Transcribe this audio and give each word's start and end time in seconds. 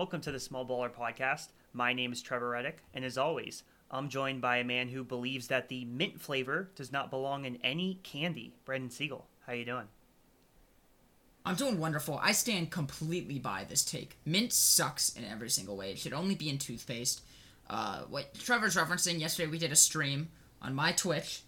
Welcome 0.00 0.22
to 0.22 0.32
the 0.32 0.40
Small 0.40 0.64
Baller 0.64 0.90
Podcast. 0.90 1.48
My 1.74 1.92
name 1.92 2.10
is 2.10 2.22
Trevor 2.22 2.48
Reddick, 2.48 2.78
and 2.94 3.04
as 3.04 3.18
always, 3.18 3.64
I'm 3.90 4.08
joined 4.08 4.40
by 4.40 4.56
a 4.56 4.64
man 4.64 4.88
who 4.88 5.04
believes 5.04 5.48
that 5.48 5.68
the 5.68 5.84
mint 5.84 6.22
flavor 6.22 6.70
does 6.74 6.90
not 6.90 7.10
belong 7.10 7.44
in 7.44 7.58
any 7.62 8.00
candy. 8.02 8.54
Brendan 8.64 8.88
Siegel, 8.88 9.26
how 9.46 9.52
you 9.52 9.66
doing? 9.66 9.88
I'm 11.44 11.54
doing 11.54 11.78
wonderful. 11.78 12.18
I 12.22 12.32
stand 12.32 12.70
completely 12.70 13.38
by 13.38 13.66
this 13.68 13.84
take. 13.84 14.16
Mint 14.24 14.54
sucks 14.54 15.14
in 15.14 15.22
every 15.26 15.50
single 15.50 15.76
way. 15.76 15.90
It 15.90 15.98
should 15.98 16.14
only 16.14 16.34
be 16.34 16.48
in 16.48 16.56
toothpaste. 16.56 17.20
Uh, 17.68 18.04
what 18.08 18.32
Trevor's 18.32 18.76
referencing, 18.76 19.20
yesterday 19.20 19.50
we 19.50 19.58
did 19.58 19.70
a 19.70 19.76
stream 19.76 20.30
on 20.62 20.74
my 20.74 20.92
Twitch, 20.92 21.42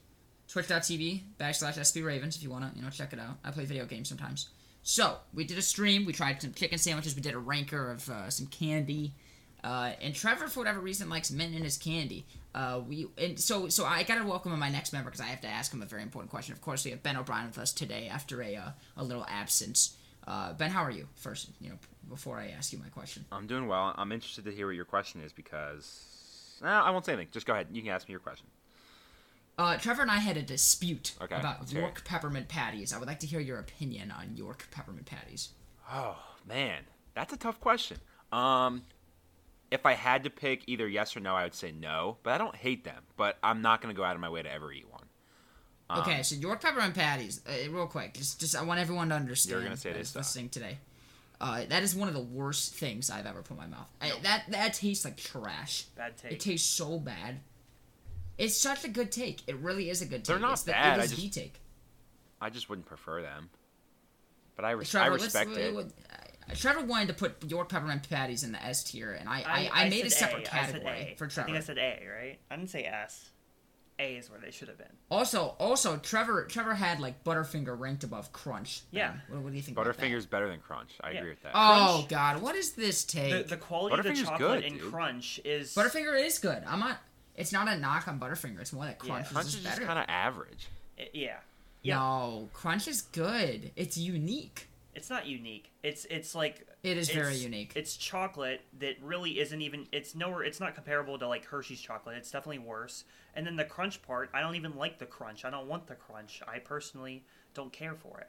twitch.tv 0.49 1.23
backslash 1.41 1.79
SB 1.79 2.05
Ravens, 2.05 2.37
if 2.37 2.43
you 2.43 2.51
want 2.51 2.71
to, 2.71 2.79
you 2.79 2.85
know, 2.85 2.91
check 2.91 3.15
it 3.15 3.19
out. 3.19 3.39
I 3.43 3.51
play 3.51 3.65
video 3.65 3.87
games 3.87 4.11
sometimes. 4.11 4.51
So, 4.83 5.19
we 5.33 5.45
did 5.45 5.59
a 5.59 5.63
stream, 5.63 6.05
we 6.05 6.13
tried 6.13 6.43
some 6.43 6.53
chicken 6.53 6.79
sandwiches, 6.79 7.15
we 7.15 7.23
did 7.23 7.35
a 7.35 7.39
ranker 7.39 7.91
of 7.91 8.09
uh, 8.09 8.31
some 8.31 8.47
candy. 8.47 9.13
Uh, 9.63 9.93
and 10.01 10.15
Trevor, 10.15 10.49
for 10.49 10.61
whatever 10.61 10.81
reason, 10.81 11.09
likes 11.09 11.31
mint 11.31 11.55
in 11.55 11.63
his 11.63 11.79
candy. 11.79 12.27
Uh, 12.55 12.81
we 12.87 13.07
and 13.17 13.39
so 13.39 13.69
so 13.69 13.85
I 13.85 14.03
gotta 14.03 14.27
welcome 14.27 14.59
my 14.59 14.69
next 14.69 14.93
member 14.93 15.09
because 15.11 15.25
I 15.25 15.29
have 15.29 15.41
to 15.43 15.49
ask 15.49 15.73
him 15.73 15.83
a 15.83 15.87
very 15.87 16.03
important 16.03 16.31
question. 16.31 16.53
Of 16.53 16.61
course, 16.61 16.85
we 16.85 16.91
have 16.91 17.03
Ben 17.03 17.17
O'Brien 17.17 17.47
with 17.47 17.59
us 17.59 17.73
today 17.73 18.09
after 18.13 18.43
a 18.43 18.57
uh, 18.57 18.71
a 18.97 19.05
little 19.05 19.25
absence. 19.29 19.97
Uh, 20.27 20.53
ben, 20.53 20.71
how 20.71 20.83
are 20.83 20.91
you? 20.91 21.09
First, 21.15 21.49
you 21.61 21.71
know, 21.71 21.77
before 22.09 22.39
I 22.39 22.49
ask 22.49 22.73
you 22.73 22.79
my 22.79 22.89
question. 22.89 23.25
I'm 23.33 23.47
doing 23.47 23.69
well. 23.69 23.95
I'm 23.97 24.13
interested 24.13 24.45
to 24.45 24.53
hear 24.53 24.67
what 24.67 24.77
your 24.77 24.85
question 24.85 25.21
is 25.23 25.33
because 25.33 26.61
I 26.63 26.91
won't 26.91 27.07
say 27.07 27.13
anything. 27.13 27.29
Just 27.33 27.47
go 27.47 27.53
ahead. 27.53 27.69
You 27.73 27.83
can 27.83 27.91
ask 27.91 28.09
me 28.09 28.13
your 28.13 28.21
question. 28.21 28.47
Uh, 29.59 29.77
Trevor 29.77 30.03
and 30.03 30.11
I 30.11 30.17
had 30.19 30.37
a 30.37 30.43
dispute 30.43 31.13
Okay, 31.21 31.37
about 31.37 31.71
York 31.73 31.99
it. 31.99 32.05
peppermint 32.05 32.49
patties. 32.49 32.93
I 32.93 32.99
would 32.99 33.07
like 33.07 33.21
to 33.21 33.27
hear 33.27 33.41
your 33.41 33.59
opinion 33.59 34.11
on 34.11 34.35
York 34.37 34.67
peppermint 34.71 35.07
patties. 35.07 35.51
Oh 35.93 36.17
man, 36.49 36.81
that's 37.15 37.33
a 37.33 37.37
tough 37.37 37.61
question. 37.61 37.99
Um, 38.33 38.83
if 39.71 39.85
I 39.87 39.93
had 39.93 40.25
to 40.25 40.31
pick 40.31 40.63
either 40.67 40.89
yes 40.89 41.17
or 41.17 41.21
no, 41.21 41.35
I 41.35 41.45
would 41.45 41.55
say 41.55 41.71
no. 41.73 42.17
But 42.23 42.33
I 42.33 42.39
don't 42.39 42.57
hate 42.57 42.85
them. 42.85 43.03
But 43.17 43.39
I'm 43.43 43.61
not 43.63 43.83
gonna 43.83 43.95
go 43.95 44.05
out 44.05 44.15
of 44.15 44.21
my 44.21 44.29
way 44.31 44.43
to 44.43 44.51
ever 44.53 44.73
eat 44.73 44.91
one. 44.91 45.05
Um, 45.91 46.01
Okay, 46.01 46.23
so 46.23 46.35
York 46.35 46.63
peppermint 46.63 46.95
patties. 46.95 47.43
Uh, 47.47 47.71
real 47.71 47.87
quick, 47.87 48.15
just 48.15 48.41
just 48.41 48.57
I 48.57 48.63
want 48.63 48.81
everyone 48.81 49.11
to 49.11 49.15
understand. 49.15 49.53
You're 49.53 49.65
gonna 49.65 49.77
say 49.77 49.93
this 49.93 50.03
is 50.03 50.09
stuff. 50.09 50.21
listening 50.21 50.49
today. 50.49 50.79
Uh, 51.41 51.65
that 51.69 51.83
is 51.83 51.95
one 51.95 52.07
of 52.09 52.15
the 52.15 52.21
worst 52.23 52.75
things 52.75 53.11
I've 53.11 53.27
ever 53.27 53.43
put 53.43 53.53
in 53.55 53.57
my 53.59 53.67
mouth. 53.67 53.89
I, 54.01 54.13
that 54.23 54.45
that 54.51 54.75
tastes 54.75 55.05
like 55.05 55.17
trash. 55.19 55.83
Bad 55.97 56.17
take. 56.17 56.33
It 56.33 56.41
tastes 56.41 56.69
so 56.71 56.99
bad. 56.99 57.41
It's 58.43 58.57
such 58.57 58.85
a 58.85 58.89
good 58.89 59.13
take. 59.13 59.43
It 59.47 59.57
really 59.57 59.89
is 59.89 60.03
a 60.03 60.07
good 60.07 60.25
take. 60.25 60.27
They're 60.27 60.39
not 60.39 60.53
it's 60.55 60.63
the, 60.65 60.73
bad, 60.73 60.99
It 60.99 61.03
I 61.03 61.07
just- 61.07 61.17
the 61.23 61.29
take. 61.29 61.61
I 62.41 62.51
just 62.51 62.69
wouldn't 62.69 62.87
prefer 62.87 63.23
them. 63.23 63.51
But 64.57 64.65
I, 64.65 64.73
res- 64.73 64.91
Trevor, 64.91 65.05
I 65.05 65.15
respect 65.15 65.51
it. 65.53 65.75
uh, 65.77 66.55
Trevor 66.55 66.85
wanted 66.85 67.09
to 67.09 67.15
put 67.15 67.49
York 67.49 67.69
peppermint 67.69 68.09
patties 68.11 68.43
in 68.43 68.53
the 68.53 68.63
S 68.63 68.85
tier, 68.85 69.13
and 69.13 69.29
I 69.29 69.43
I, 69.73 69.85
I, 69.85 69.89
made 69.89 70.05
a 70.05 70.11
separate 70.11 70.49
A. 70.49 70.55
I 70.55 70.67
said 70.67 70.73
category 70.83 71.13
A. 71.13 71.15
for 71.17 71.27
I 71.27 71.29
Trevor. 71.29 71.47
think 71.47 71.57
I 71.57 71.61
said 71.61 71.79
A, 71.79 72.01
right? 72.15 72.39
I 72.51 72.57
didn't 72.57 72.71
say 72.71 72.85
S. 72.85 73.31
A 73.99 74.17
is 74.17 74.29
where 74.29 74.41
they 74.41 74.51
should 74.51 74.69
have 74.69 74.77
been. 74.79 74.89
Also, 75.11 75.55
also, 75.61 75.97
Trevor 75.99 76.45
Trevor 76.47 76.75
had 76.75 76.99
like 76.99 77.23
Butterfinger 77.25 77.79
ranked 77.79 78.03
above 78.05 78.33
Crunch. 78.33 78.83
Yeah. 78.91 79.15
What, 79.29 79.43
what 79.43 79.51
do 79.53 79.57
you 79.57 79.63
think? 79.63 79.79
about 79.79 79.87
that? 79.87 79.97
Butterfinger's 80.05 80.27
better 80.27 80.49
than 80.49 80.59
Crunch. 80.61 80.91
I 81.01 81.13
Yeah. 81.13 81.19
agree 81.19 81.31
with 81.31 81.43
that. 81.45 81.53
Oh 81.55 81.95
Crunch- 81.99 82.09
God, 82.09 82.43
what 82.43 82.57
is 82.57 82.73
this 82.73 83.05
take? 83.05 83.47
the 83.49 83.57
quality 83.57 83.97
of 83.97 84.05
the 84.05 84.15
chocolate 84.23 84.39
good, 84.39 84.65
in 84.65 84.79
dude. 84.79 84.91
Crunch 84.93 85.41
is 85.45 85.75
Butterfinger 85.75 86.21
is 86.27 86.39
good. 86.41 86.63
I'm 86.67 86.81
not. 86.81 86.99
It's 87.37 87.53
not 87.53 87.69
a 87.69 87.79
knock 87.79 88.07
on 88.09 88.21
Butterfinger. 88.21 88.61
It's 88.61 88.73
more 88.73 88.85
that 88.85 88.99
Crunch, 88.99 89.09
Yeah. 89.11 89.15
Crunch, 89.15 89.33
Crunch 89.33 89.47
is 89.49 89.55
is 89.55 89.61
just 89.63 89.67
just 89.67 89.77
better. 89.81 89.87
kind 89.87 89.99
of 89.99 90.05
average. 90.09 90.67
i- 90.99 91.09
yeah. 91.13 91.39
Yeah. 91.83 91.97
No, 91.97 92.49
Crunch 92.53 92.87
is 92.87 93.03
good. 93.03 93.71
It's 93.75 93.97
unique. 93.97 94.69
It's 94.95 95.09
not 95.09 95.27
unique. 95.27 95.71
It's 95.83 96.05
it's 96.11 96.35
like 96.35 96.67
It 96.83 96.99
is 96.99 97.09
very 97.09 97.35
unique. 97.37 97.73
It's 97.75 97.97
chocolate 97.97 98.61
that 98.79 98.97
really 99.03 99.41
isn't 99.41 99.63
even. 99.63 99.87
It's 99.91 100.15
nowhere. 100.15 100.43
It's 100.45 100.61
not 100.61 100.75
comparable 100.75 101.19
to 101.19 101.27
like 101.27 101.47
Hershey's 101.47 101.81
chocolate. 101.81 102.17
It's 102.19 102.31
definitely 102.31 102.59
worse. 102.59 103.05
And 103.35 103.47
then 103.47 103.57
the 103.57 103.65
crunch 103.65 104.03
part, 104.03 104.29
I 104.35 104.41
don't 104.43 104.55
even 104.57 104.77
like 104.77 104.99
the 104.99 105.07
crunch. 105.07 105.47
I 105.47 105.51
don't 105.51 105.67
want 105.67 105.87
the 105.87 105.95
crunch. 105.95 106.43
I 106.47 106.59
personally 106.59 107.25
don't 107.55 107.73
care 107.73 107.95
for 107.95 108.21
it. 108.21 108.29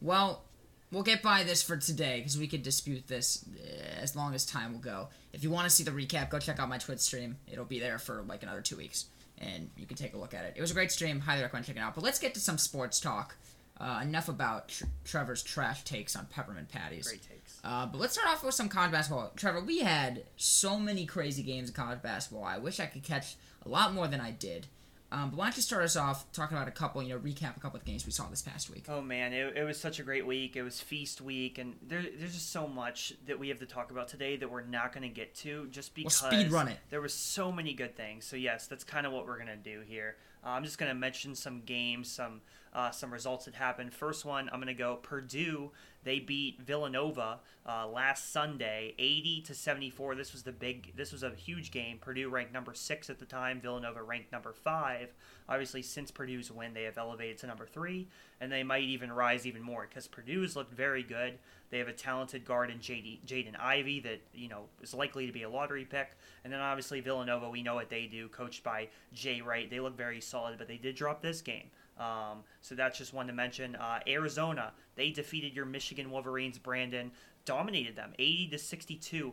Well, 0.00 0.42
we'll 0.90 1.02
get 1.02 1.22
by 1.22 1.42
this 1.42 1.62
for 1.62 1.76
today 1.76 2.18
because 2.18 2.38
we 2.38 2.46
could 2.46 2.62
dispute 2.62 3.06
this 3.06 3.44
uh, 3.56 4.00
as 4.00 4.16
long 4.16 4.34
as 4.34 4.44
time 4.44 4.72
will 4.72 4.80
go. 4.80 5.08
If 5.32 5.42
you 5.42 5.50
want 5.50 5.64
to 5.68 5.70
see 5.70 5.84
the 5.84 5.90
recap, 5.90 6.30
go 6.30 6.38
check 6.38 6.58
out 6.58 6.68
my 6.68 6.78
Twitch 6.78 7.00
stream. 7.00 7.36
It'll 7.50 7.64
be 7.64 7.80
there 7.80 7.98
for 7.98 8.22
like 8.22 8.42
another 8.42 8.60
two 8.60 8.76
weeks, 8.76 9.06
and 9.38 9.70
you 9.76 9.86
can 9.86 9.96
take 9.96 10.14
a 10.14 10.18
look 10.18 10.34
at 10.34 10.44
it. 10.44 10.54
It 10.56 10.60
was 10.60 10.70
a 10.70 10.74
great 10.74 10.92
stream. 10.92 11.20
Highly 11.20 11.42
recommend 11.42 11.66
checking 11.66 11.82
it 11.82 11.84
out. 11.84 11.94
But 11.94 12.04
let's 12.04 12.18
get 12.18 12.34
to 12.34 12.40
some 12.40 12.58
sports 12.58 13.00
talk. 13.00 13.36
Uh, 13.80 14.00
enough 14.02 14.28
about 14.28 14.68
tr- 14.68 14.86
Trevor's 15.04 15.40
trash 15.40 15.84
takes 15.84 16.16
on 16.16 16.26
peppermint 16.26 16.68
patties. 16.68 17.06
Great 17.06 17.22
takes. 17.22 17.60
Uh, 17.62 17.86
but 17.86 18.00
let's 18.00 18.14
start 18.14 18.28
off 18.28 18.42
with 18.42 18.54
some 18.54 18.68
college 18.68 18.90
basketball. 18.90 19.30
Trevor, 19.36 19.60
we 19.60 19.78
had 19.78 20.24
so 20.36 20.80
many 20.80 21.06
crazy 21.06 21.44
games 21.44 21.68
in 21.68 21.74
college 21.76 22.02
basketball. 22.02 22.42
I 22.44 22.58
wish 22.58 22.80
I 22.80 22.86
could 22.86 23.04
catch 23.04 23.36
a 23.64 23.68
lot 23.68 23.94
more 23.94 24.08
than 24.08 24.20
I 24.20 24.32
did. 24.32 24.66
Um, 25.10 25.30
but 25.30 25.38
why 25.38 25.44
don't 25.46 25.56
you 25.56 25.62
start 25.62 25.84
us 25.84 25.96
off 25.96 26.30
talking 26.32 26.56
about 26.56 26.68
a 26.68 26.72
couple, 26.72 27.02
you 27.02 27.08
know, 27.10 27.18
recap 27.18 27.56
a 27.56 27.60
couple 27.60 27.78
of 27.78 27.84
games 27.86 28.04
we 28.04 28.12
saw 28.12 28.26
this 28.28 28.42
past 28.42 28.68
week. 28.68 28.84
Oh 28.88 29.00
man, 29.00 29.32
it, 29.32 29.56
it 29.56 29.64
was 29.64 29.80
such 29.80 29.98
a 29.98 30.02
great 30.02 30.26
week. 30.26 30.54
It 30.54 30.62
was 30.62 30.80
feast 30.80 31.22
week, 31.22 31.56
and 31.56 31.76
there, 31.82 32.02
there's 32.18 32.34
just 32.34 32.52
so 32.52 32.66
much 32.68 33.14
that 33.26 33.38
we 33.38 33.48
have 33.48 33.58
to 33.60 33.66
talk 33.66 33.90
about 33.90 34.08
today 34.08 34.36
that 34.36 34.50
we're 34.50 34.62
not 34.62 34.92
going 34.92 35.08
to 35.08 35.14
get 35.14 35.34
to 35.36 35.66
just 35.70 35.92
We'll 35.96 36.04
because 36.04 36.18
speed 36.18 36.50
run 36.50 36.68
it. 36.68 36.78
there 36.90 37.00
was 37.00 37.14
so 37.14 37.50
many 37.50 37.72
good 37.72 37.96
things. 37.96 38.26
So 38.26 38.36
yes, 38.36 38.66
that's 38.66 38.84
kind 38.84 39.06
of 39.06 39.12
what 39.12 39.26
we're 39.26 39.36
going 39.38 39.46
to 39.48 39.56
do 39.56 39.80
here. 39.80 40.16
Uh, 40.44 40.50
I'm 40.50 40.64
just 40.64 40.78
going 40.78 40.90
to 40.90 40.94
mention 40.94 41.34
some 41.34 41.62
games, 41.62 42.10
some 42.10 42.42
uh, 42.74 42.90
some 42.90 43.10
results 43.10 43.46
that 43.46 43.54
happened. 43.54 43.94
First 43.94 44.26
one, 44.26 44.50
I'm 44.52 44.60
going 44.60 44.66
to 44.68 44.74
go 44.74 44.96
Purdue. 44.96 45.70
They 46.08 46.20
beat 46.20 46.62
Villanova 46.62 47.40
uh, 47.68 47.86
last 47.86 48.32
Sunday, 48.32 48.94
80 48.98 49.42
to 49.42 49.54
74. 49.54 50.14
This 50.14 50.32
was 50.32 50.42
the 50.42 50.52
big. 50.52 50.96
This 50.96 51.12
was 51.12 51.22
a 51.22 51.34
huge 51.34 51.70
game. 51.70 51.98
Purdue 51.98 52.30
ranked 52.30 52.50
number 52.50 52.72
six 52.72 53.10
at 53.10 53.18
the 53.18 53.26
time. 53.26 53.60
Villanova 53.60 54.02
ranked 54.02 54.32
number 54.32 54.54
five. 54.54 55.12
Obviously, 55.50 55.82
since 55.82 56.10
Purdue's 56.10 56.50
win, 56.50 56.72
they 56.72 56.84
have 56.84 56.96
elevated 56.96 57.36
to 57.38 57.46
number 57.46 57.66
three, 57.66 58.08
and 58.40 58.50
they 58.50 58.62
might 58.62 58.84
even 58.84 59.12
rise 59.12 59.46
even 59.46 59.60
more 59.60 59.86
because 59.86 60.08
Purdue's 60.08 60.56
looked 60.56 60.72
very 60.72 61.02
good. 61.02 61.38
They 61.68 61.76
have 61.76 61.88
a 61.88 61.92
talented 61.92 62.46
guard 62.46 62.70
in 62.70 62.78
JD, 62.78 63.26
Jaden 63.26 63.60
Ivey 63.60 64.00
that 64.00 64.22
you 64.32 64.48
know 64.48 64.62
is 64.80 64.94
likely 64.94 65.26
to 65.26 65.32
be 65.32 65.42
a 65.42 65.50
lottery 65.50 65.84
pick, 65.84 66.16
and 66.42 66.50
then 66.50 66.60
obviously 66.60 67.02
Villanova. 67.02 67.50
We 67.50 67.62
know 67.62 67.74
what 67.74 67.90
they 67.90 68.06
do, 68.06 68.28
coached 68.28 68.64
by 68.64 68.88
Jay 69.12 69.42
Wright. 69.42 69.68
They 69.68 69.80
look 69.80 69.94
very 69.94 70.22
solid, 70.22 70.56
but 70.56 70.68
they 70.68 70.78
did 70.78 70.94
drop 70.94 71.20
this 71.20 71.42
game. 71.42 71.68
Um, 71.98 72.44
so 72.60 72.74
that's 72.74 72.98
just 72.98 73.12
one 73.12 73.26
to 73.26 73.32
mention. 73.32 73.76
Uh, 73.76 74.00
Arizona, 74.06 74.72
they 74.94 75.10
defeated 75.10 75.54
your 75.54 75.66
Michigan 75.66 76.10
Wolverines. 76.10 76.58
Brendan 76.58 77.10
dominated 77.44 77.96
them, 77.96 78.12
80 78.18 78.48
to 78.48 78.58
62. 78.58 79.32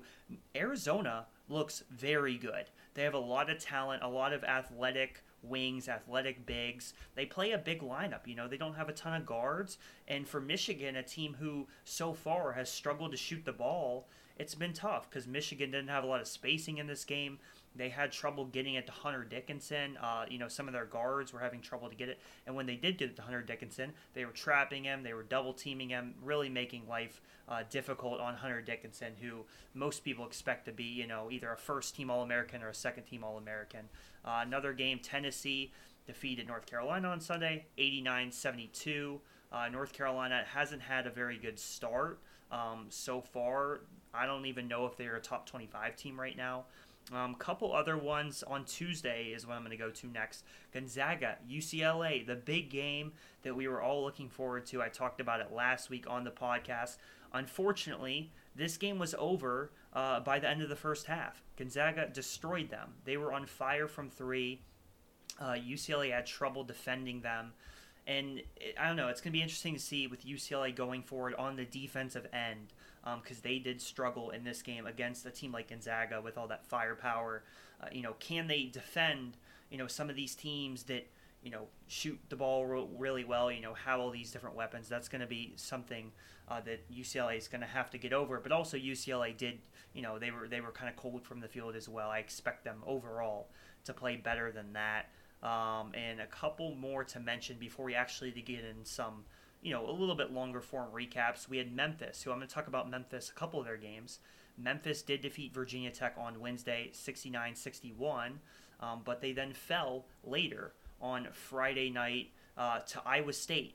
Arizona 0.56 1.26
looks 1.50 1.84
very 1.92 2.38
good. 2.38 2.66
They 2.94 3.04
have 3.04 3.14
a 3.14 3.20
lot 3.20 3.50
of 3.50 3.60
talent, 3.60 4.04
a 4.04 4.08
lot 4.08 4.34
of 4.34 4.44
athletic 4.44 5.22
wings, 5.44 5.88
athletic 5.88 6.46
bigs. 6.46 6.94
They 7.16 7.26
play 7.26 7.52
a 7.52 7.58
big 7.58 7.82
lineup. 7.82 8.26
You 8.26 8.36
know, 8.36 8.48
they 8.48 8.58
don't 8.58 8.76
have 8.76 8.90
a 8.90 8.94
ton 8.94 9.22
of 9.22 9.26
guards. 9.26 9.78
And 10.08 10.28
for 10.28 10.42
Michigan, 10.42 10.96
a 10.96 11.04
team 11.04 11.36
who 11.40 11.68
so 11.84 12.14
far 12.14 12.54
has 12.54 12.72
struggled 12.72 13.12
to 13.12 13.18
shoot 13.18 13.46
the 13.46 13.52
ball, 13.52 14.08
it's 14.38 14.56
been 14.56 14.74
tough 14.74 15.10
because 15.10 15.28
Michigan 15.28 15.72
didn't 15.72 15.90
have 15.90 16.04
a 16.04 16.08
lot 16.08 16.22
of 16.22 16.28
spacing 16.28 16.78
in 16.78 16.88
this 16.88 17.06
game. 17.06 17.40
They 17.76 17.90
had 17.90 18.12
trouble 18.12 18.46
getting 18.46 18.76
it 18.76 18.86
to 18.88 18.92
Hunter 18.92 19.24
Dickinson. 19.24 19.98
Uh, 20.02 20.26
you 20.30 20.38
know, 20.38 20.48
some 20.48 20.68
of 20.68 20.74
their 20.74 20.86
guards 20.86 21.34
were 21.34 21.40
having 21.40 21.62
trouble 21.62 21.90
to 21.90 21.96
get 21.96 22.10
it. 22.10 22.20
And 22.48 22.56
when 22.56 22.66
they 22.66 22.76
did 22.76 22.98
get 22.98 23.10
it 23.10 23.16
to 23.18 23.22
Hunter 23.22 23.42
Dickinson, 23.42 23.94
they 24.14 24.26
were 24.26 24.32
trapping 24.32 24.84
him, 24.84 25.04
they 25.04 25.14
were 25.14 25.24
double 25.24 25.54
teaming 25.54 25.90
him, 25.90 26.16
really 26.24 26.50
making 26.50 26.88
life 26.88 27.22
uh, 27.48 27.64
difficult 27.70 28.20
on 28.20 28.36
Hunter 28.36 28.62
Dickinson, 28.62 29.14
who 29.22 29.46
most 29.74 30.04
people 30.04 30.26
expect 30.26 30.66
to 30.66 30.72
be, 30.72 30.84
you 30.84 31.08
know, 31.08 31.30
either 31.32 31.52
a 31.52 31.58
first 31.58 31.96
team 31.96 32.10
All 32.10 32.24
American 32.24 32.64
or 32.64 32.70
a 32.70 32.74
second 32.76 33.04
team 33.04 33.24
All 33.24 33.38
American. 33.38 33.90
Uh, 34.24 34.42
another 34.46 34.74
game, 34.74 35.00
Tennessee 35.00 35.72
defeated 36.08 36.48
North 36.48 36.66
Carolina 36.66 37.10
on 37.10 37.20
Sunday, 37.20 37.66
89 37.78 38.32
72. 38.32 39.20
Uh, 39.52 39.70
North 39.70 39.94
Carolina 39.94 40.44
hasn't 40.48 40.82
had 40.82 41.08
a 41.08 41.10
very 41.10 41.38
good 41.38 41.60
start 41.60 42.20
um, 42.52 42.88
so 42.90 43.22
far. 43.22 43.82
I 44.14 44.26
don't 44.26 44.46
even 44.46 44.68
know 44.68 44.86
if 44.86 44.98
they're 44.98 45.16
a 45.16 45.22
top 45.22 45.46
25 45.46 45.96
team 45.96 46.20
right 46.20 46.36
now. 46.36 46.66
Um, 47.14 47.36
couple 47.36 47.72
other 47.74 47.98
ones 47.98 48.44
on 48.44 48.66
Tuesday 48.66 49.26
is 49.26 49.46
what 49.46 49.56
I'm 49.56 49.62
going 49.62 49.72
to 49.72 49.78
go 49.78 49.92
to 49.92 50.08
next. 50.08 50.44
Gonzaga, 50.74 51.38
UCLA, 51.50 52.26
the 52.26 52.36
big 52.36 52.72
game 52.72 53.14
that 53.44 53.56
we 53.56 53.68
were 53.68 53.82
all 53.82 54.04
looking 54.04 54.28
forward 54.28 54.66
to. 54.68 54.82
I 54.82 54.90
talked 54.90 55.22
about 55.22 55.40
it 55.40 55.52
last 55.52 55.90
week 55.90 56.06
on 56.10 56.24
the 56.24 56.32
podcast. 56.32 56.98
Unfortunately, 57.32 58.32
this 58.56 58.78
game 58.78 58.98
was 58.98 59.14
over 59.20 59.72
uh, 59.94 60.22
by 60.22 60.40
the 60.40 60.50
end 60.50 60.64
of 60.64 60.70
the 60.70 60.76
first 60.76 61.06
half. 61.06 61.44
Gonzaga 61.58 62.10
destroyed 62.12 62.70
them. 62.70 62.96
They 63.04 63.18
were 63.18 63.32
on 63.32 63.46
fire 63.46 63.88
from 63.88 64.10
three. 64.10 64.62
Uh, 65.40 65.54
UCLA 65.54 66.12
had 66.12 66.26
trouble 66.26 66.64
defending 66.64 67.22
them. 67.22 67.54
And 68.08 68.40
it, 68.56 68.76
I 68.80 68.88
don't 68.88 68.96
know, 68.96 69.10
it's 69.10 69.22
going 69.22 69.32
to 69.32 69.38
be 69.38 69.42
interesting 69.42 69.74
to 69.76 69.80
see 69.80 70.08
with 70.08 70.26
UCLA 70.26 70.76
going 70.76 71.04
forward 71.04 71.36
on 71.36 71.56
the 71.56 71.66
defensive 71.66 72.28
end 72.34 72.74
because 73.22 73.40
they 73.40 73.60
did 73.60 73.82
struggle 73.82 74.32
in 74.32 74.44
this 74.44 74.62
game 74.62 74.88
against 74.88 75.26
a 75.26 75.32
team 75.32 75.52
like 75.52 75.70
Gonzaga 75.70 76.22
with 76.22 76.38
all 76.38 76.48
that 76.48 76.66
firepower. 76.66 77.44
Uh, 77.82 77.88
you 77.92 78.02
know, 78.02 78.14
can 78.20 78.48
they 78.48 78.64
defend, 78.64 79.38
you 79.70 79.78
know, 79.78 79.88
some 79.88 80.10
of 80.10 80.16
these 80.16 80.36
teams 80.36 80.84
that, 80.84 81.08
you 81.44 81.52
know, 81.52 81.68
shoot 81.88 82.20
the 82.30 82.36
ball 82.36 82.66
re- 82.66 82.88
really 82.98 83.24
well, 83.24 83.52
you 83.52 83.62
know, 83.62 83.74
have 83.74 84.00
all 84.00 84.10
these 84.10 84.32
different 84.32 84.56
weapons. 84.56 84.90
That's 84.90 85.08
going 85.08 85.22
to 85.22 85.28
be 85.28 85.54
something 85.56 86.12
uh, 86.48 86.62
that 86.62 86.92
UCLA 86.92 87.38
is 87.38 87.48
going 87.48 87.62
to 87.62 87.68
have 87.68 87.90
to 87.92 87.98
get 87.98 88.14
over. 88.14 88.40
But 88.40 88.52
also 88.52 88.78
UCLA 88.78 89.38
did, 89.38 89.60
you 89.94 90.02
know, 90.02 90.18
they 90.18 90.32
were 90.32 90.48
they 90.48 90.62
were 90.62 90.72
kind 90.72 90.90
of 90.90 90.96
cold 90.96 91.24
from 91.24 91.40
the 91.40 91.48
field 91.48 91.76
as 91.76 91.88
well. 91.88 92.10
I 92.10 92.20
expect 92.20 92.64
them 92.64 92.82
overall 92.86 93.50
to 93.86 93.94
play 93.94 94.16
better 94.16 94.52
than 94.52 94.74
that. 94.74 95.10
Um, 95.44 95.92
and 95.94 96.20
a 96.20 96.26
couple 96.26 96.74
more 96.76 97.04
to 97.04 97.20
mention 97.20 97.58
before 97.60 97.86
we 97.86 97.94
actually 97.94 98.32
get 98.32 98.64
in 98.64 98.84
some, 98.84 99.26
you 99.66 99.72
know, 99.72 99.90
a 99.90 99.92
little 99.92 100.14
bit 100.14 100.32
longer 100.32 100.62
form 100.62 100.90
recaps. 100.94 101.50
We 101.50 101.58
had 101.58 101.76
Memphis, 101.76 102.22
who 102.22 102.30
I'm 102.30 102.38
going 102.38 102.48
to 102.48 102.54
talk 102.54 102.68
about 102.68 102.88
Memphis, 102.88 103.32
a 103.32 103.34
couple 103.34 103.60
of 103.60 103.66
their 103.66 103.78
games. 103.78 104.20
Memphis 104.60 105.02
did 105.02 105.22
defeat 105.22 105.56
Virginia 105.56 105.90
Tech 105.90 106.14
on 106.20 106.40
Wednesday, 106.40 106.92
69 106.94 107.56
61, 107.56 108.40
um, 108.80 109.02
but 109.04 109.22
they 109.22 109.32
then 109.32 109.54
fell 109.54 110.06
later 110.24 110.74
on 111.02 111.28
Friday 111.32 111.90
night 111.90 112.30
uh, 112.56 112.80
to 112.82 113.02
Iowa 113.08 113.34
State. 113.34 113.74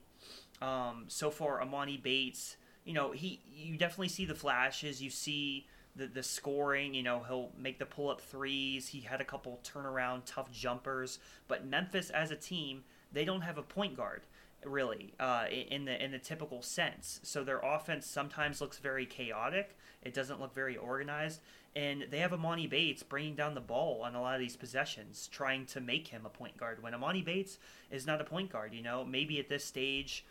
Um, 0.62 1.06
so 1.08 1.28
far, 1.28 1.60
Emoni 1.60 2.00
Bates, 2.00 2.56
you 2.84 2.94
know, 2.94 3.10
he 3.10 3.40
you 3.52 3.76
definitely 3.76 4.10
see 4.10 4.24
the 4.24 4.34
flashes. 4.34 5.02
You 5.02 5.10
see 5.10 5.66
the 5.96 6.06
the 6.06 6.22
scoring. 6.22 6.94
You 6.94 7.02
know, 7.02 7.24
he'll 7.26 7.50
make 7.58 7.80
the 7.80 7.86
pull 7.86 8.10
up 8.10 8.20
threes. 8.20 8.86
He 8.86 9.00
had 9.00 9.20
a 9.20 9.24
couple 9.24 9.58
turnaround 9.64 10.22
tough 10.24 10.52
jumpers. 10.52 11.18
But 11.48 11.66
Memphis 11.66 12.10
as 12.10 12.30
a 12.30 12.36
team, 12.36 12.84
they 13.12 13.24
don't 13.24 13.40
have 13.40 13.58
a 13.58 13.62
point 13.62 13.96
guard 13.96 14.22
really 14.64 15.14
uh, 15.18 15.44
in 15.50 15.84
the 15.84 16.02
in 16.02 16.10
the 16.12 16.18
typical 16.18 16.62
sense. 16.62 17.20
So 17.22 17.44
their 17.44 17.58
offense 17.58 18.06
sometimes 18.06 18.60
looks 18.60 18.78
very 18.78 19.06
chaotic. 19.06 19.76
It 20.02 20.14
doesn't 20.14 20.40
look 20.40 20.54
very 20.54 20.76
organized, 20.76 21.40
and 21.76 22.06
they 22.10 22.18
have 22.18 22.30
Emoni 22.30 22.68
Bates 22.68 23.02
bringing 23.02 23.34
down 23.34 23.54
the 23.54 23.60
ball 23.60 24.02
on 24.02 24.14
a 24.14 24.20
lot 24.20 24.34
of 24.34 24.40
these 24.40 24.56
possessions, 24.56 25.28
trying 25.30 25.66
to 25.66 25.80
make 25.80 26.08
him 26.08 26.24
a 26.24 26.30
point 26.30 26.56
guard. 26.56 26.82
When 26.82 26.92
Emoni 26.92 27.24
Bates 27.24 27.58
is 27.90 28.06
not 28.06 28.20
a 28.20 28.24
point 28.24 28.50
guard, 28.50 28.74
you 28.74 28.82
know, 28.82 29.04
maybe 29.04 29.38
at 29.38 29.48
this 29.48 29.64
stage. 29.64 30.24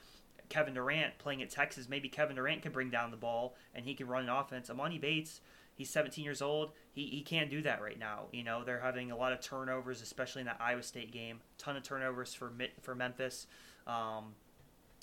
Kevin 0.50 0.74
Durant 0.74 1.20
playing 1.20 1.44
at 1.44 1.52
Texas, 1.52 1.88
maybe 1.88 2.10
Kevin 2.10 2.36
Durant 2.36 2.64
can 2.64 2.72
bring 2.72 2.90
down 2.90 3.12
the 3.12 3.18
ball 3.18 3.56
and 3.76 3.86
he 3.86 3.94
can 3.94 4.08
run 4.08 4.24
an 4.24 4.30
offense. 4.30 4.68
Emoni 4.68 5.00
Bates, 5.00 5.42
he's 5.76 5.92
17 5.92 6.24
years 6.24 6.42
old. 6.42 6.72
He, 6.92 7.06
he 7.06 7.22
can't 7.22 7.50
do 7.50 7.62
that 7.62 7.81
right 7.81 7.98
now. 7.98 8.26
You 8.31 8.44
know, 8.44 8.64
they're 8.64 8.81
having 8.81 9.12
a 9.12 9.16
lot 9.16 9.31
of 9.31 9.42
turnovers, 9.42 10.02
especially 10.02 10.42
in 10.42 10.48
that 10.48 10.58
Iowa 10.60 10.84
State 10.84 11.12
game. 11.12 11.42
Ton 11.58 11.78
of 11.78 11.84
turnovers 11.84 12.34
for 12.34 12.52
for 12.81 12.96
Memphis. 12.96 13.48
Um, 13.90 14.36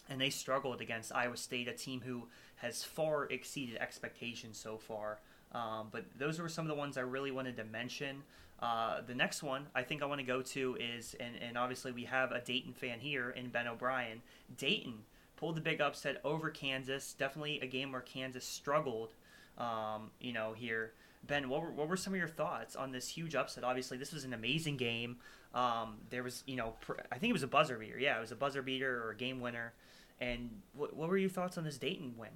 and 0.08 0.20
they 0.20 0.30
struggled 0.30 0.80
against 0.80 1.12
Iowa 1.14 1.36
State, 1.36 1.66
a 1.68 1.72
team 1.72 2.02
who 2.04 2.28
has 2.56 2.84
far 2.84 3.24
exceeded 3.24 3.76
expectations 3.78 4.56
so 4.56 4.78
far. 4.78 5.18
Um, 5.52 5.88
but 5.90 6.04
those 6.16 6.38
were 6.38 6.48
some 6.48 6.64
of 6.64 6.68
the 6.68 6.74
ones 6.74 6.96
I 6.96 7.02
really 7.02 7.30
wanted 7.30 7.56
to 7.56 7.64
mention. 7.64 8.22
Uh, 8.60 9.00
the 9.06 9.14
next 9.14 9.42
one 9.42 9.66
I 9.74 9.82
think 9.82 10.02
I 10.02 10.06
want 10.06 10.20
to 10.20 10.26
go 10.26 10.40
to 10.40 10.76
is, 10.80 11.14
and, 11.20 11.34
and 11.42 11.58
obviously 11.58 11.92
we 11.92 12.04
have 12.04 12.32
a 12.32 12.40
Dayton 12.40 12.72
fan 12.72 13.00
here 13.00 13.30
in 13.30 13.48
Ben 13.48 13.66
O'Brien. 13.66 14.22
Dayton 14.56 15.00
pulled 15.36 15.56
the 15.56 15.60
big 15.60 15.80
upset 15.80 16.20
over 16.24 16.50
Kansas. 16.50 17.12
Definitely 17.12 17.60
a 17.60 17.66
game 17.66 17.92
where 17.92 18.00
Kansas 18.00 18.44
struggled, 18.44 19.14
um, 19.58 20.10
you 20.20 20.32
know, 20.32 20.54
here. 20.54 20.92
Ben, 21.26 21.48
what 21.48 21.62
were, 21.62 21.70
what 21.70 21.88
were 21.88 21.96
some 21.96 22.12
of 22.12 22.18
your 22.18 22.28
thoughts 22.28 22.76
on 22.76 22.92
this 22.92 23.08
huge 23.08 23.34
upset? 23.34 23.64
Obviously, 23.64 23.98
this 23.98 24.12
was 24.12 24.24
an 24.24 24.32
amazing 24.32 24.76
game. 24.76 25.16
Um, 25.54 25.98
there 26.10 26.22
was, 26.22 26.44
you 26.46 26.56
know, 26.56 26.74
pr- 26.80 27.00
I 27.10 27.18
think 27.18 27.30
it 27.30 27.32
was 27.32 27.42
a 27.42 27.48
buzzer 27.48 27.78
beater. 27.78 27.98
Yeah, 27.98 28.18
it 28.18 28.20
was 28.20 28.32
a 28.32 28.36
buzzer 28.36 28.62
beater 28.62 29.02
or 29.04 29.10
a 29.10 29.16
game 29.16 29.40
winner. 29.40 29.72
And 30.20 30.62
what, 30.74 30.94
what 30.94 31.08
were 31.08 31.18
your 31.18 31.30
thoughts 31.30 31.58
on 31.58 31.64
this 31.64 31.78
Dayton 31.78 32.14
win? 32.16 32.30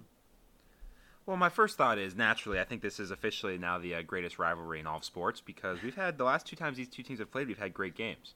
Well, 1.26 1.36
my 1.36 1.48
first 1.48 1.76
thought 1.76 1.98
is 1.98 2.16
naturally, 2.16 2.58
I 2.58 2.64
think 2.64 2.82
this 2.82 2.98
is 2.98 3.10
officially 3.10 3.58
now 3.58 3.78
the 3.78 3.94
uh, 3.94 4.02
greatest 4.02 4.38
rivalry 4.38 4.80
in 4.80 4.86
all 4.86 4.96
of 4.96 5.04
sports 5.04 5.40
because 5.40 5.82
we've 5.82 5.94
had 5.94 6.18
the 6.18 6.24
last 6.24 6.46
two 6.46 6.56
times 6.56 6.76
these 6.76 6.88
two 6.88 7.02
teams 7.02 7.18
have 7.18 7.30
played, 7.30 7.46
we've 7.46 7.58
had 7.58 7.74
great 7.74 7.94
games. 7.94 8.34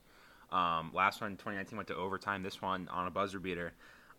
Um, 0.51 0.91
last 0.93 1.21
one, 1.21 1.31
2019, 1.31 1.75
went 1.75 1.87
to 1.89 1.95
overtime. 1.95 2.43
This 2.43 2.61
one 2.61 2.87
on 2.89 3.07
a 3.07 3.11
buzzer 3.11 3.39
beater. 3.39 3.73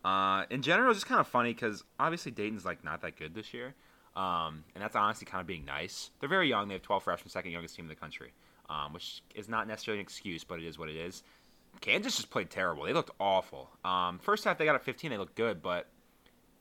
Uh, 0.05 0.45
in 0.51 0.63
general, 0.63 0.91
it's 0.91 0.99
just 1.01 1.07
kind 1.07 1.21
of 1.21 1.27
funny 1.27 1.55
because 1.55 1.85
obviously 1.99 2.33
Dayton's 2.33 2.65
like 2.65 2.85
not 2.85 3.01
that 3.03 3.17
good 3.17 3.35
this 3.35 3.55
year, 3.55 3.75
um, 4.17 4.65
and 4.75 4.83
that's 4.83 4.97
honestly 4.97 5.27
kind 5.27 5.41
of 5.41 5.47
being 5.47 5.65
nice. 5.65 6.11
They're 6.19 6.29
very 6.29 6.49
young. 6.49 6.67
They 6.67 6.75
have 6.75 6.83
12 6.83 7.05
freshmen, 7.05 7.31
second 7.31 7.53
youngest 7.53 7.77
team 7.77 7.85
in 7.85 7.89
the 7.89 7.95
country 7.95 8.33
um, 8.69 8.93
which 8.93 9.23
is 9.35 9.49
not 9.49 9.69
necessarily 9.69 10.01
an 10.01 10.05
excuse, 10.05 10.45
but 10.45 10.59
it 10.59 10.67
is 10.67 10.79
what 10.79 10.89
it 10.89 10.97
is. 10.97 11.23
Kansas 11.81 12.17
just 12.17 12.31
played 12.31 12.51
terrible. 12.51 12.85
They 12.85 12.93
looked 12.93 13.11
awful. 13.21 13.71
Um, 13.85 14.19
first 14.19 14.45
half 14.45 14.59
they 14.59 14.65
got 14.65 14.77
a 14.77 14.81
15, 14.81 15.11
they 15.11 15.19
looked 15.19 15.37
good, 15.37 15.63
but 15.63 15.89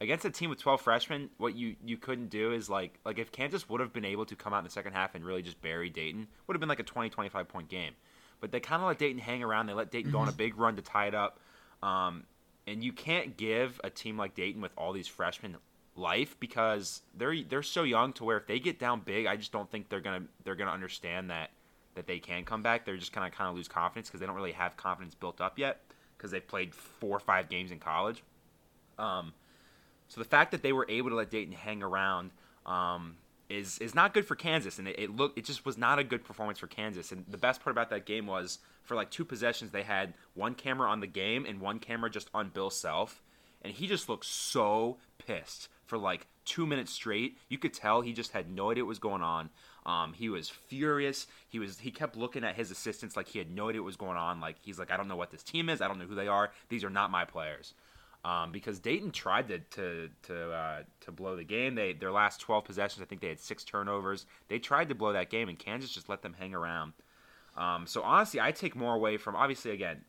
against 0.02 0.26
a 0.26 0.30
team 0.30 0.50
with 0.50 0.60
12 0.60 0.82
freshmen, 0.82 1.30
what 1.38 1.56
you 1.56 1.76
you 1.86 1.98
couldn't 1.98 2.30
do 2.30 2.52
is 2.52 2.70
like 2.70 3.00
like 3.06 3.18
if 3.18 3.32
Kansas 3.32 3.70
would 3.70 3.80
have 3.80 3.94
been 3.94 4.06
able 4.06 4.26
to 4.26 4.36
come 4.36 4.54
out 4.54 4.60
in 4.60 4.66
the 4.66 4.70
second 4.70 4.94
half 4.94 5.16
and 5.16 5.26
really 5.26 5.42
just 5.42 5.62
bury 5.62 5.90
Dayton, 5.90 6.28
would 6.48 6.56
have 6.56 6.60
been 6.60 6.70
like 6.70 6.80
a 6.80 6.84
20 6.84 7.10
25 7.10 7.48
point 7.48 7.70
game. 7.70 7.94
But 8.42 8.52
they 8.52 8.60
kind 8.60 8.82
of 8.82 8.88
let 8.90 9.00
Dayton 9.00 9.20
hang 9.20 9.42
around. 9.42 9.68
They 9.68 9.74
let 9.74 9.92
Dayton 9.92 10.12
go 10.12 10.20
on 10.20 10.28
a 10.28 10.32
mm-hmm. 10.32 10.38
big 10.38 10.58
run 10.58 10.76
to 10.76 10.82
tie 10.82 11.08
it 11.08 11.16
up. 11.16 11.40
Um, 11.82 12.26
and 12.68 12.84
you 12.84 12.92
can't 12.92 13.38
give 13.38 13.80
a 13.84 13.90
team 13.90 14.18
like 14.18 14.36
Dayton 14.36 14.62
with 14.62 14.72
all 14.78 14.92
these 14.92 15.08
freshmen 15.08 15.56
life 15.96 16.36
because 16.40 17.02
they're 17.16 17.42
they're 17.44 17.64
so 17.64 17.84
young 17.84 18.14
to 18.14 18.24
where 18.24 18.38
if 18.38 18.48
they 18.48 18.60
get 18.60 18.80
down 18.80 19.02
big, 19.02 19.26
I 19.26 19.36
just 19.36 19.52
don't 19.52 19.70
think 19.70 19.90
they're 19.90 20.02
gonna 20.02 20.24
they're 20.44 20.56
gonna 20.56 20.72
understand 20.72 21.30
that 21.30 21.52
that 21.96 22.08
they 22.08 22.20
can 22.20 22.44
come 22.44 22.62
back. 22.62 22.86
They're 22.86 22.98
just 22.98 23.16
of 23.16 23.32
kind 23.32 23.50
of 23.50 23.56
lose 23.56 23.68
confidence 23.68 24.10
because 24.10 24.20
they 24.20 24.26
don't 24.26 24.36
really 24.36 24.52
have 24.52 24.78
confidence 24.78 25.16
built 25.16 25.42
up 25.42 25.58
yet 25.58 25.82
because 26.18 26.32
they've 26.32 26.46
played 26.46 26.76
four 26.76 27.16
or 27.16 27.20
five 27.20 27.50
games 27.50 27.72
in 27.72 27.80
college. 27.80 28.24
Um, 28.98 29.34
so 30.08 30.22
the 30.22 30.28
fact 30.28 30.52
that 30.52 30.62
they 30.62 30.74
were 30.74 30.86
able 30.90 31.10
to 31.10 31.16
let 31.16 31.30
Dayton 31.30 31.54
hang 31.54 31.82
around 31.82 32.32
um, 32.66 33.16
is 33.50 33.80
is 33.80 33.96
not 33.96 34.14
good 34.14 34.26
for 34.26 34.36
Kansas, 34.36 34.78
and 34.80 34.88
it, 34.88 35.00
it 35.00 35.16
looked 35.16 35.38
it 35.38 35.46
just 35.46 35.66
was 35.66 35.78
not 35.78 36.00
a 36.00 36.04
good 36.04 36.24
performance 36.24 36.60
for 36.60 36.68
Kansas. 36.68 37.12
And 37.12 37.26
the 37.28 37.38
best 37.38 37.62
part 37.62 37.72
about 37.72 37.90
that 37.90 38.06
game 38.06 38.28
was 38.28 38.60
for 38.84 38.96
like 38.96 39.10
two 39.10 39.26
possessions 39.26 39.72
they 39.72 39.84
had 39.84 40.14
one 40.34 40.54
camera 40.54 40.90
on 40.90 41.00
the 41.00 41.08
game 41.08 41.46
and 41.46 41.60
one 41.60 41.80
camera 41.80 42.10
just 42.10 42.30
on 42.34 42.50
Bill 42.50 42.70
Self, 42.70 43.22
and 43.62 43.74
he 43.74 43.88
just 43.88 44.10
looked 44.10 44.26
so 44.26 44.98
pissed 45.18 45.70
for 45.86 45.98
like 45.98 46.28
two 46.46 46.66
minutes 46.66 46.92
straight. 46.92 47.38
You 47.50 47.58
could 47.58 47.74
tell 47.74 48.02
he 48.02 48.14
just 48.14 48.32
had 48.32 48.50
no 48.50 48.72
idea 48.72 48.84
what 48.84 48.90
was 48.90 49.00
going 49.00 49.22
on. 49.22 49.50
Um, 49.86 50.14
he 50.14 50.30
was 50.30 50.50
furious. 50.50 51.28
He 51.50 51.60
was 51.60 51.80
he 51.80 51.92
kept 51.92 52.16
looking 52.16 52.44
at 52.44 52.56
his 52.56 52.72
assistants 52.72 53.16
like 53.16 53.28
he 53.28 53.40
had 53.40 53.52
no 53.52 53.70
idea 53.70 53.82
what 53.82 53.88
was 53.88 53.98
going 53.98 54.18
on. 54.18 54.40
Like 54.40 54.58
he's 54.62 54.80
like, 54.80 54.92
I 54.92 54.98
don't 54.98 55.08
know 55.08 55.16
what 55.16 55.32
this 55.32 55.44
team 55.44 55.70
is. 55.70 55.82
I 55.82 55.88
don't 55.88 56.00
know 56.00 56.06
who 56.06 56.16
they 56.16 56.28
are. 56.28 56.52
These 56.70 56.84
are 56.84 56.90
not 56.90 57.12
my 57.12 57.26
players. 57.26 57.74
Um, 58.24 58.52
because 58.52 58.80
Dayton 58.80 59.12
tried 59.12 59.48
to 59.50 59.60
to 59.60 60.10
to, 60.24 60.52
uh, 60.52 60.84
to 61.02 61.12
blow 61.12 61.36
the 61.36 61.44
game. 61.44 61.76
They 61.76 61.94
their 61.94 62.12
last 62.12 62.42
12 62.42 62.66
possessions, 62.66 63.04
I 63.04 63.06
think 63.06 63.22
they 63.22 63.30
had 63.30 63.40
six 63.40 63.64
turnovers. 63.64 64.26
They 64.48 64.58
tried 64.58 64.90
to 64.90 64.96
blow 64.96 65.14
that 65.14 65.30
game, 65.30 65.48
and 65.48 65.60
Kansas 65.60 65.92
just 65.92 66.10
let 66.10 66.24
them 66.24 66.36
hang 66.40 66.56
around. 66.56 66.94
Um, 67.56 67.86
so 67.86 68.02
honestly, 68.02 68.42
I 68.42 68.52
take 68.52 68.76
more 68.76 68.96
away 68.96 69.18
from 69.18 69.36
obviously 69.36 69.72
again, 69.72 70.02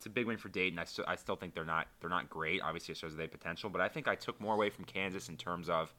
it's 0.00 0.06
a 0.06 0.10
big 0.10 0.26
win 0.26 0.38
for 0.38 0.48
Dayton. 0.48 0.78
I 0.78 0.84
still 0.84 1.04
I 1.06 1.14
still 1.14 1.36
think 1.36 1.54
they're 1.54 1.62
not 1.62 1.86
they're 2.00 2.08
not 2.08 2.30
great. 2.30 2.62
Obviously, 2.62 2.92
it 2.92 2.96
shows 2.96 3.14
they 3.14 3.26
potential, 3.26 3.68
but 3.68 3.82
I 3.82 3.88
think 3.88 4.08
I 4.08 4.14
took 4.14 4.40
more 4.40 4.54
away 4.54 4.70
from 4.70 4.86
Kansas 4.86 5.28
in 5.28 5.36
terms 5.36 5.68
of 5.68 5.92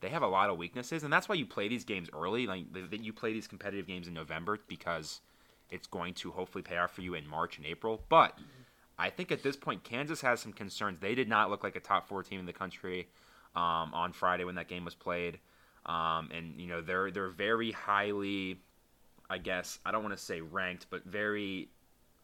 they 0.00 0.08
have 0.08 0.22
a 0.22 0.28
lot 0.28 0.50
of 0.50 0.56
weaknesses, 0.56 1.02
and 1.02 1.12
that's 1.12 1.28
why 1.28 1.34
you 1.34 1.44
play 1.44 1.66
these 1.66 1.82
games 1.82 2.08
early. 2.14 2.46
Like 2.46 2.62
you 2.92 3.12
play 3.12 3.32
these 3.32 3.48
competitive 3.48 3.88
games 3.88 4.06
in 4.06 4.14
November 4.14 4.60
because 4.68 5.20
it's 5.68 5.88
going 5.88 6.14
to 6.14 6.30
hopefully 6.30 6.62
pay 6.62 6.76
off 6.76 6.92
for 6.92 7.02
you 7.02 7.14
in 7.14 7.26
March 7.26 7.56
and 7.56 7.66
April. 7.66 8.04
But 8.08 8.38
I 8.96 9.10
think 9.10 9.32
at 9.32 9.42
this 9.42 9.56
point, 9.56 9.82
Kansas 9.82 10.20
has 10.20 10.38
some 10.38 10.52
concerns. 10.52 11.00
They 11.00 11.16
did 11.16 11.28
not 11.28 11.50
look 11.50 11.64
like 11.64 11.74
a 11.74 11.80
top 11.80 12.06
four 12.06 12.22
team 12.22 12.38
in 12.38 12.46
the 12.46 12.52
country 12.52 13.08
um, 13.56 13.92
on 13.92 14.12
Friday 14.12 14.44
when 14.44 14.54
that 14.54 14.68
game 14.68 14.84
was 14.84 14.94
played, 14.94 15.40
um, 15.86 16.30
and 16.32 16.60
you 16.60 16.68
know 16.68 16.82
they're 16.82 17.10
they're 17.10 17.30
very 17.30 17.72
highly, 17.72 18.60
I 19.28 19.38
guess 19.38 19.80
I 19.84 19.90
don't 19.90 20.04
want 20.04 20.16
to 20.16 20.24
say 20.24 20.40
ranked, 20.40 20.86
but 20.88 21.04
very 21.04 21.70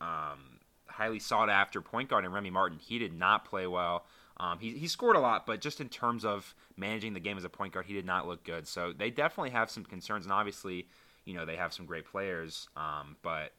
um, 0.00 0.55
highly 0.96 1.18
sought 1.18 1.50
after 1.50 1.80
point 1.80 2.08
guard. 2.08 2.24
And 2.24 2.32
Remy 2.32 2.50
Martin, 2.50 2.78
he 2.78 2.98
did 2.98 3.12
not 3.12 3.44
play 3.44 3.66
well. 3.66 4.06
Um, 4.38 4.58
he, 4.58 4.72
he 4.72 4.86
scored 4.86 5.16
a 5.16 5.20
lot, 5.20 5.46
but 5.46 5.60
just 5.60 5.80
in 5.80 5.88
terms 5.88 6.24
of 6.24 6.54
managing 6.76 7.14
the 7.14 7.20
game 7.20 7.38
as 7.38 7.44
a 7.44 7.48
point 7.48 7.72
guard, 7.72 7.86
he 7.86 7.94
did 7.94 8.04
not 8.04 8.26
look 8.26 8.44
good. 8.44 8.66
So 8.68 8.92
they 8.92 9.10
definitely 9.10 9.50
have 9.50 9.70
some 9.70 9.84
concerns, 9.84 10.26
and 10.26 10.32
obviously, 10.32 10.88
you 11.24 11.34
know, 11.34 11.46
they 11.46 11.56
have 11.56 11.72
some 11.72 11.86
great 11.86 12.04
players. 12.04 12.68
Um, 12.76 13.16
but 13.22 13.52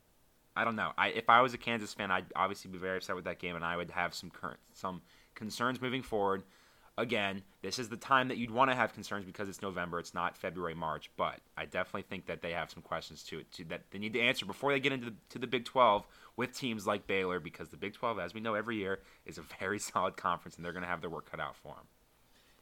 I 0.56 0.63
don't 0.63 0.75
know. 0.75 0.91
I, 0.98 1.10
if 1.10 1.29
I 1.29 1.41
was 1.41 1.53
a 1.53 1.58
Kansas 1.58 1.94
fan, 1.94 2.12
I'd 2.12 2.25
obviously 2.36 2.70
be 2.70 2.77
very 2.77 2.98
upset 2.98 3.15
with 3.15 3.25
that 3.25 3.39
game, 3.39 3.56
and 3.56 3.65
I 3.65 3.75
would 3.75 3.91
have 3.91 4.13
some 4.13 4.29
current 4.29 4.60
some 4.74 5.01
concerns 5.34 5.82
moving 5.82 6.03
forward 6.03 6.44
again, 6.98 7.44
this 7.62 7.80
is 7.80 7.89
the 7.89 7.98
time 7.98 8.27
that 8.30 8.38
you'd 8.38 8.51
want 8.51 8.72
to 8.72 8.75
have 8.75 8.94
concerns 8.94 9.25
because 9.25 9.48
it's 9.48 9.62
November, 9.62 10.00
it's 10.00 10.13
not 10.13 10.36
February, 10.36 10.74
March. 10.74 11.10
But 11.16 11.39
I 11.56 11.66
definitely 11.66 12.04
think 12.04 12.25
that 12.25 12.42
they 12.42 12.51
have 12.51 12.72
some 12.72 12.82
questions 12.82 13.24
to 13.24 13.39
it 13.39 13.51
to, 13.54 13.66
that 13.66 13.84
they 13.92 14.00
need 14.00 14.13
to 14.13 14.22
answer 14.22 14.46
before 14.46 14.72
they 14.72 14.80
get 14.80 14.92
into 14.92 15.08
the, 15.08 15.16
to 15.30 15.39
the 15.39 15.48
Big 15.48 15.66
12 15.66 16.06
with 16.36 16.58
teams 16.58 16.86
like 16.86 17.08
Baylor, 17.08 17.39
because 17.39 17.70
the 17.70 17.77
Big 17.77 17.94
12, 17.94 18.20
as 18.20 18.34
we 18.34 18.39
know 18.39 18.56
every 18.56 18.77
year, 18.77 19.00
is 19.25 19.38
a 19.38 19.44
very 19.60 19.80
solid 19.80 20.18
conference, 20.18 20.56
and 20.56 20.66
they're 20.66 20.74
going 20.74 20.84
to 20.84 20.89
have 20.89 21.01
their 21.01 21.10
work 21.10 21.30
cut 21.30 21.39
out 21.39 21.56
for 21.56 21.75
them. 21.75 21.86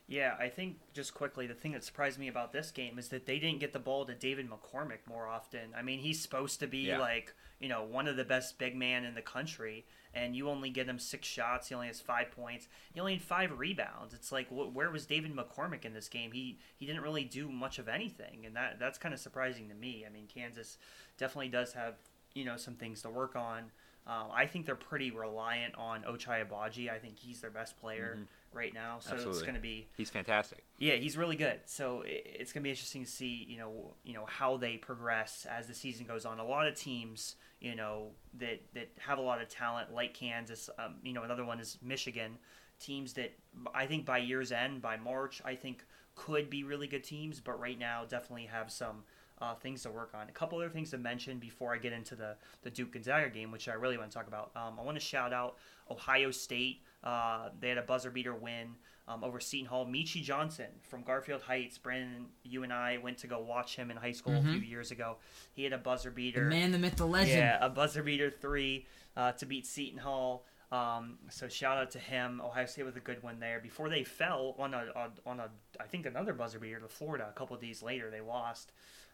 Yeah, 0.07 0.35
I 0.39 0.49
think 0.49 0.77
just 0.93 1.15
quickly, 1.15 1.47
the 1.47 1.55
thing 1.55 1.71
that 1.71 1.83
surprised 1.83 2.19
me 2.19 2.27
about 2.27 2.53
this 2.53 2.69
game 2.69 2.99
is 2.99 3.07
that 3.09 3.25
they 3.25 3.39
didn't 3.39 3.59
get 3.59 3.73
the 3.73 3.79
ball 3.79 4.05
to 4.05 4.13
David 4.13 4.47
McCormack 4.47 4.99
more 5.09 5.27
often. 5.27 5.73
I 5.75 5.81
mean, 5.81 5.99
he's 5.99 6.21
supposed 6.21 6.59
to 6.59 6.67
be 6.67 6.79
yeah. 6.79 6.99
like, 6.99 7.33
you 7.59 7.67
know, 7.67 7.83
one 7.83 8.07
of 8.07 8.15
the 8.15 8.23
best 8.23 8.59
big 8.59 8.75
man 8.75 9.03
in 9.03 9.15
the 9.15 9.23
country, 9.23 9.85
and 10.15 10.35
you 10.35 10.49
only 10.49 10.69
get 10.69 10.87
him 10.87 10.97
six 10.97 11.27
shots. 11.27 11.67
He 11.67 11.75
only 11.75 11.87
has 11.87 11.99
five 11.99 12.31
points. 12.31 12.67
He 12.93 12.99
only 12.99 13.13
had 13.13 13.21
five 13.21 13.59
rebounds. 13.59 14.13
It's 14.13 14.31
like, 14.31 14.47
wh- 14.47 14.73
where 14.73 14.89
was 14.89 15.05
David 15.05 15.35
McCormack 15.35 15.83
in 15.85 15.93
this 15.93 16.07
game? 16.07 16.31
He 16.31 16.57
he 16.77 16.85
didn't 16.85 17.01
really 17.01 17.25
do 17.25 17.49
much 17.49 17.77
of 17.77 17.89
anything, 17.89 18.45
and 18.45 18.55
that 18.55 18.79
that's 18.79 18.97
kind 18.97 19.13
of 19.13 19.19
surprising 19.19 19.67
to 19.69 19.75
me. 19.75 20.05
I 20.07 20.09
mean, 20.09 20.27
Kansas 20.33 20.77
definitely 21.17 21.49
does 21.49 21.73
have 21.73 21.95
you 22.33 22.45
know 22.45 22.57
some 22.57 22.75
things 22.75 23.01
to 23.01 23.09
work 23.09 23.35
on. 23.35 23.71
Uh, 24.07 24.25
I 24.33 24.45
think 24.45 24.65
they're 24.65 24.75
pretty 24.75 25.11
reliant 25.11 25.75
on 25.75 26.03
Ochai 26.03 26.47
Agbaji. 26.47 26.91
I 26.91 26.99
think 26.99 27.17
he's 27.17 27.41
their 27.41 27.49
best 27.49 27.79
player 27.79 28.19
right 28.53 28.73
now. 28.73 28.97
So 28.99 29.15
it's 29.15 29.41
going 29.41 29.55
to 29.55 29.59
be 29.59 29.87
He's 29.97 30.09
fantastic. 30.11 30.63
yeah, 30.77 30.93
he's 30.93 31.17
really 31.17 31.35
good. 31.35 31.59
So 31.65 32.03
it's 32.05 32.53
gonna 32.53 32.63
be 32.63 32.69
interesting 32.69 33.03
to 33.03 33.09
see, 33.09 33.45
you 33.49 33.57
know, 33.57 33.95
you 34.03 34.13
know 34.13 34.25
how 34.27 34.57
they 34.57 34.77
progress 34.77 35.47
as 35.49 35.67
the 35.67 35.73
season 35.73 36.05
goes 36.05 36.23
on. 36.25 36.39
A 36.39 36.45
lot 36.45 36.67
of 36.67 36.75
teams, 36.75 37.35
you 37.59 37.75
know, 37.75 38.11
that 38.37 38.61
that 38.75 38.89
have 38.99 39.17
a 39.17 39.21
lot 39.21 39.41
of 39.41 39.49
talent, 39.49 39.93
like 39.93 40.13
Kansas. 40.13 40.69
Um, 40.77 40.95
you 41.03 41.13
know, 41.13 41.23
another 41.23 41.43
one 41.43 41.59
is 41.59 41.77
Michigan. 41.81 42.37
Teams 42.79 43.13
that 43.13 43.33
I 43.73 43.87
think 43.87 44.05
by 44.05 44.19
year's 44.19 44.51
end, 44.51 44.81
by 44.81 44.97
March, 44.97 45.41
I 45.43 45.55
think 45.55 45.83
could 46.13 46.49
be 46.49 46.63
really 46.63 46.87
good 46.87 47.03
teams, 47.03 47.39
but 47.39 47.59
right 47.59 47.77
now 47.79 48.03
definitely 48.07 48.45
have 48.45 48.71
some 48.71 49.03
uh, 49.41 49.53
things 49.55 49.83
to 49.83 49.89
work 49.91 50.11
on. 50.13 50.27
A 50.29 50.31
couple 50.31 50.57
other 50.59 50.69
things 50.69 50.91
to 50.91 50.97
mention 50.97 51.39
before 51.39 51.73
I 51.73 51.77
get 51.77 51.93
into 51.93 52.15
the 52.15 52.35
the 52.63 52.69
Duke 52.69 52.93
Gonzaga 52.93 53.29
game, 53.29 53.51
which 53.51 53.67
I 53.67 53.73
really 53.73 53.97
want 53.97 54.11
to 54.11 54.17
talk 54.17 54.27
about. 54.27 54.51
Um, 54.55 54.79
I 54.79 54.83
want 54.83 54.95
to 54.97 55.03
shout 55.03 55.33
out 55.33 55.57
Ohio 55.91 56.31
State. 56.31 56.81
Uh, 57.03 57.49
they 57.59 57.69
had 57.69 57.77
a 57.77 57.81
buzzer 57.83 58.09
beater 58.09 58.33
win 58.33 58.75
um, 59.07 59.23
over 59.23 59.39
Seton 59.39 59.67
Hall. 59.67 59.85
Meechie 59.85 60.23
Johnson 60.23 60.67
from 60.89 61.03
Garfield 61.03 61.41
Heights. 61.41 61.77
Brendan, 61.77 62.27
you 62.43 62.63
and 62.63 62.73
I 62.73 62.97
went 62.97 63.17
to 63.19 63.27
go 63.27 63.39
watch 63.39 63.75
him 63.75 63.91
in 63.91 63.97
high 63.97 64.11
school 64.13 64.35
a 64.35 64.41
few 64.41 64.53
years 64.61 64.89
ago. 64.91 65.17
He 65.53 65.63
had 65.63 65.73
a 65.73 65.77
buzzer 65.77 66.09
The 66.09 66.15
beater. 66.15 66.45
man, 66.45 66.71
the 66.71 66.79
myth, 66.79 66.95
the 66.95 67.05
legend. 67.05 67.37
Yeah, 67.37 67.57
a 67.61 67.69
buzzer 67.69 68.01
beater 68.03 68.31
three 68.31 68.87
uh, 69.15 69.33
to 69.33 69.45
beat 69.45 69.65
Seton 69.67 69.99
Hall. 69.99 70.45
Um, 70.71 71.19
so 71.29 71.47
shout 71.47 71.77
out 71.77 71.91
to 71.91 71.99
him. 71.99 72.41
Ohio 72.43 72.65
State 72.65 72.85
with 72.85 72.97
a 72.97 73.01
good 73.01 73.21
one 73.21 73.39
there. 73.39 73.59
Before 73.59 73.87
they 73.87 74.03
fell 74.03 74.55
on 74.57 74.73
a, 74.73 74.85
on- 74.95 75.11
on 75.27 75.39
a 75.39 75.49
I 75.79 75.83
think 75.83 76.07
another 76.07 76.33
buzzer 76.33 76.57
beater 76.57 76.79
to 76.79 76.87
Florida 76.87 77.27
a 77.29 77.33
couple 77.37 77.55
of 77.55 77.61
days 77.61 77.83
later, 77.83 78.09
they 78.09 78.21
lost. 78.21 78.71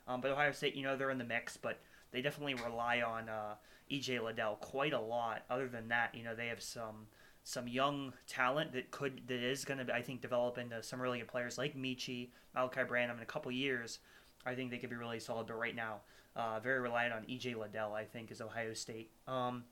Um, 0.08 0.22
but 0.22 0.32
Ohio 0.32 0.52
State, 0.52 0.76
you 0.76 0.84
know, 0.84 0.98
they're 0.98 1.12
in 1.12 1.18
the 1.18 1.24
mix, 1.24 1.58
but 1.58 1.80
they 2.12 2.22
definitely 2.22 2.56
rely 2.56 3.02
on 3.02 3.30
uh, 3.30 3.56
EJ 3.92 4.24
Liddell 4.24 4.56
quite 4.56 4.94
a 4.94 5.00
lot. 5.00 5.44
Other 5.50 5.68
than 5.68 5.88
that, 5.90 6.16
you 6.16 6.24
know, 6.24 6.36
they 6.36 6.48
have 6.48 6.62
some 6.62 7.08
some 7.44 7.68
young 7.68 8.14
talent 8.28 8.72
that 8.74 8.92
could 8.92 9.22
that 9.28 9.40
is 9.40 9.66
going 9.66 9.86
to 9.86 9.94
I 9.94 10.02
think 10.02 10.22
develop 10.22 10.58
into 10.58 10.82
some 10.84 11.02
really 11.02 11.20
good 11.20 11.28
players 11.28 11.58
like 11.58 11.76
Meechie, 11.76 12.30
Malachi 12.54 12.84
Branham 12.88 13.18
in 13.18 13.24
a 13.24 13.28
couple 13.28 13.52
years. 13.52 14.00
I 14.46 14.56
think 14.56 14.72
they 14.72 14.78
could 14.78 14.90
be 14.90 14.96
really 14.96 15.20
solid. 15.20 15.48
But 15.48 15.58
right 15.58 15.76
now, 15.76 16.02
uh, 16.36 16.60
very 16.60 16.80
reliant 16.80 17.14
on 17.14 17.24
EJ 17.24 17.58
Liddell. 17.58 17.94
I 17.94 18.06
think 18.06 18.32
is 18.32 18.42
Ohio 18.42 18.74
State. 18.74 19.12
Um, 19.28 19.64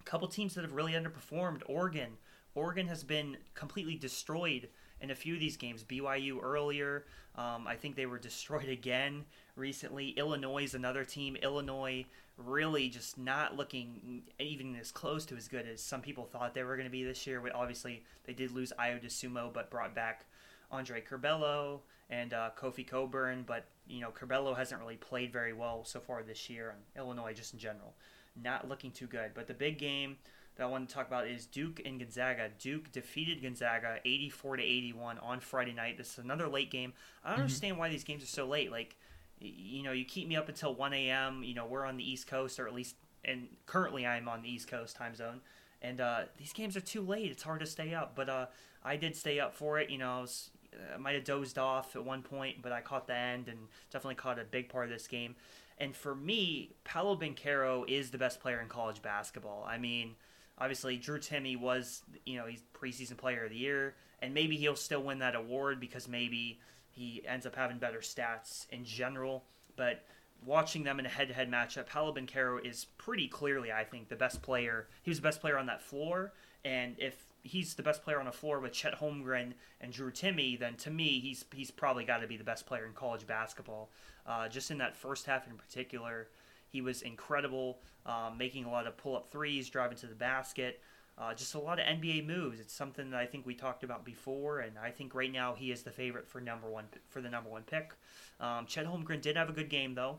a 0.00 0.04
couple 0.04 0.28
teams 0.28 0.54
that 0.54 0.62
have 0.62 0.72
really 0.72 0.92
underperformed. 0.92 1.62
Oregon. 1.66 2.12
Oregon 2.54 2.86
has 2.86 3.04
been 3.04 3.36
completely 3.54 3.96
destroyed 3.96 4.68
in 5.00 5.10
a 5.10 5.14
few 5.14 5.34
of 5.34 5.40
these 5.40 5.56
games. 5.56 5.84
BYU 5.84 6.42
earlier. 6.42 7.04
Um, 7.36 7.66
I 7.66 7.76
think 7.76 7.96
they 7.96 8.06
were 8.06 8.18
destroyed 8.30 8.68
again 8.68 9.24
recently. 9.54 10.10
Illinois 10.10 10.64
is 10.64 10.74
another 10.74 11.04
team. 11.04 11.36
Illinois 11.36 12.04
really 12.38 12.88
just 12.88 13.16
not 13.16 13.56
looking 13.56 14.22
even 14.38 14.76
as 14.76 14.92
close 14.92 15.24
to 15.24 15.36
as 15.36 15.48
good 15.48 15.66
as 15.66 15.82
some 15.82 16.02
people 16.02 16.24
thought 16.24 16.52
they 16.52 16.62
were 16.62 16.76
going 16.76 16.86
to 16.86 16.92
be 16.92 17.02
this 17.04 17.26
year. 17.26 17.42
Obviously, 17.54 18.02
they 18.24 18.34
did 18.34 18.50
lose 18.50 18.72
Ayo 18.78 19.02
Dosunmu, 19.02 19.52
but 19.52 19.70
brought 19.70 19.94
back 19.94 20.26
Andre 20.70 21.00
Curbelo 21.00 21.80
and 22.10 22.34
uh, 22.34 22.50
Kofi 22.58 22.86
Cockburn. 22.86 23.44
But 23.46 23.64
you 23.88 24.00
know, 24.00 24.10
Curbelo 24.10 24.56
hasn't 24.56 24.80
really 24.80 24.96
played 24.96 25.32
very 25.32 25.54
well 25.54 25.84
so 25.84 26.00
far 26.00 26.22
this 26.22 26.50
year, 26.50 26.70
and 26.70 26.80
Illinois 27.02 27.32
just 27.32 27.54
in 27.54 27.58
general 27.58 27.94
not 28.42 28.68
looking 28.68 28.90
too 28.90 29.06
good. 29.06 29.32
But 29.34 29.46
the 29.46 29.54
big 29.54 29.78
game 29.78 30.16
that 30.56 30.64
I 30.64 30.66
want 30.66 30.88
to 30.88 30.94
talk 30.94 31.06
about 31.06 31.26
is 31.26 31.46
Duke 31.46 31.80
and 31.84 31.98
Gonzaga. 31.98 32.50
Duke 32.58 32.90
defeated 32.90 33.42
Gonzaga 33.42 33.98
84 34.04 34.56
to 34.56 34.62
81 34.62 35.18
on 35.18 35.40
Friday 35.40 35.72
night. 35.72 35.98
This 35.98 36.12
is 36.12 36.18
another 36.18 36.48
late 36.48 36.70
game. 36.70 36.94
I 37.24 37.30
don't 37.30 37.40
understand 37.40 37.78
why 37.78 37.88
these 37.88 38.04
games 38.04 38.22
are 38.22 38.28
so 38.28 38.46
late. 38.46 38.70
Like, 38.70 38.96
you 39.38 39.82
know, 39.82 39.92
you 39.92 40.04
keep 40.04 40.28
me 40.28 40.36
up 40.36 40.48
until 40.48 40.74
1 40.74 40.92
a.m. 40.94 41.42
You 41.42 41.54
know, 41.54 41.66
we're 41.66 41.84
on 41.84 41.96
the 41.96 42.10
East 42.10 42.26
Coast, 42.26 42.58
or 42.58 42.66
at 42.66 42.74
least, 42.74 42.96
and 43.24 43.48
currently 43.66 44.06
I'm 44.06 44.28
on 44.28 44.42
the 44.42 44.50
East 44.50 44.68
Coast 44.68 44.96
time 44.96 45.14
zone. 45.14 45.40
And 45.82 46.00
uh, 46.00 46.22
these 46.38 46.54
games 46.54 46.74
are 46.76 46.80
too 46.80 47.02
late. 47.02 47.30
It's 47.30 47.42
hard 47.42 47.60
to 47.60 47.66
stay 47.66 47.92
up. 47.92 48.12
But 48.14 48.30
uh, 48.30 48.46
I 48.82 48.96
did 48.96 49.14
stay 49.14 49.38
up 49.38 49.54
for 49.54 49.78
it. 49.78 49.90
You 49.90 49.98
know, 49.98 50.18
I, 50.18 50.20
was, 50.22 50.50
I 50.94 50.96
might 50.96 51.14
have 51.14 51.24
dozed 51.24 51.58
off 51.58 51.94
at 51.96 52.04
one 52.04 52.22
point, 52.22 52.62
but 52.62 52.72
I 52.72 52.80
caught 52.80 53.06
the 53.06 53.14
end 53.14 53.48
and 53.48 53.58
definitely 53.90 54.14
caught 54.14 54.38
a 54.38 54.44
big 54.44 54.70
part 54.70 54.86
of 54.86 54.90
this 54.90 55.06
game. 55.06 55.36
And 55.78 55.94
for 55.94 56.14
me, 56.14 56.70
Paolo 56.84 57.14
Banchero 57.16 57.86
is 57.86 58.10
the 58.10 58.16
best 58.16 58.40
player 58.40 58.60
in 58.60 58.68
college 58.68 59.02
basketball. 59.02 59.66
I 59.68 59.76
mean, 59.76 60.14
obviously 60.58 60.96
Drew 60.96 61.18
Timme 61.18 61.58
was, 61.60 62.02
you 62.24 62.36
know, 62.36 62.46
he's 62.46 62.62
preseason 62.74 63.16
player 63.16 63.44
of 63.44 63.50
the 63.50 63.56
year, 63.56 63.94
and 64.20 64.34
maybe 64.34 64.56
he'll 64.56 64.76
still 64.76 65.02
win 65.02 65.18
that 65.20 65.34
award 65.34 65.80
because 65.80 66.08
maybe 66.08 66.60
he 66.90 67.22
ends 67.26 67.46
up 67.46 67.54
having 67.54 67.78
better 67.78 67.98
stats 67.98 68.66
in 68.70 68.84
general. 68.84 69.44
But 69.76 70.04
watching 70.44 70.84
them 70.84 70.98
in 70.98 71.06
a 71.06 71.10
head-to-head 71.10 71.50
matchup, 71.50 71.86
Paolo 71.86 72.14
Banchero 72.14 72.64
is 72.64 72.86
pretty 72.98 73.28
clearly, 73.28 73.72
I 73.72 73.84
think, 73.84 74.08
the 74.08 74.16
best 74.16 74.42
player. 74.42 74.88
He 75.02 75.10
was 75.10 75.18
the 75.18 75.22
best 75.22 75.40
player 75.40 75.58
on 75.58 75.66
that 75.66 75.82
floor, 75.82 76.32
and 76.64 76.96
if 76.98 77.16
he's 77.42 77.74
the 77.74 77.82
best 77.82 78.02
player 78.02 78.18
on 78.18 78.26
the 78.26 78.32
floor 78.32 78.58
with 78.58 78.72
Chet 78.72 78.98
Holmgren 78.98 79.52
and 79.80 79.92
Drew 79.92 80.10
Timme, 80.10 80.58
then 80.58 80.74
to 80.76 80.90
me, 80.90 81.20
he's 81.20 81.44
he's 81.54 81.70
probably 81.70 82.04
got 82.04 82.18
to 82.18 82.26
be 82.26 82.36
the 82.36 82.44
best 82.44 82.66
player 82.66 82.86
in 82.86 82.92
college 82.92 83.26
basketball. 83.26 83.90
Uh, 84.26 84.48
just 84.48 84.72
in 84.72 84.78
that 84.78 84.96
first 84.96 85.26
half 85.26 85.46
in 85.46 85.56
particular, 85.56 86.28
he 86.68 86.80
was 86.80 87.02
incredible, 87.02 87.78
um, 88.04 88.36
making 88.38 88.64
a 88.64 88.70
lot 88.70 88.86
of 88.86 88.96
pull-up 88.96 89.30
threes, 89.30 89.68
driving 89.68 89.96
to 89.98 90.06
the 90.06 90.14
basket. 90.14 90.80
Uh, 91.18 91.32
just 91.32 91.54
a 91.54 91.58
lot 91.58 91.78
of 91.78 91.86
NBA 91.86 92.26
moves. 92.26 92.60
It's 92.60 92.74
something 92.74 93.10
that 93.10 93.20
I 93.20 93.24
think 93.24 93.46
we 93.46 93.54
talked 93.54 93.82
about 93.82 94.04
before, 94.04 94.60
and 94.60 94.78
I 94.78 94.90
think 94.90 95.14
right 95.14 95.32
now 95.32 95.54
he 95.54 95.72
is 95.72 95.82
the 95.82 95.90
favorite 95.90 96.28
for 96.28 96.40
number 96.40 96.68
one 96.68 96.84
for 97.08 97.22
the 97.22 97.30
number 97.30 97.48
one 97.48 97.62
pick. 97.62 97.94
Um, 98.38 98.66
Chet 98.66 98.86
Holmgren 98.86 99.22
did 99.22 99.36
have 99.36 99.48
a 99.48 99.52
good 99.52 99.70
game 99.70 99.94
though. 99.94 100.18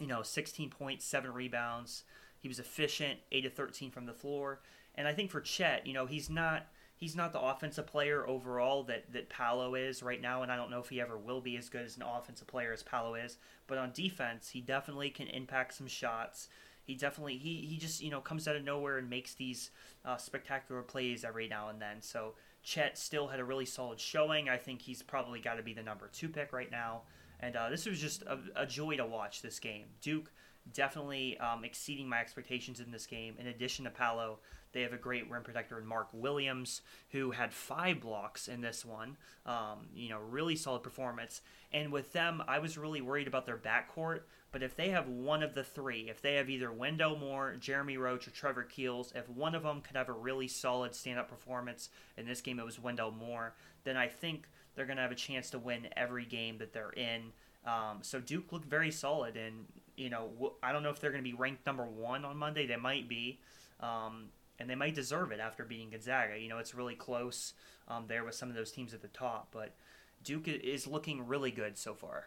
You 0.00 0.08
know, 0.08 0.22
16 0.22 0.70
points, 0.70 1.04
seven 1.04 1.32
rebounds. 1.32 2.02
He 2.40 2.48
was 2.48 2.58
efficient, 2.58 3.20
eight 3.30 3.42
to 3.42 3.50
13 3.50 3.90
from 3.90 4.06
the 4.06 4.12
floor. 4.12 4.60
And 4.94 5.06
I 5.06 5.12
think 5.12 5.30
for 5.30 5.40
Chet, 5.40 5.86
you 5.86 5.92
know, 5.92 6.06
he's 6.06 6.28
not 6.28 6.66
he's 6.98 7.16
not 7.16 7.32
the 7.32 7.40
offensive 7.40 7.86
player 7.86 8.28
overall 8.28 8.82
that 8.84 9.12
that 9.12 9.30
Paolo 9.30 9.74
is 9.74 10.02
right 10.02 10.20
now, 10.20 10.42
and 10.42 10.52
I 10.52 10.56
don't 10.56 10.70
know 10.70 10.80
if 10.80 10.88
he 10.88 11.00
ever 11.00 11.16
will 11.16 11.40
be 11.40 11.56
as 11.56 11.68
good 11.68 11.84
as 11.84 11.96
an 11.96 12.02
offensive 12.02 12.48
player 12.48 12.72
as 12.72 12.82
Paolo 12.82 13.14
is. 13.14 13.38
But 13.66 13.78
on 13.78 13.92
defense, 13.92 14.50
he 14.50 14.60
definitely 14.60 15.10
can 15.10 15.28
impact 15.28 15.74
some 15.74 15.86
shots. 15.86 16.48
He 16.82 16.94
definitely 16.94 17.38
he 17.38 17.66
he 17.66 17.76
just 17.76 18.02
you 18.02 18.10
know 18.10 18.20
comes 18.20 18.48
out 18.48 18.56
of 18.56 18.64
nowhere 18.64 18.98
and 18.98 19.08
makes 19.08 19.34
these 19.34 19.70
uh, 20.04 20.16
spectacular 20.16 20.82
plays 20.82 21.24
every 21.24 21.48
now 21.48 21.68
and 21.68 21.80
then. 21.80 22.02
So 22.02 22.34
Chet 22.62 22.98
still 22.98 23.28
had 23.28 23.40
a 23.40 23.44
really 23.44 23.66
solid 23.66 24.00
showing. 24.00 24.48
I 24.48 24.56
think 24.56 24.82
he's 24.82 25.02
probably 25.02 25.40
got 25.40 25.54
to 25.54 25.62
be 25.62 25.72
the 25.72 25.82
number 25.82 26.08
two 26.12 26.28
pick 26.28 26.52
right 26.52 26.70
now. 26.70 27.02
And 27.40 27.54
uh, 27.54 27.70
this 27.70 27.86
was 27.86 28.00
just 28.00 28.22
a, 28.22 28.38
a 28.56 28.66
joy 28.66 28.96
to 28.96 29.06
watch 29.06 29.42
this 29.42 29.60
game. 29.60 29.84
Duke 30.00 30.32
definitely 30.72 31.38
um, 31.38 31.64
exceeding 31.64 32.08
my 32.08 32.20
expectations 32.20 32.80
in 32.80 32.90
this 32.90 33.06
game. 33.06 33.34
In 33.38 33.46
addition 33.46 33.84
to 33.84 33.90
Paolo, 33.90 34.38
they 34.72 34.82
have 34.82 34.92
a 34.92 34.98
great 34.98 35.30
rim 35.30 35.42
protector 35.42 35.78
in 35.78 35.86
Mark 35.86 36.08
Williams, 36.12 36.82
who 37.10 37.32
had 37.32 37.52
five 37.52 38.00
blocks 38.00 38.48
in 38.48 38.60
this 38.60 38.84
one. 38.84 39.16
Um, 39.46 39.88
you 39.94 40.08
know, 40.08 40.18
really 40.18 40.56
solid 40.56 40.82
performance. 40.82 41.40
And 41.72 41.92
with 41.92 42.12
them, 42.12 42.42
I 42.46 42.58
was 42.58 42.78
really 42.78 43.00
worried 43.00 43.28
about 43.28 43.46
their 43.46 43.58
backcourt. 43.58 44.20
But 44.50 44.62
if 44.62 44.76
they 44.76 44.90
have 44.90 45.08
one 45.08 45.42
of 45.42 45.54
the 45.54 45.64
three, 45.64 46.08
if 46.08 46.22
they 46.22 46.36
have 46.36 46.48
either 46.48 46.72
Wendell 46.72 47.18
Moore, 47.18 47.56
Jeremy 47.60 47.98
Roach, 47.98 48.26
or 48.26 48.30
Trevor 48.30 48.62
Keels, 48.62 49.12
if 49.14 49.28
one 49.28 49.54
of 49.54 49.62
them 49.62 49.82
could 49.82 49.96
have 49.96 50.08
a 50.08 50.12
really 50.12 50.48
solid 50.48 50.94
stand-up 50.94 51.28
performance, 51.28 51.90
in 52.16 52.26
this 52.26 52.40
game 52.40 52.58
it 52.58 52.64
was 52.64 52.80
Wendell 52.80 53.10
Moore, 53.10 53.54
then 53.84 53.96
I 53.96 54.08
think 54.08 54.48
they're 54.74 54.86
going 54.86 54.96
to 54.96 55.02
have 55.02 55.12
a 55.12 55.16
chance 55.16 55.50
to 55.50 55.58
win 55.58 55.88
every 55.96 56.24
game 56.24 56.58
that 56.58 56.72
they're 56.72 56.90
in. 56.90 57.32
Um, 57.66 57.98
so 58.02 58.20
Duke 58.20 58.52
looked 58.52 58.64
very 58.64 58.90
solid, 58.90 59.36
and 59.36 59.66
you 59.96 60.08
know 60.08 60.54
I 60.62 60.72
don't 60.72 60.82
know 60.82 60.90
if 60.90 61.00
they're 61.00 61.10
going 61.10 61.22
to 61.22 61.30
be 61.30 61.36
ranked 61.36 61.66
number 61.66 61.84
one 61.84 62.24
on 62.24 62.36
Monday. 62.36 62.66
They 62.66 62.76
might 62.76 63.08
be, 63.08 63.40
um, 63.80 64.26
and 64.58 64.68
they 64.68 64.74
might 64.74 64.94
deserve 64.94 65.32
it 65.32 65.40
after 65.40 65.64
beating 65.64 65.90
Gonzaga. 65.90 66.38
You 66.38 66.48
know 66.48 66.58
it's 66.58 66.74
really 66.74 66.94
close 66.94 67.54
um, 67.86 68.06
there 68.08 68.24
with 68.24 68.34
some 68.34 68.48
of 68.48 68.54
those 68.54 68.72
teams 68.72 68.94
at 68.94 69.02
the 69.02 69.08
top, 69.08 69.48
but 69.52 69.74
Duke 70.22 70.48
is 70.48 70.86
looking 70.86 71.26
really 71.26 71.50
good 71.50 71.78
so 71.78 71.94
far. 71.94 72.26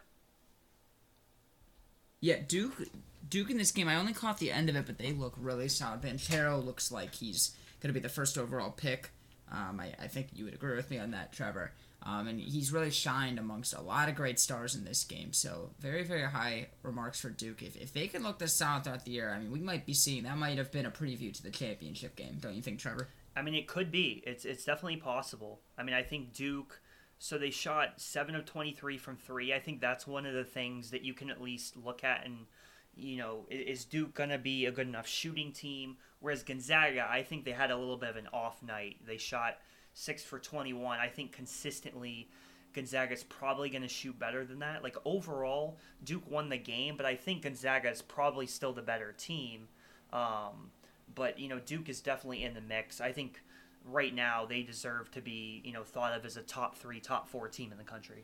Yeah, 2.20 2.38
Duke 2.48 2.88
Duke 3.28 3.50
in 3.50 3.58
this 3.58 3.72
game, 3.72 3.88
I 3.88 3.96
only 3.96 4.14
caught 4.14 4.38
the 4.38 4.52
end 4.52 4.70
of 4.70 4.76
it, 4.76 4.86
but 4.86 4.98
they 4.98 5.12
look 5.12 5.34
really 5.38 5.68
solid. 5.68 6.02
Banchero 6.02 6.64
looks 6.64 6.92
like 6.92 7.16
he's 7.16 7.56
going 7.80 7.94
to 7.94 8.00
be 8.00 8.04
the 8.04 8.10
first 8.10 8.38
overall 8.38 8.72
pick. 8.72 9.12
Um, 9.52 9.80
I, 9.80 9.94
I 10.02 10.08
think 10.08 10.30
you 10.34 10.46
would 10.46 10.54
agree 10.54 10.76
with 10.76 10.90
me 10.90 10.98
on 10.98 11.12
that, 11.12 11.34
Trevor. 11.34 11.72
Um, 12.04 12.28
and 12.28 12.40
he's 12.40 12.72
really 12.72 12.90
shined 12.90 13.38
amongst 13.38 13.76
a 13.76 13.82
lot 13.82 14.10
of 14.10 14.16
great 14.16 14.40
stars 14.40 14.74
in 14.74 14.86
this 14.86 15.04
game. 15.04 15.34
So 15.34 15.70
very, 15.80 16.04
very 16.04 16.24
high 16.24 16.70
remarks 16.82 17.22
for 17.22 17.30
Duke. 17.30 17.62
If, 17.62 17.76
if 17.76 17.94
they 17.94 18.08
can 18.08 18.24
look 18.24 18.40
this 18.40 18.56
solid 18.56 18.84
throughout 18.84 19.06
the 19.06 19.12
year, 19.12 19.32
I 19.32 19.38
mean, 19.40 19.52
we 19.52 19.60
might 19.60 19.86
be 19.86 19.94
seeing 19.94 20.24
that 20.24 20.38
might 20.38 20.58
have 20.58 20.72
been 20.72 20.88
a 20.88 20.92
preview 20.92 21.32
to 21.32 21.44
the 21.44 21.52
championship 21.52 22.16
game, 22.16 22.38
don't 22.42 22.56
you 22.56 22.62
think, 22.64 22.80
Trevor? 22.80 23.08
I 23.36 23.44
mean, 23.44 23.54
it 23.54 23.68
could 23.68 23.92
be. 23.92 24.24
It's 24.26 24.46
it's 24.46 24.66
definitely 24.66 24.98
possible. 24.98 25.62
I 25.78 25.84
mean, 25.84 25.94
I 25.94 26.02
think 26.04 26.34
Duke. 26.34 26.82
So 27.20 27.38
they 27.38 27.52
shot 27.52 28.02
seven 28.02 28.36
of 28.36 28.46
twenty 28.46 28.72
three 28.72 28.98
from 28.98 29.16
three. 29.16 29.54
I 29.54 29.60
think 29.60 29.80
that's 29.80 30.08
one 30.08 30.26
of 30.26 30.34
the 30.34 30.44
things 30.44 30.90
that 30.90 31.04
you 31.04 31.14
can 31.14 31.30
at 31.30 31.40
least 31.40 31.78
look 31.78 32.04
at 32.04 32.26
and, 32.26 32.48
you 32.96 33.18
know, 33.18 33.46
is 33.50 33.86
Duke 33.86 34.16
gonna 34.16 34.40
be 34.40 34.66
a 34.66 34.72
good 34.72 34.88
enough 34.88 35.08
shooting 35.08 35.52
team? 35.52 35.98
Whereas 36.20 36.42
Gonzaga, 36.42 37.08
I 37.08 37.22
think 37.22 37.46
they 37.46 37.52
had 37.52 37.70
a 37.70 37.78
little 37.78 37.98
bit 37.98 38.10
of 38.10 38.16
an 38.16 38.28
off 38.34 38.64
night. 38.64 38.98
They 39.06 39.18
shot 39.18 39.60
six 39.94 40.24
for 40.24 40.40
twenty 40.40 40.74
one. 40.74 41.00
I 41.00 41.08
think 41.08 41.32
consistently. 41.32 42.30
Gonzaga's 42.74 43.26
probably 43.26 43.70
going 43.70 43.82
to 43.82 43.90
shoot 43.90 44.18
better 44.18 44.46
than 44.46 44.60
that. 44.60 44.82
Like 44.82 44.96
overall, 45.04 45.78
Duke 46.06 46.24
won 46.32 46.48
the 46.48 46.58
game, 46.58 46.96
but 46.96 47.06
I 47.06 47.16
think 47.16 47.42
Gonzaga 47.42 47.90
is 47.90 48.02
probably 48.02 48.48
still 48.48 48.72
the 48.72 48.82
better 48.82 49.14
team. 49.18 49.68
Um, 50.14 50.72
but 51.16 51.40
you 51.40 51.48
know 51.48 51.60
Duke 51.60 51.90
is 51.90 52.02
definitely 52.02 52.44
in 52.44 52.54
the 52.54 52.62
mix. 52.62 53.02
I 53.02 53.12
think 53.12 53.42
right 53.86 54.14
now 54.14 54.46
they 54.46 54.64
deserve 54.64 55.12
to 55.12 55.22
be 55.22 55.62
you 55.64 55.74
know 55.74 55.84
thought 55.84 56.14
of 56.14 56.26
as 56.26 56.38
a 56.38 56.42
top 56.42 56.78
three, 56.78 57.00
top 57.00 57.28
four 57.28 57.48
team 57.48 57.72
in 57.72 57.78
the 57.78 57.84
country. 57.84 58.24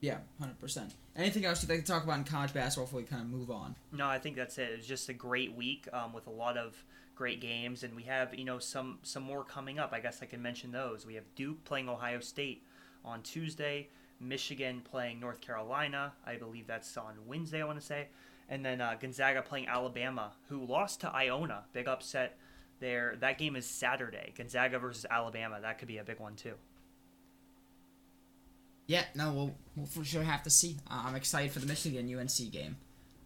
Yeah, 0.00 0.18
hundred 0.38 0.58
percent. 0.58 0.94
Anything 1.16 1.44
else 1.44 1.62
you'd 1.62 1.70
like 1.70 1.80
to 1.80 1.90
talk 1.90 2.04
about 2.04 2.18
in 2.18 2.24
college 2.24 2.52
basketball 2.52 2.86
before 2.86 3.00
we 3.00 3.06
kind 3.06 3.22
of 3.22 3.28
move 3.28 3.50
on? 3.50 3.74
No, 3.92 4.06
I 4.06 4.18
think 4.18 4.36
that's 4.36 4.58
it. 4.58 4.70
It 4.70 4.76
was 4.78 4.86
just 4.86 5.08
a 5.08 5.14
great 5.14 5.54
week 5.54 5.88
um, 5.92 6.12
with 6.12 6.26
a 6.26 6.30
lot 6.30 6.58
of 6.58 6.74
great 7.14 7.40
games, 7.40 7.82
and 7.82 7.94
we 7.94 8.04
have 8.04 8.34
you 8.34 8.44
know 8.44 8.58
some 8.58 8.98
some 9.02 9.22
more 9.22 9.44
coming 9.44 9.78
up. 9.78 9.92
I 9.92 10.00
guess 10.00 10.20
I 10.22 10.26
can 10.26 10.42
mention 10.42 10.72
those. 10.72 11.06
We 11.06 11.14
have 11.14 11.24
Duke 11.34 11.64
playing 11.64 11.88
Ohio 11.88 12.20
State 12.20 12.64
on 13.04 13.22
Tuesday, 13.22 13.88
Michigan 14.20 14.80
playing 14.82 15.20
North 15.20 15.40
Carolina. 15.40 16.12
I 16.26 16.36
believe 16.36 16.66
that's 16.66 16.96
on 16.96 17.14
Wednesday. 17.26 17.62
I 17.62 17.64
want 17.64 17.80
to 17.80 17.84
say, 17.86 18.08
and 18.48 18.64
then 18.64 18.80
uh, 18.80 18.96
Gonzaga 19.00 19.42
playing 19.42 19.68
Alabama, 19.68 20.32
who 20.48 20.64
lost 20.64 21.00
to 21.00 21.14
Iona. 21.14 21.64
Big 21.72 21.88
upset 21.88 22.38
there. 22.80 23.16
That 23.20 23.38
game 23.38 23.56
is 23.56 23.66
Saturday. 23.66 24.32
Gonzaga 24.36 24.78
versus 24.78 25.06
Alabama. 25.10 25.58
That 25.60 25.78
could 25.78 25.88
be 25.88 25.98
a 25.98 26.04
big 26.04 26.20
one 26.20 26.36
too. 26.36 26.54
Yeah, 28.86 29.04
no, 29.14 29.32
we'll, 29.32 29.54
we'll 29.76 29.86
for 29.86 30.04
sure 30.04 30.22
have 30.22 30.42
to 30.42 30.50
see. 30.50 30.76
Uh, 30.90 31.04
I'm 31.06 31.14
excited 31.14 31.52
for 31.52 31.60
the 31.60 31.66
Michigan 31.66 32.14
UNC 32.14 32.52
game. 32.52 32.76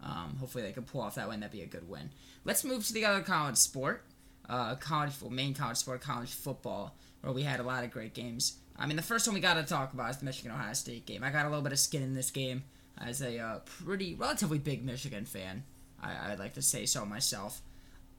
Um, 0.03 0.37
hopefully 0.39 0.65
they 0.65 0.73
can 0.73 0.85
pull 0.85 1.01
off 1.01 1.17
that 1.17 1.29
win. 1.29 1.41
That'd 1.41 1.53
be 1.53 1.63
a 1.63 1.67
good 1.67 1.89
win. 1.89 2.11
Let's 2.45 2.65
move 2.65 2.87
to 2.87 2.93
the 2.93 3.05
other 3.05 3.21
college 3.21 3.57
sport, 3.57 4.05
uh, 4.49 4.77
college 4.77 5.13
well, 5.21 5.31
main 5.31 5.55
college 5.55 5.79
sport, 5.79 6.01
college 6.01 6.31
football, 6.31 6.95
where 7.23 7.33
we 7.33 7.43
had 7.43 7.61
a 7.61 7.65
lot 7.65 7.85
of 7.85 7.91
great 7.91 8.15
games. 8.15 8.59
I 8.79 8.87
mean, 8.87 8.97
the 8.97 9.03
first 9.03 9.27
one 9.27 9.35
we 9.35 9.41
got 9.41 9.55
to 9.55 9.65
talk 9.65 9.93
about 9.93 10.11
is 10.11 10.19
the 10.19 10.25
Michigan 10.25 10.53
Ohio 10.53 10.73
State 10.73 11.05
game. 11.05 11.25
I 11.25 11.31
got 11.31 11.47
a 11.47 11.49
little 11.49 11.63
bit 11.63 11.73
of 11.73 11.81
skin 11.81 12.03
in 12.03 12.15
this 12.15 12.31
game 12.31 12.63
as 12.97 13.21
a 13.23 13.39
uh, 13.39 13.59
pretty 13.61 14.15
relatively 14.15 14.59
big 14.59 14.85
Michigan 14.85 15.25
fan. 15.25 15.65
I, 16.01 16.31
would 16.31 16.39
like 16.39 16.55
to 16.55 16.63
say 16.63 16.87
so 16.87 17.05
myself. 17.05 17.61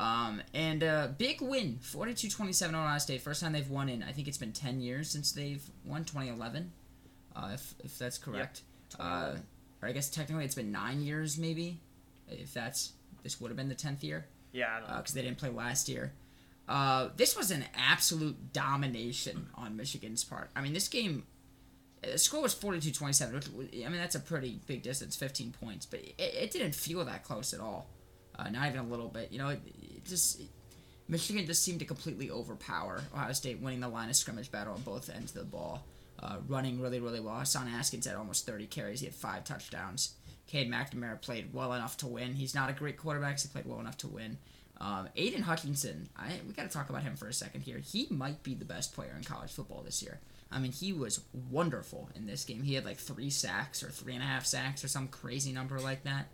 Um, 0.01 0.41
and 0.53 0.83
uh, 0.83 1.07
big 1.17 1.41
win, 1.41 1.79
42-27 1.81 2.69
Ohio 2.69 2.98
State. 3.00 3.21
First 3.21 3.41
time 3.41 3.53
they've 3.53 3.69
won 3.69 3.89
in 3.89 4.03
I 4.03 4.12
think 4.12 4.27
it's 4.27 4.38
been 4.38 4.51
10 4.51 4.81
years 4.81 5.09
since 5.09 5.31
they've 5.31 5.63
won 5.86 6.03
2011 6.03 6.71
uh, 7.36 7.51
if, 7.53 7.74
if 7.83 7.98
that's 7.98 8.17
correct. 8.17 8.62
Yep. 8.98 9.01
Uh, 9.81 9.86
or 9.86 9.89
I 9.89 9.91
guess 9.91 10.09
technically 10.09 10.45
it's 10.45 10.55
been 10.55 10.71
nine 10.71 11.01
years, 11.01 11.38
maybe. 11.38 11.79
If 12.27 12.53
that's 12.53 12.93
this 13.24 13.41
would 13.41 13.50
have 13.50 13.57
been 13.57 13.69
the 13.69 13.75
tenth 13.75 14.03
year. 14.03 14.25
Yeah, 14.51 14.79
because 14.79 15.13
uh, 15.13 15.15
they 15.15 15.21
didn't 15.21 15.38
play 15.38 15.50
last 15.50 15.89
year. 15.89 16.13
Uh, 16.67 17.09
this 17.17 17.36
was 17.36 17.51
an 17.51 17.65
absolute 17.75 18.53
domination 18.53 19.48
on 19.55 19.75
Michigan's 19.75 20.24
part. 20.24 20.51
I 20.55 20.62
mean, 20.62 20.74
this 20.74 20.88
game, 20.88 21.24
the 22.03 22.17
score 22.17 22.43
was 22.43 22.53
42-27, 22.53 23.86
I 23.86 23.89
mean, 23.89 24.00
that's 24.00 24.13
a 24.13 24.19
pretty 24.19 24.59
big 24.67 24.83
distance, 24.83 25.15
15 25.15 25.53
points, 25.59 25.88
but 25.88 26.00
it, 26.00 26.15
it 26.19 26.51
didn't 26.51 26.75
feel 26.75 27.03
that 27.05 27.24
close 27.24 27.53
at 27.53 27.59
all. 27.59 27.89
Uh, 28.38 28.50
not 28.50 28.67
even 28.67 28.79
a 28.81 28.83
little 28.83 29.07
bit. 29.07 29.31
You 29.31 29.39
know, 29.39 29.50
it, 29.50 29.62
it 29.81 30.05
just, 30.05 30.39
it, 30.39 30.48
Michigan 31.07 31.45
just 31.48 31.63
seemed 31.63 31.79
to 31.79 31.86
completely 31.86 32.29
overpower 32.29 33.01
Ohio 33.15 33.33
State, 33.33 33.59
winning 33.59 33.79
the 33.79 33.89
line 33.89 34.09
of 34.09 34.15
scrimmage 34.15 34.51
battle 34.51 34.75
on 34.75 34.81
both 34.81 35.09
ends 35.09 35.36
of 35.36 35.39
the 35.39 35.45
ball 35.45 35.83
uh, 36.21 36.38
running 36.47 36.79
really, 36.81 36.99
really 36.99 37.19
well. 37.19 37.35
Hassan 37.35 37.67
Haskins 37.67 38.05
had 38.05 38.15
almost 38.15 38.45
30 38.45 38.67
carries. 38.67 38.99
He 38.99 39.05
had 39.05 39.15
five 39.15 39.43
touchdowns. 39.43 40.15
Cade 40.47 40.71
McNamara 40.71 41.21
played 41.21 41.53
well 41.53 41.73
enough 41.73 41.97
to 41.97 42.07
win. 42.07 42.33
He's 42.33 42.55
not 42.55 42.69
a 42.69 42.73
great 42.73 42.97
quarterback. 42.97 43.39
So 43.39 43.47
he 43.47 43.53
played 43.53 43.65
well 43.65 43.79
enough 43.79 43.97
to 43.97 44.07
win. 44.07 44.38
Um, 44.81 45.09
Aidan 45.15 45.43
Hutchinson, 45.43 46.07
I, 46.17 46.39
we 46.47 46.53
got 46.53 46.63
to 46.63 46.69
talk 46.69 46.89
about 46.89 47.03
him 47.03 47.15
for 47.15 47.27
a 47.27 47.33
second 47.33 47.61
here. 47.61 47.79
He 47.79 48.07
might 48.09 48.43
be 48.43 48.53
the 48.55 48.65
best 48.65 48.95
player 48.95 49.13
in 49.15 49.23
college 49.23 49.51
football 49.51 49.81
this 49.83 50.01
year. 50.01 50.19
I 50.51 50.59
mean, 50.59 50.71
he 50.71 50.93
was 50.93 51.21
wonderful 51.51 52.09
in 52.15 52.25
this 52.25 52.45
game. 52.45 52.63
He 52.63 52.73
had 52.73 52.85
like 52.85 52.97
three 52.97 53.29
sacks 53.29 53.83
or 53.83 53.89
three 53.89 54.13
and 54.13 54.23
a 54.23 54.25
half 54.25 54.45
sacks 54.45 54.83
or 54.83 54.88
some 54.88 55.07
crazy 55.07 55.51
number 55.51 55.79
like 55.79 56.03
that. 56.03 56.27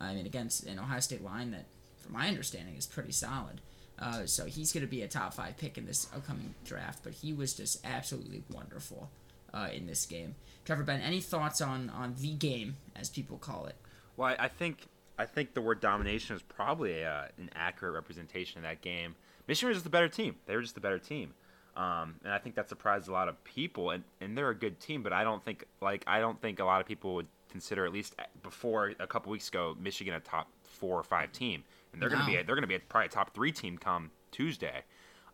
I 0.00 0.14
mean, 0.14 0.26
against 0.26 0.66
an 0.66 0.78
Ohio 0.78 1.00
State 1.00 1.22
line 1.22 1.52
that, 1.52 1.66
from 1.98 2.14
my 2.14 2.26
understanding, 2.28 2.74
is 2.76 2.86
pretty 2.86 3.12
solid. 3.12 3.60
Uh, 3.98 4.26
so 4.26 4.46
he's 4.46 4.72
going 4.72 4.84
to 4.84 4.90
be 4.90 5.02
a 5.02 5.08
top 5.08 5.34
five 5.34 5.56
pick 5.58 5.78
in 5.78 5.86
this 5.86 6.08
upcoming 6.14 6.54
draft. 6.64 7.04
But 7.04 7.12
he 7.12 7.32
was 7.32 7.54
just 7.54 7.84
absolutely 7.86 8.42
wonderful 8.50 9.10
uh, 9.54 9.68
in 9.72 9.86
this 9.86 10.06
game. 10.06 10.34
Trevor 10.64 10.82
Ben, 10.82 11.00
any 11.00 11.20
thoughts 11.20 11.60
on 11.60 11.90
on 11.90 12.14
the 12.18 12.34
game 12.34 12.76
as 12.94 13.10
people 13.10 13.38
call 13.38 13.66
it? 13.66 13.76
Well, 14.16 14.34
I, 14.38 14.48
think 14.48 14.86
I 15.18 15.24
think 15.24 15.54
the 15.54 15.60
word 15.60 15.80
domination 15.80 16.36
is 16.36 16.42
probably 16.42 17.00
a, 17.00 17.10
uh, 17.10 17.24
an 17.38 17.50
accurate 17.54 17.94
representation 17.94 18.58
of 18.58 18.64
that 18.64 18.80
game. 18.82 19.14
Michigan 19.48 19.68
was 19.68 19.76
just 19.76 19.84
the 19.84 19.90
better 19.90 20.08
team. 20.08 20.36
They 20.46 20.54
were 20.54 20.62
just 20.62 20.74
the 20.74 20.80
better 20.80 20.98
team. 20.98 21.34
Um, 21.76 22.16
and 22.22 22.32
I 22.32 22.38
think 22.38 22.54
that 22.56 22.68
surprised 22.68 23.08
a 23.08 23.12
lot 23.12 23.28
of 23.28 23.42
people. 23.44 23.90
And, 23.90 24.04
and 24.20 24.36
they're 24.36 24.50
a 24.50 24.54
good 24.54 24.78
team, 24.78 25.02
but 25.02 25.12
I 25.12 25.24
don't 25.24 25.42
think 25.42 25.64
like 25.80 26.04
I 26.06 26.20
don't 26.20 26.40
think 26.40 26.60
a 26.60 26.64
lot 26.64 26.80
of 26.80 26.86
people 26.86 27.14
would 27.14 27.28
consider 27.50 27.84
at 27.84 27.92
least 27.92 28.14
before 28.42 28.92
a 28.98 29.06
couple 29.06 29.32
weeks 29.32 29.48
ago 29.48 29.76
Michigan 29.80 30.14
a 30.14 30.20
top 30.20 30.48
four 30.64 30.98
or 30.98 31.02
five 31.02 31.32
team, 31.32 31.64
and 31.92 32.00
they're 32.00 32.08
no. 32.08 32.16
going 32.16 32.26
to 32.26 32.32
be 32.32 32.36
a, 32.36 32.44
they're 32.44 32.54
going 32.54 32.62
to 32.62 32.68
be 32.68 32.74
a, 32.74 32.80
probably 32.80 33.06
a 33.06 33.10
top 33.10 33.34
three 33.34 33.52
team 33.52 33.78
come 33.78 34.10
Tuesday. 34.30 34.82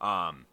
Um, 0.01 0.47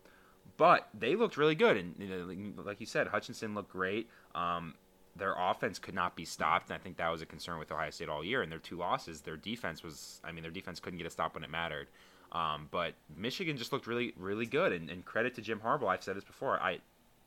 but 0.58 0.88
they 0.98 1.16
looked 1.16 1.38
really 1.38 1.56
good, 1.56 1.78
and 1.78 1.96
you 2.00 2.08
know, 2.08 2.64
like 2.64 2.80
you 2.80 2.86
said, 2.86 3.08
Hutchinson 3.08 3.56
looked 3.56 3.72
great. 3.72 4.10
Um, 4.34 4.76
their 5.16 5.36
offense 5.38 5.80
could 5.80 5.94
not 5.94 6.16
be 6.16 6.26
stopped, 6.26 6.70
and 6.70 6.76
I 6.76 6.84
think 6.84 6.98
that 6.98 7.10
was 7.10 7.22
a 7.22 7.26
concern 7.26 7.58
with 7.58 7.72
Ohio 7.72 7.90
State 7.90 8.10
all 8.10 8.24
year. 8.24 8.42
And 8.42 8.52
their 8.52 8.60
two 8.60 8.78
losses, 8.78 9.22
their 9.22 9.38
defense 9.38 9.82
was, 9.84 10.20
I 10.24 10.32
mean, 10.32 10.42
their 10.42 10.52
defense 10.52 10.80
couldn't 10.80 10.98
get 10.98 11.08
a 11.08 11.10
stop 11.10 11.36
when 11.36 11.44
it 11.44 11.50
mattered. 11.50 11.88
Um, 12.32 12.68
but 12.70 12.96
Michigan 13.16 13.56
just 13.56 13.72
looked 13.72 13.88
really, 13.88 14.14
really 14.18 14.46
good, 14.46 14.74
and, 14.74 14.90
and 14.90 15.06
credit 15.06 15.36
to 15.36 15.42
Jim 15.42 15.62
Harbaugh. 15.64 15.88
I've 15.88 16.04
said 16.04 16.18
this 16.18 16.24
before. 16.24 16.60
I, 16.60 16.80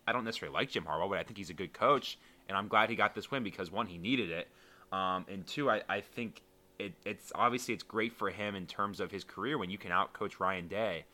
I 0.06 0.12
don't 0.12 0.24
necessarily 0.24 0.54
like 0.54 0.70
Jim 0.70 0.84
Harbaugh, 0.84 1.08
but 1.08 1.18
I 1.18 1.22
think 1.22 1.38
he's 1.38 1.50
a 1.50 1.54
good 1.54 1.72
coach, 1.72 2.18
and 2.48 2.56
I'm 2.58 2.68
glad 2.68 2.90
he 2.90 2.96
got 2.96 3.14
this 3.14 3.30
win 3.30 3.42
because 3.42 3.70
one, 3.70 3.86
he 3.86 3.96
needed 3.96 4.30
it, 4.30 4.48
um, 4.92 5.24
and 5.28 5.46
two, 5.46 5.70
I, 5.70 5.82
I 5.88 6.00
think 6.00 6.42
it, 6.78 6.92
it's 7.04 7.32
obviously 7.34 7.74
it's 7.74 7.82
great 7.82 8.12
for 8.12 8.30
him 8.30 8.54
in 8.54 8.66
terms 8.66 9.00
of 9.00 9.10
his 9.10 9.24
career 9.24 9.58
when 9.58 9.70
you 9.70 9.78
can 9.78 9.90
outcoach 9.90 10.40
Ryan 10.40 10.68
Day 10.68 11.04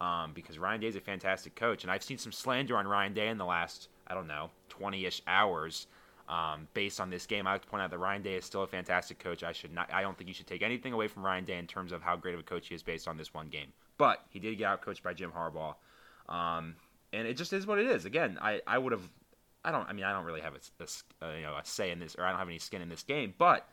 um, 0.00 0.32
because 0.34 0.58
Ryan 0.58 0.80
Day 0.80 0.86
is 0.88 0.96
a 0.96 1.00
fantastic 1.00 1.54
coach, 1.54 1.82
and 1.82 1.90
I've 1.90 2.02
seen 2.02 2.18
some 2.18 2.32
slander 2.32 2.76
on 2.76 2.86
Ryan 2.86 3.14
Day 3.14 3.28
in 3.28 3.38
the 3.38 3.44
last 3.44 3.88
I 4.06 4.14
don't 4.14 4.26
know 4.26 4.50
20ish 4.70 5.22
hours. 5.26 5.86
Um, 6.26 6.68
based 6.72 7.00
on 7.00 7.10
this 7.10 7.26
game, 7.26 7.46
I 7.46 7.52
would 7.52 7.66
point 7.66 7.82
out 7.82 7.90
that 7.90 7.98
Ryan 7.98 8.22
Day 8.22 8.34
is 8.34 8.46
still 8.46 8.62
a 8.62 8.66
fantastic 8.66 9.18
coach. 9.18 9.42
I 9.42 9.52
should 9.52 9.72
not. 9.72 9.92
I 9.92 10.00
don't 10.00 10.16
think 10.16 10.28
you 10.28 10.34
should 10.34 10.46
take 10.46 10.62
anything 10.62 10.94
away 10.94 11.06
from 11.06 11.22
Ryan 11.22 11.44
Day 11.44 11.58
in 11.58 11.66
terms 11.66 11.92
of 11.92 12.00
how 12.00 12.16
great 12.16 12.32
of 12.32 12.40
a 12.40 12.44
coach 12.44 12.68
he 12.68 12.74
is 12.74 12.82
based 12.82 13.06
on 13.06 13.18
this 13.18 13.34
one 13.34 13.48
game. 13.48 13.72
But 13.98 14.24
he 14.30 14.38
did 14.38 14.56
get 14.56 14.66
out 14.66 14.80
coached 14.80 15.02
by 15.02 15.12
Jim 15.12 15.30
Harbaugh, 15.30 15.74
um, 16.28 16.76
and 17.12 17.28
it 17.28 17.36
just 17.36 17.52
is 17.52 17.66
what 17.66 17.78
it 17.78 17.86
is. 17.86 18.06
Again, 18.06 18.38
I, 18.40 18.62
I 18.66 18.78
would 18.78 18.92
have. 18.92 19.02
I 19.66 19.70
don't. 19.70 19.86
I 19.86 19.92
mean, 19.92 20.04
I 20.06 20.12
don't 20.12 20.24
really 20.24 20.40
have 20.40 20.54
a, 20.54 20.82
a, 20.82 21.26
a 21.26 21.36
you 21.36 21.42
know 21.42 21.56
a 21.56 21.64
say 21.64 21.90
in 21.90 21.98
this, 21.98 22.16
or 22.16 22.24
I 22.24 22.30
don't 22.30 22.38
have 22.38 22.48
any 22.48 22.58
skin 22.58 22.80
in 22.80 22.88
this 22.88 23.02
game. 23.02 23.34
But 23.36 23.68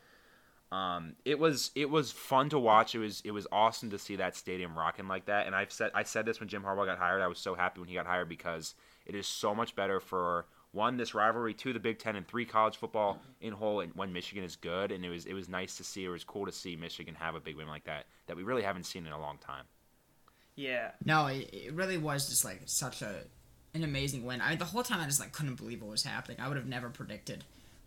um, 0.72 1.16
it 1.26 1.38
was 1.38 1.72
it 1.76 1.90
was 1.90 2.12
fun 2.12 2.50
to 2.50 2.60
watch. 2.60 2.96
It 2.96 3.00
was 3.00 3.22
it 3.26 3.32
was 3.32 3.46
awesome 3.52 3.90
to 3.90 4.00
see 4.00 4.16
that 4.16 4.36
stadium 4.36 4.78
rocking 4.78 5.08
like 5.08 5.26
that. 5.26 5.46
And 5.46 5.56
I've 5.56 5.72
said 5.72 5.92
I 5.94 6.04
said 6.04 6.26
this 6.26 6.40
when 6.40 6.48
Jim 6.48 6.64
Harbaugh 6.64 6.86
got 6.86 6.98
hired. 6.98 7.22
I 7.22 7.28
was 7.28 7.40
so 7.40 7.56
happy 7.56 7.82
when 7.82 7.90
he 7.90 7.96
got 7.96 8.06
hired 8.06 8.30
because 8.30 8.76
it 9.06 9.14
is 9.14 9.28
so 9.28 9.54
much 9.54 9.76
better 9.76 10.00
for 10.00 10.46
one 10.72 10.96
this 10.96 11.14
rivalry, 11.14 11.54
two 11.54 11.74
the 11.74 11.80
Big 11.80 12.00
Ten, 12.00 12.16
and 12.16 12.26
three 12.26 12.46
college 12.46 12.78
football 12.78 13.20
in 13.42 13.52
whole. 13.52 13.82
And 13.82 13.94
when 13.96 14.14
Michigan 14.14 14.46
is 14.46 14.56
good, 14.56 14.94
and 14.94 15.04
it 15.04 15.10
was 15.10 15.26
it 15.26 15.34
was 15.34 15.50
nice 15.50 15.76
to 15.76 15.84
see. 15.84 16.06
It 16.06 16.10
was 16.10 16.24
cool 16.24 16.46
to 16.46 16.54
see 16.54 16.78
Michigan 16.78 17.16
have 17.16 17.36
a 17.36 17.42
big 17.42 17.58
win 17.58 17.68
like 17.68 17.84
that 17.84 18.06
that 18.28 18.38
we 18.38 18.44
really 18.44 18.64
haven't 18.64 18.86
seen 18.86 19.06
in 19.06 19.12
a 19.12 19.20
long 19.20 19.38
time. 19.40 19.66
Yeah. 20.56 20.92
No, 21.04 21.28
it, 21.28 21.50
it 21.52 21.74
really 21.74 21.98
was 21.98 22.30
just 22.30 22.46
like 22.46 22.62
such 22.66 23.02
a 23.02 23.24
an 23.74 23.84
amazing 23.84 24.26
win. 24.26 24.40
I 24.40 24.52
mean, 24.52 24.60
the 24.60 24.66
whole 24.66 24.84
time 24.84 25.02
I 25.02 25.06
just 25.06 25.20
like 25.20 25.34
couldn't 25.34 25.56
believe 25.56 25.82
what 25.82 25.92
was 25.92 26.04
happening. 26.04 26.38
I 26.40 26.48
would 26.48 26.58
have 26.58 26.68
never 26.68 26.90
predicted 26.90 27.44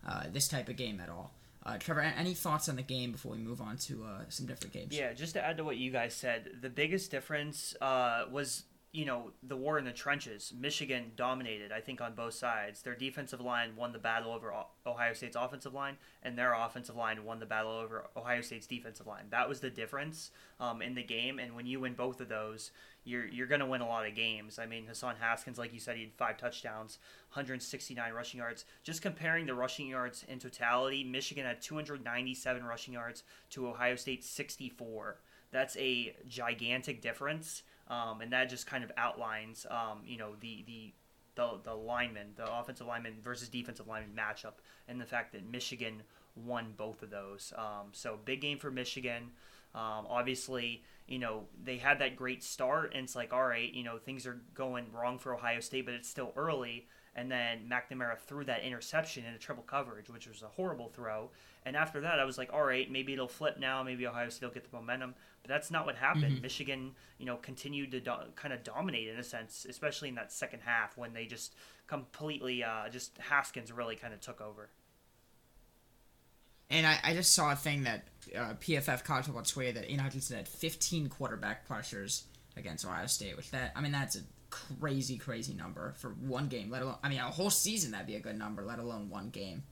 uh, 0.07 0.25
this 0.31 0.47
type 0.47 0.69
of 0.69 0.75
game 0.75 0.99
at 0.99 1.09
all. 1.09 1.31
Uh, 1.65 1.77
Trevor, 1.79 2.01
any 2.01 2.35
thoughts 2.35 2.69
on 2.69 2.75
the 2.75 2.83
game 2.83 3.11
before 3.11 3.31
we 3.31 3.39
move 3.39 3.59
on 3.59 3.77
to 3.77 4.03
uh, 4.03 4.21
some 4.29 4.45
different 4.45 4.71
games? 4.71 4.95
Yeah, 4.95 5.13
just 5.13 5.33
to 5.33 5.43
add 5.43 5.57
to 5.57 5.63
what 5.63 5.77
you 5.77 5.91
guys 5.91 6.13
said, 6.13 6.49
the 6.61 6.69
biggest 6.69 7.09
difference 7.09 7.75
uh, 7.81 8.25
was 8.31 8.63
you 8.95 9.03
know 9.03 9.31
the 9.43 9.57
war 9.57 9.77
in 9.77 9.83
the 9.83 9.91
trenches. 9.91 10.53
Michigan 10.57 11.11
dominated, 11.17 11.73
I 11.73 11.81
think, 11.81 11.99
on 11.99 12.15
both 12.15 12.33
sides. 12.33 12.81
Their 12.81 12.95
defensive 12.95 13.41
line 13.41 13.75
won 13.75 13.91
the 13.91 13.99
battle 13.99 14.31
over 14.31 14.53
Ohio 14.87 15.13
State's 15.13 15.35
offensive 15.35 15.73
line, 15.73 15.97
and 16.23 16.37
their 16.37 16.53
offensive 16.53 16.95
line 16.95 17.25
won 17.25 17.39
the 17.39 17.45
battle 17.45 17.71
over 17.71 18.07
Ohio 18.15 18.39
State's 18.39 18.67
defensive 18.67 19.05
line. 19.05 19.25
That 19.31 19.49
was 19.49 19.59
the 19.59 19.69
difference 19.69 20.31
um, 20.61 20.81
in 20.81 20.95
the 20.95 21.03
game. 21.03 21.39
And 21.39 21.55
when 21.55 21.65
you 21.65 21.81
win 21.81 21.93
both 21.93 22.21
of 22.21 22.29
those, 22.29 22.71
you're 23.03 23.27
you're 23.27 23.47
going 23.47 23.59
to 23.59 23.65
win 23.65 23.81
a 23.81 23.87
lot 23.87 24.07
of 24.07 24.15
games. 24.15 24.57
I 24.59 24.65
mean, 24.65 24.85
Hassan 24.85 25.15
Haskins, 25.19 25.57
like 25.57 25.73
you 25.73 25.79
said, 25.81 25.97
he 25.97 26.03
had 26.03 26.13
five 26.13 26.37
touchdowns, 26.37 26.97
169 27.33 28.13
rushing 28.13 28.37
yards. 28.39 28.63
Just 28.83 29.01
comparing 29.01 29.45
the 29.45 29.55
rushing 29.55 29.89
yards 29.89 30.23
in 30.29 30.39
totality, 30.39 31.03
Michigan 31.03 31.45
had 31.45 31.61
297 31.61 32.63
rushing 32.63 32.93
yards 32.93 33.23
to 33.49 33.67
Ohio 33.67 33.97
State's 33.97 34.29
64. 34.29 35.17
That's 35.51 35.77
a 35.77 36.15
gigantic 36.27 37.01
difference, 37.01 37.63
um, 37.87 38.21
and 38.21 38.31
that 38.33 38.49
just 38.49 38.67
kind 38.67 38.83
of 38.83 38.91
outlines, 38.97 39.65
um, 39.69 40.01
you 40.05 40.17
know, 40.17 40.31
the 40.39 40.63
the 40.65 40.93
the 41.35 41.59
the 41.63 41.73
lineman, 41.73 42.27
the 42.35 42.51
offensive 42.53 42.87
lineman 42.87 43.15
versus 43.21 43.49
defensive 43.49 43.87
lineman 43.87 44.15
matchup, 44.15 44.53
and 44.87 44.99
the 44.99 45.05
fact 45.05 45.33
that 45.33 45.49
Michigan 45.49 46.03
won 46.35 46.73
both 46.75 47.03
of 47.03 47.09
those. 47.09 47.53
Um, 47.57 47.89
so 47.91 48.19
big 48.23 48.41
game 48.41 48.57
for 48.57 48.71
Michigan. 48.71 49.31
Um, 49.73 50.07
obviously, 50.09 50.83
you 51.07 51.19
know, 51.19 51.43
they 51.61 51.77
had 51.77 51.99
that 51.99 52.15
great 52.15 52.43
start, 52.43 52.93
and 52.95 53.03
it's 53.03 53.15
like, 53.15 53.33
all 53.33 53.45
right, 53.45 53.71
you 53.73 53.83
know, 53.83 53.97
things 53.97 54.25
are 54.25 54.41
going 54.53 54.85
wrong 54.93 55.19
for 55.19 55.35
Ohio 55.35 55.59
State, 55.59 55.85
but 55.85 55.93
it's 55.93 56.09
still 56.09 56.31
early. 56.35 56.87
And 57.15 57.31
then 57.31 57.69
McNamara 57.69 58.17
threw 58.17 58.43
that 58.45 58.63
interception 58.63 59.25
into 59.25 59.39
triple 59.39 59.63
coverage, 59.63 60.09
which 60.09 60.27
was 60.27 60.41
a 60.41 60.47
horrible 60.47 60.89
throw. 60.89 61.31
And 61.65 61.75
after 61.75 62.01
that, 62.01 62.19
I 62.19 62.25
was 62.25 62.37
like, 62.37 62.51
all 62.51 62.63
right, 62.63 62.91
maybe 62.91 63.13
it'll 63.13 63.27
flip 63.27 63.57
now. 63.57 63.81
Maybe 63.83 64.05
Ohio 64.05 64.27
State 64.29 64.45
will 64.45 64.53
get 64.53 64.69
the 64.69 64.75
momentum. 64.75 65.15
But 65.41 65.49
that's 65.49 65.71
not 65.71 65.85
what 65.85 65.95
happened. 65.95 66.33
Mm-hmm. 66.33 66.41
Michigan, 66.41 66.91
you 67.17 67.25
know, 67.25 67.37
continued 67.37 67.91
to 67.91 68.01
do- 68.01 68.11
kind 68.35 68.53
of 68.53 68.63
dominate 68.63 69.07
in 69.07 69.17
a 69.17 69.23
sense, 69.23 69.65
especially 69.67 70.09
in 70.09 70.15
that 70.15 70.31
second 70.31 70.59
half 70.59 70.97
when 70.97 71.13
they 71.13 71.25
just 71.25 71.55
completely, 71.87 72.63
uh, 72.63 72.89
just 72.89 73.17
Haskins 73.17 73.71
really 73.71 73.95
kind 73.95 74.13
of 74.13 74.19
took 74.19 74.41
over. 74.41 74.69
And 76.69 76.85
I, 76.85 76.99
I 77.03 77.13
just 77.13 77.33
saw 77.33 77.51
a 77.51 77.55
thing 77.55 77.83
that 77.83 78.07
uh, 78.35 78.53
PFF 78.55 79.03
College 79.03 79.25
Football 79.25 79.43
Twitter 79.43 79.79
that 79.79 79.85
Aidan 79.85 79.99
Hutchinson 79.99 80.37
had 80.37 80.47
15 80.47 81.09
quarterback 81.09 81.67
pressures 81.67 82.25
against 82.57 82.85
Ohio 82.85 83.05
State, 83.05 83.37
which 83.37 83.51
that 83.51 83.71
I 83.75 83.81
mean 83.81 83.91
that's 83.91 84.15
a 84.15 84.21
crazy 84.79 85.17
crazy 85.17 85.53
number 85.53 85.93
for 85.97 86.09
one 86.09 86.47
game. 86.47 86.69
Let 86.69 86.81
alone 86.81 86.95
I 87.03 87.09
mean 87.09 87.19
a 87.19 87.23
whole 87.23 87.49
season 87.49 87.91
that'd 87.91 88.07
be 88.07 88.15
a 88.15 88.19
good 88.19 88.37
number, 88.37 88.63
let 88.63 88.79
alone 88.79 89.09
one 89.09 89.29
game. 89.29 89.63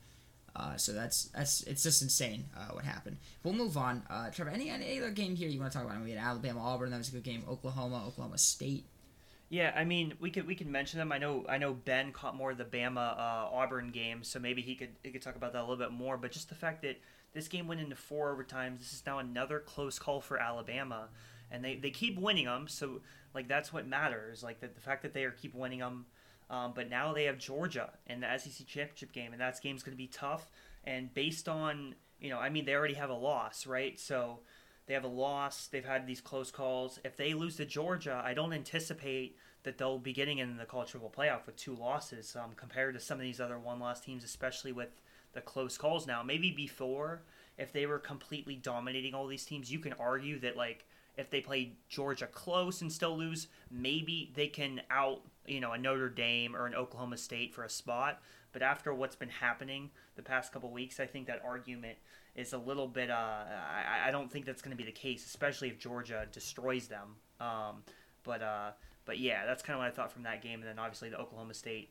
Uh, 0.56 0.78
so 0.78 0.94
that's 0.94 1.26
that's 1.26 1.64
it's 1.64 1.82
just 1.82 2.02
insane 2.02 2.46
uh, 2.56 2.74
what 2.74 2.86
happened. 2.86 3.18
We'll 3.44 3.56
move 3.56 3.76
on. 3.76 4.04
Uh, 4.10 4.30
Trevor, 4.30 4.52
any 4.52 4.70
any 4.70 5.00
other 5.00 5.10
game 5.12 5.36
here 5.36 5.50
you 5.50 5.60
want 5.60 5.72
to 5.72 5.78
talk 5.78 5.88
about? 5.88 6.00
I 6.00 6.04
we 6.04 6.12
had 6.12 6.20
Alabama 6.20 6.62
Auburn, 6.62 6.92
that 6.92 6.98
was 6.98 7.10
a 7.10 7.14
good 7.14 7.24
game. 7.24 7.44
Oklahoma, 7.50 8.04
Oklahoma 8.08 8.38
State. 8.38 8.86
Yeah, 9.50 9.72
I 9.76 9.84
mean, 9.84 10.14
we 10.20 10.30
could 10.30 10.46
we 10.46 10.56
could 10.56 10.68
mention 10.68 11.00
them. 11.00 11.12
I 11.12 11.18
know 11.18 11.46
I 11.50 11.58
know 11.58 11.74
Ben 11.74 12.12
caught 12.12 12.36
more 12.36 12.52
of 12.52 12.58
the 12.58 12.66
Bama 12.66 13.18
uh, 13.18 13.50
Auburn 13.52 13.92
game, 13.92 14.24
so 14.24 14.40
maybe 14.40 14.62
he 14.62 14.76
could 14.76 14.90
he 15.04 15.12
could 15.12 15.22
talk 15.22 15.36
about 15.36 15.54
that 15.54 15.60
a 15.60 15.66
little 15.66 15.78
bit 15.78 15.92
more. 15.92 16.18
But 16.18 16.32
just 16.32 16.50
the 16.50 16.56
fact 16.56 16.84
that 16.84 17.00
this 17.34 17.48
game 17.48 17.68
went 17.68 17.82
into 17.82 17.96
four 17.96 18.36
overtimes, 18.36 18.80
this 18.80 18.94
is 18.94 19.04
now 19.06 19.20
another 19.20 19.60
close 19.60 19.98
call 19.98 20.22
for 20.22 20.38
Alabama, 20.38 21.08
and 21.52 21.66
they, 21.66 21.76
they 21.76 21.90
keep 21.90 22.18
winning 22.20 22.46
them. 22.46 22.68
So 22.68 23.02
like 23.34 23.48
that's 23.48 23.74
what 23.74 23.88
matters. 23.88 24.44
Like 24.44 24.60
the, 24.60 24.68
the 24.68 24.82
fact 24.82 25.04
that 25.04 25.14
they 25.14 25.24
are 25.24 25.32
keep 25.32 25.56
winning 25.56 25.80
them. 25.80 26.06
Um, 26.50 26.74
but 26.76 26.90
now 26.90 27.14
they 27.14 27.24
have 27.24 27.38
Georgia 27.38 27.90
in 28.06 28.20
the 28.20 28.38
SEC 28.38 28.68
championship 28.68 29.12
game, 29.12 29.32
and 29.32 29.42
that 29.42 29.60
game's 29.62 29.82
going 29.82 29.94
to 29.94 29.98
be 29.98 30.08
tough. 30.08 30.52
And 30.84 31.12
based 31.14 31.48
on 31.48 31.96
you 32.24 32.30
know, 32.30 32.40
I 32.40 32.50
mean, 32.50 32.66
they 32.66 32.74
already 32.74 32.94
have 32.94 33.10
a 33.10 33.16
loss, 33.16 33.68
right? 33.68 34.00
So 34.00 34.40
they 34.88 34.94
have 34.94 35.04
a 35.04 35.10
loss. 35.10 35.68
They've 35.68 35.86
had 35.86 36.08
these 36.08 36.22
close 36.22 36.52
calls. 36.52 36.98
If 37.04 37.18
they 37.18 37.34
lose 37.34 37.58
to 37.58 37.66
Georgia, 37.66 38.22
I 38.26 38.34
don't 38.34 38.54
anticipate 38.54 39.38
that 39.64 39.78
they'll 39.78 40.00
be 40.00 40.14
getting 40.14 40.40
in 40.40 40.58
the 40.58 40.66
college 40.66 40.92
football 40.92 41.14
playoff 41.16 41.46
with 41.46 41.58
two 41.58 41.76
losses 41.76 42.36
um, 42.36 42.52
compared 42.56 42.94
to 42.96 43.00
some 43.00 43.18
of 43.18 43.22
these 43.22 43.40
other 43.40 43.60
one-loss 43.60 44.00
teams, 44.00 44.24
especially 44.24 44.72
with 44.72 45.02
the 45.34 45.42
close 45.42 45.78
calls 45.78 46.08
now. 46.08 46.24
Maybe 46.24 46.52
before, 46.52 47.24
if 47.58 47.74
they 47.74 47.86
were 47.86 48.00
completely 48.00 48.56
dominating 48.56 49.14
all 49.14 49.28
these 49.28 49.46
teams, 49.46 49.72
you 49.72 49.80
can 49.80 49.94
argue 49.94 50.40
that 50.40 50.56
like 50.56 50.86
if 51.18 51.30
they 51.30 51.42
play 51.42 51.74
Georgia 51.90 52.28
close 52.28 52.82
and 52.82 52.92
still 52.92 53.18
lose, 53.18 53.48
maybe 53.70 54.32
they 54.36 54.48
can 54.48 54.82
out 54.90 55.22
you 55.46 55.60
know 55.60 55.72
a 55.72 55.78
Notre 55.78 56.10
Dame 56.10 56.56
or 56.56 56.66
an 56.66 56.76
Oklahoma 56.76 57.18
State 57.18 57.54
for 57.54 57.64
a 57.64 57.70
spot. 57.70 58.22
But 58.52 58.62
after 58.62 58.94
what's 58.94 59.16
been 59.16 59.30
happening 59.30 59.90
the 60.16 60.22
past 60.22 60.54
couple 60.54 60.70
weeks, 60.70 61.00
I 61.00 61.08
think 61.08 61.26
that 61.28 61.42
argument 61.44 61.98
is 62.36 62.54
a 62.54 62.58
little 62.58 62.88
bit. 62.88 63.10
Uh, 63.10 63.14
I, 63.14 64.08
I 64.08 64.12
don't 64.12 64.32
think 64.32 64.46
that's 64.46 64.62
going 64.62 64.76
to 64.76 64.78
be 64.78 64.86
the 64.86 64.92
case, 64.92 65.26
especially 65.26 65.70
if 65.70 65.80
Georgia 65.80 66.28
destroys 66.32 66.88
them. 66.88 67.16
Um, 67.40 67.84
but 68.24 68.42
uh, 68.42 68.72
but 69.06 69.20
yeah, 69.20 69.46
that's 69.46 69.64
kind 69.64 69.76
of 69.76 69.80
what 69.80 69.88
I 69.88 69.92
thought 69.92 70.12
from 70.12 70.24
that 70.24 70.42
game. 70.42 70.60
And 70.60 70.68
then 70.68 70.80
obviously 70.80 71.10
the 71.10 71.20
Oklahoma 71.20 71.54
State 71.54 71.90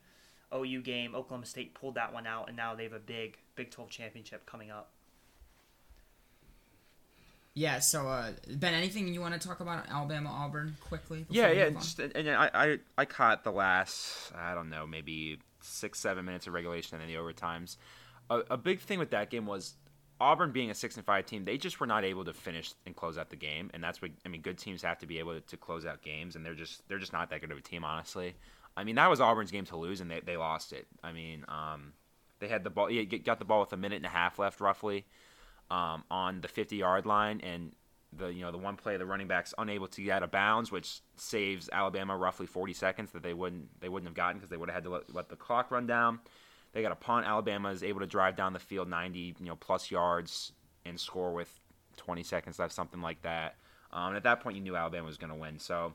OU 0.54 0.82
game, 0.82 1.14
Oklahoma 1.14 1.46
State 1.46 1.74
pulled 1.74 1.94
that 1.94 2.12
one 2.12 2.26
out, 2.26 2.48
and 2.48 2.56
now 2.56 2.74
they 2.74 2.84
have 2.84 2.92
a 2.92 3.00
big 3.00 3.38
Big 3.54 3.70
12 3.70 3.90
championship 3.90 4.46
coming 4.46 4.70
up. 4.70 4.90
Yeah. 7.54 7.80
So 7.80 8.08
uh, 8.08 8.30
Ben, 8.48 8.74
anything 8.74 9.12
you 9.12 9.20
want 9.20 9.40
to 9.40 9.46
talk 9.46 9.60
about 9.60 9.84
Alabama 9.90 10.30
Auburn 10.30 10.76
quickly? 10.80 11.26
Yeah, 11.28 11.50
yeah. 11.50 11.64
move 11.66 11.76
on? 11.76 11.82
Just, 11.82 12.00
and 12.00 12.30
I, 12.30 12.50
I, 12.54 12.78
I 12.98 13.04
caught 13.04 13.44
the 13.44 13.52
last, 13.52 14.32
I 14.34 14.54
don't 14.54 14.70
know, 14.70 14.86
maybe 14.86 15.38
six, 15.60 16.00
seven 16.00 16.24
minutes 16.24 16.46
of 16.46 16.54
regulation 16.54 16.98
and 16.98 17.02
then 17.02 17.14
the 17.14 17.20
overtimes. 17.20 17.76
A, 18.30 18.42
a 18.50 18.56
big 18.56 18.80
thing 18.80 18.98
with 18.98 19.10
that 19.10 19.30
game 19.30 19.46
was 19.46 19.74
Auburn 20.22 20.52
being 20.52 20.70
a 20.70 20.74
six 20.74 20.96
and 20.96 21.04
five 21.04 21.26
team, 21.26 21.44
they 21.44 21.58
just 21.58 21.80
were 21.80 21.86
not 21.86 22.04
able 22.04 22.24
to 22.24 22.32
finish 22.32 22.72
and 22.86 22.94
close 22.94 23.18
out 23.18 23.28
the 23.30 23.36
game, 23.36 23.70
and 23.74 23.82
that's 23.82 24.00
what 24.00 24.12
I 24.24 24.28
mean. 24.28 24.40
Good 24.40 24.56
teams 24.56 24.80
have 24.82 24.98
to 24.98 25.06
be 25.06 25.18
able 25.18 25.34
to, 25.34 25.40
to 25.40 25.56
close 25.56 25.84
out 25.84 26.00
games, 26.00 26.36
and 26.36 26.46
they're 26.46 26.54
just 26.54 26.86
they're 26.88 27.00
just 27.00 27.12
not 27.12 27.28
that 27.30 27.40
good 27.40 27.50
of 27.50 27.58
a 27.58 27.60
team, 27.60 27.84
honestly. 27.84 28.36
I 28.76 28.84
mean, 28.84 28.94
that 28.94 29.10
was 29.10 29.20
Auburn's 29.20 29.50
game 29.50 29.64
to 29.66 29.76
lose, 29.76 30.00
and 30.00 30.10
they, 30.10 30.20
they 30.20 30.36
lost 30.36 30.72
it. 30.72 30.86
I 31.02 31.12
mean, 31.12 31.44
um, 31.48 31.92
they 32.38 32.48
had 32.48 32.62
the 32.64 32.70
ball, 32.70 32.88
yeah, 32.88 33.02
got 33.18 33.38
the 33.38 33.44
ball 33.44 33.60
with 33.60 33.72
a 33.72 33.76
minute 33.76 33.96
and 33.96 34.06
a 34.06 34.10
half 34.10 34.38
left, 34.38 34.60
roughly, 34.60 35.04
um, 35.72 36.04
on 36.10 36.42
the 36.42 36.48
50 36.48 36.76
yard 36.76 37.06
line, 37.06 37.40
and 37.40 37.72
the 38.12 38.28
you 38.28 38.42
know 38.42 38.52
the 38.52 38.58
one 38.58 38.76
play 38.76 38.98
the 38.98 39.06
running 39.06 39.26
backs 39.26 39.54
unable 39.56 39.88
to 39.88 40.02
get 40.02 40.16
out 40.16 40.22
of 40.22 40.30
bounds, 40.30 40.70
which 40.70 41.00
saves 41.16 41.70
Alabama 41.72 42.16
roughly 42.16 42.46
40 42.46 42.74
seconds 42.74 43.12
that 43.12 43.22
they 43.22 43.32
wouldn't 43.32 43.80
they 43.80 43.88
wouldn't 43.88 44.06
have 44.06 44.14
gotten 44.14 44.36
because 44.36 44.50
they 44.50 44.58
would 44.58 44.68
have 44.68 44.74
had 44.74 44.84
to 44.84 44.90
let, 44.90 45.14
let 45.14 45.28
the 45.30 45.36
clock 45.36 45.70
run 45.70 45.86
down. 45.86 46.20
They 46.72 46.82
got 46.82 46.92
a 46.92 46.96
punt. 46.96 47.26
Alabama 47.26 47.70
is 47.70 47.82
able 47.82 48.00
to 48.00 48.06
drive 48.06 48.36
down 48.36 48.52
the 48.52 48.58
field 48.58 48.88
90 48.88 49.36
you 49.40 49.46
know 49.46 49.56
plus 49.56 49.90
yards 49.90 50.52
and 50.84 51.00
score 51.00 51.32
with 51.32 51.48
20 51.96 52.22
seconds 52.22 52.58
left, 52.58 52.74
something 52.74 53.00
like 53.00 53.22
that. 53.22 53.56
Um, 53.92 54.08
and 54.08 54.16
at 54.16 54.22
that 54.24 54.40
point, 54.40 54.56
you 54.56 54.62
knew 54.62 54.76
Alabama 54.76 55.06
was 55.06 55.18
going 55.18 55.32
to 55.32 55.38
win. 55.38 55.58
So 55.58 55.92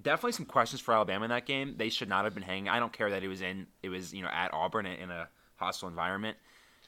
definitely 0.00 0.32
some 0.32 0.46
questions 0.46 0.80
for 0.80 0.94
Alabama 0.94 1.24
in 1.24 1.30
that 1.30 1.46
game. 1.46 1.74
They 1.76 1.88
should 1.88 2.08
not 2.08 2.24
have 2.24 2.34
been 2.34 2.42
hanging. 2.42 2.68
I 2.68 2.78
don't 2.78 2.92
care 2.92 3.10
that 3.10 3.22
it 3.22 3.28
was 3.28 3.42
in 3.42 3.66
it 3.82 3.88
was 3.88 4.14
you 4.14 4.22
know 4.22 4.28
at 4.28 4.52
Auburn 4.54 4.86
in 4.86 5.10
a 5.10 5.28
hostile 5.56 5.88
environment. 5.88 6.36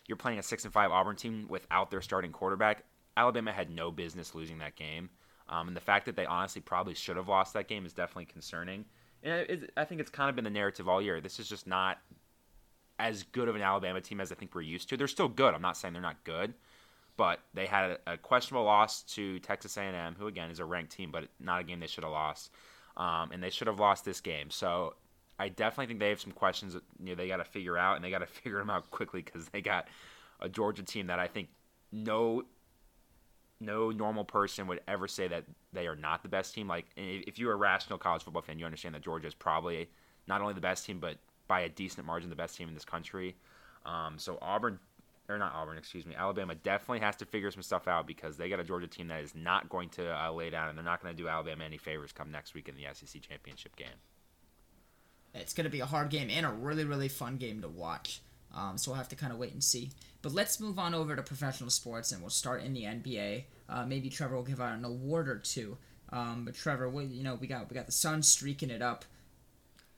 You're 0.07 0.17
playing 0.17 0.39
a 0.39 0.43
six 0.43 0.65
and 0.65 0.73
five 0.73 0.91
Auburn 0.91 1.17
team 1.17 1.47
without 1.49 1.91
their 1.91 2.03
starting 2.03 2.33
quarterback. 2.33 2.85
Alabama 3.17 3.53
had 3.53 3.71
no 3.71 3.91
business 3.91 4.35
losing 4.35 4.59
that 4.59 4.77
game, 4.77 5.09
um, 5.49 5.69
and 5.69 5.77
the 5.77 5.81
fact 5.81 6.07
that 6.07 6.17
they 6.17 6.27
honestly 6.27 6.61
probably 6.61 6.95
should 6.95 7.17
have 7.17 7.29
lost 7.29 7.55
that 7.55 7.69
game 7.69 7.87
is 7.87 7.93
definitely 7.93 8.27
concerning. 8.27 8.85
And 9.23 9.33
it, 9.33 9.51
it, 9.51 9.73
I 9.77 9.85
think 9.85 10.01
it's 10.01 10.11
kind 10.11 10.29
of 10.29 10.37
been 10.37 10.45
the 10.45 10.51
narrative 10.51 10.89
all 10.89 11.01
year. 11.01 11.21
This 11.21 11.39
is 11.39 11.49
just 11.49 11.67
not 11.67 11.99
as 12.99 13.23
good 13.25 13.49
of 13.49 13.57
an 13.57 13.63
Alabama 13.63 14.01
team 14.01 14.21
as 14.21 14.31
I 14.31 14.35
think 14.35 14.55
we're 14.55 14.63
used 14.63 14.89
to. 14.91 14.97
They're 14.97 15.09
still 15.09 15.29
good. 15.29 15.55
I'm 15.55 15.63
not 15.63 15.77
saying 15.77 15.95
they're 15.95 16.03
not 16.03 16.23
good, 16.25 16.55
but 17.17 17.41
they 17.55 17.67
had 17.67 17.99
a, 18.07 18.13
a 18.13 18.17
questionable 18.17 18.65
loss 18.65 19.03
to 19.15 19.39
Texas 19.41 19.77
A&M, 19.77 20.15
who 20.19 20.27
again 20.27 20.51
is 20.51 20.61
a 20.61 20.65
ranked 20.65 20.93
team, 20.93 21.11
but 21.11 21.29
not 21.41 21.61
a 21.61 21.65
game 21.65 21.81
they 21.81 21.87
should 21.87 22.05
have 22.05 22.13
lost. 22.13 22.51
Um, 22.97 23.33
and 23.33 23.43
they 23.43 23.51
should 23.51 23.67
have 23.67 23.81
lost 23.81 24.05
this 24.05 24.21
game. 24.21 24.51
So 24.51 24.95
I 25.39 25.49
definitely 25.49 25.87
think 25.87 26.01
they 26.01 26.11
have 26.11 26.21
some 26.21 26.33
questions 26.33 26.75
that 26.75 26.83
you 27.03 27.11
know 27.11 27.15
they 27.15 27.29
got 27.29 27.39
to 27.39 27.45
figure 27.45 27.77
out, 27.77 27.97
and 27.97 28.05
they 28.05 28.11
got 28.11 28.19
to 28.19 28.27
figure 28.43 28.59
them 28.59 28.71
out 28.71 28.91
quickly 28.91 29.23
because 29.23 29.49
they 29.49 29.61
got 29.61 29.89
a 30.41 30.49
Georgia 30.49 30.83
team 30.83 31.07
that 31.09 31.19
I 31.19 31.27
think 31.27 31.49
no 31.93 32.45
no 33.61 33.91
normal 33.91 34.25
person 34.25 34.67
would 34.67 34.81
ever 34.89 35.09
say 35.09 35.29
that 35.29 35.45
they 35.73 35.87
are 35.87 35.97
not 35.97 36.23
the 36.23 36.29
best 36.29 36.55
team. 36.55 36.69
Like 36.69 36.87
if 36.97 37.39
you're 37.39 37.53
a 37.53 37.57
rational 37.57 37.99
college 37.99 38.23
football 38.23 38.43
fan, 38.43 38.59
you 38.59 38.65
understand 38.65 38.95
that 38.95 39.03
Georgia 39.03 39.27
is 39.27 39.35
probably 39.35 39.89
not 40.27 40.41
only 40.41 40.55
the 40.55 40.61
best 40.61 40.85
team, 40.85 40.99
but 40.99 41.17
by 41.47 41.61
a 41.61 41.69
decent 41.69 42.07
margin 42.07 42.31
the 42.31 42.37
best 42.37 42.57
team 42.57 42.69
in 42.69 42.75
this 42.75 42.85
country. 42.85 43.37
Um, 43.85 44.19
so 44.19 44.39
Auburn, 44.41 44.79
or 45.29 45.39
not 45.39 45.53
Auburn, 45.55 45.79
excuse 45.79 46.07
me, 46.07 46.15
Alabama 46.15 46.55
definitely 46.55 47.01
has 47.01 47.17
to 47.17 47.27
figure 47.27 47.51
some 47.51 47.63
stuff 47.63 47.87
out 47.87 48.07
because 48.07 48.37
they 48.37 48.49
got 48.49 48.61
a 48.61 48.65
Georgia 48.65 48.87
team 48.87 49.09
that 49.09 49.23
is 49.23 49.35
not 49.35 49.69
going 49.69 49.89
to 49.91 50.11
uh, 50.11 50.33
lay 50.33 50.51
down, 50.51 50.69
and 50.69 50.79
they're 50.79 50.85
not 50.85 51.03
going 51.03 51.15
to 51.15 51.23
do 51.23 51.29
Alabama 51.29 51.65
any 51.65 51.79
favors 51.79 52.13
come 52.13 52.31
next 52.31 52.55
week 52.55 52.69
in 52.69 52.75
the 52.77 52.85
SEC 52.93 53.21
championship 53.23 53.77
game. 53.77 53.89
It's 55.35 55.53
going 55.53 55.65
to 55.65 55.71
be 55.71 55.81
a 55.81 55.87
hard 55.87 56.11
game 56.11 56.31
and 56.31 56.47
a 56.47 56.51
really, 56.51 56.85
really 56.85 57.09
fun 57.09 57.37
game 57.37 57.61
to 57.63 57.69
watch. 57.69 58.21
Um, 58.55 58.79
so 58.79 58.91
we'll 58.91 58.99
have 58.99 59.09
to 59.09 59.17
kind 59.17 59.33
of 59.33 59.39
wait 59.39 59.53
and 59.53 59.63
see. 59.63 59.91
But 60.23 60.33
let's 60.33 60.61
move 60.61 60.79
on 60.79 60.95
over 60.95 61.17
to 61.17 61.23
professional 61.23 61.71
sports, 61.71 62.13
and 62.13 62.21
we'll 62.21 62.31
start 62.31 62.63
in 62.63 62.73
the 62.73 62.85
NBA. 62.85 63.45
Uh, 63.69 63.85
maybe 63.85 64.09
Trevor 64.09 64.37
will 64.37 64.43
give 64.43 64.61
out 64.61 64.73
an 64.73 64.85
award 64.85 65.29
or 65.29 65.39
two. 65.39 65.77
Um, 66.11 66.45
but 66.45 66.55
Trevor, 66.55 66.89
we, 66.89 67.05
you 67.05 67.25
know, 67.25 67.35
we 67.35 67.47
got 67.47 67.69
we 67.69 67.75
got 67.75 67.87
the 67.87 67.93
Suns 67.93 68.29
streaking 68.29 68.71
it 68.71 68.81
up. 68.81 69.05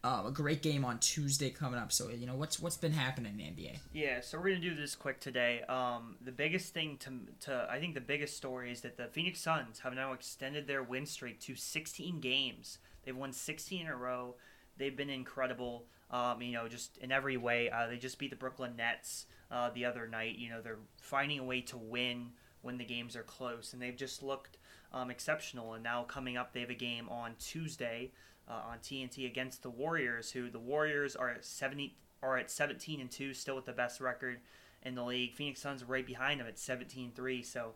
Uh, 0.02 0.22
a 0.26 0.30
great 0.30 0.62
game 0.62 0.84
on 0.84 0.98
Tuesday 1.00 1.50
coming 1.50 1.80
up. 1.80 1.92
So 1.92 2.08
you 2.10 2.26
know 2.26 2.36
what's 2.36 2.60
what's 2.60 2.76
been 2.76 2.92
happening 2.92 3.38
in 3.38 3.56
the 3.56 3.62
NBA. 3.62 3.78
Yeah, 3.92 4.20
so 4.20 4.38
we're 4.38 4.50
gonna 4.50 4.60
do 4.60 4.74
this 4.74 4.94
quick 4.94 5.20
today. 5.20 5.62
Um, 5.68 6.16
the 6.24 6.32
biggest 6.32 6.72
thing 6.72 6.96
to 6.98 7.10
to 7.40 7.66
I 7.70 7.80
think 7.80 7.94
the 7.94 8.00
biggest 8.00 8.36
story 8.36 8.70
is 8.72 8.80
that 8.82 8.96
the 8.96 9.06
Phoenix 9.06 9.40
Suns 9.40 9.80
have 9.80 9.94
now 9.94 10.12
extended 10.12 10.66
their 10.66 10.82
win 10.82 11.06
streak 11.06 11.40
to 11.40 11.54
16 11.56 12.20
games. 12.20 12.78
They've 13.04 13.16
won 13.16 13.32
16 13.32 13.82
in 13.82 13.86
a 13.88 13.96
row. 13.96 14.36
They've 14.78 14.96
been 14.96 15.10
incredible. 15.10 15.86
Um, 16.10 16.40
you 16.40 16.52
know, 16.52 16.68
just 16.68 16.98
in 16.98 17.10
every 17.10 17.36
way. 17.36 17.68
Uh, 17.68 17.88
they 17.88 17.96
just 17.96 18.18
beat 18.18 18.30
the 18.30 18.36
Brooklyn 18.36 18.76
Nets 18.76 19.26
uh, 19.50 19.70
the 19.74 19.84
other 19.84 20.06
night. 20.06 20.38
You 20.38 20.50
know, 20.50 20.60
they're 20.60 20.78
finding 21.00 21.40
a 21.40 21.44
way 21.44 21.60
to 21.62 21.76
win 21.76 22.30
when 22.62 22.78
the 22.78 22.84
games 22.84 23.16
are 23.16 23.22
close, 23.22 23.72
and 23.72 23.82
they've 23.82 23.96
just 23.96 24.22
looked 24.22 24.58
um, 24.92 25.10
exceptional. 25.10 25.74
And 25.74 25.82
now 25.82 26.04
coming 26.04 26.36
up, 26.36 26.52
they 26.52 26.60
have 26.60 26.70
a 26.70 26.74
game 26.74 27.08
on 27.08 27.34
Tuesday 27.40 28.12
uh, 28.48 28.70
on 28.70 28.78
TNT 28.78 29.26
against 29.26 29.62
the 29.62 29.70
Warriors, 29.70 30.30
who 30.30 30.50
the 30.50 30.58
Warriors 30.58 31.16
are 31.16 31.30
at 31.30 31.44
70 31.44 31.96
are 32.22 32.38
at 32.38 32.50
17 32.50 33.00
and 33.00 33.10
two, 33.10 33.34
still 33.34 33.56
with 33.56 33.66
the 33.66 33.72
best 33.72 34.00
record 34.00 34.38
in 34.82 34.94
the 34.94 35.04
league. 35.04 35.34
Phoenix 35.34 35.60
Suns 35.60 35.84
right 35.84 36.06
behind 36.06 36.40
them 36.40 36.46
at 36.46 36.56
17-3. 36.56 37.44
So 37.44 37.72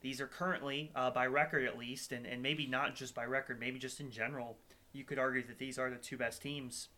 these 0.00 0.20
are 0.20 0.26
currently, 0.26 0.90
uh, 0.94 1.10
by 1.10 1.26
record 1.26 1.64
at 1.64 1.78
least, 1.78 2.12
and, 2.12 2.26
and 2.26 2.42
maybe 2.42 2.66
not 2.66 2.94
just 2.94 3.14
by 3.14 3.24
record, 3.24 3.60
maybe 3.60 3.78
just 3.78 4.00
in 4.00 4.10
general, 4.10 4.56
you 4.92 5.04
could 5.04 5.18
argue 5.18 5.46
that 5.46 5.58
these 5.58 5.78
are 5.78 5.90
the 5.90 5.96
two 5.96 6.16
best 6.16 6.42
teams. 6.42 6.88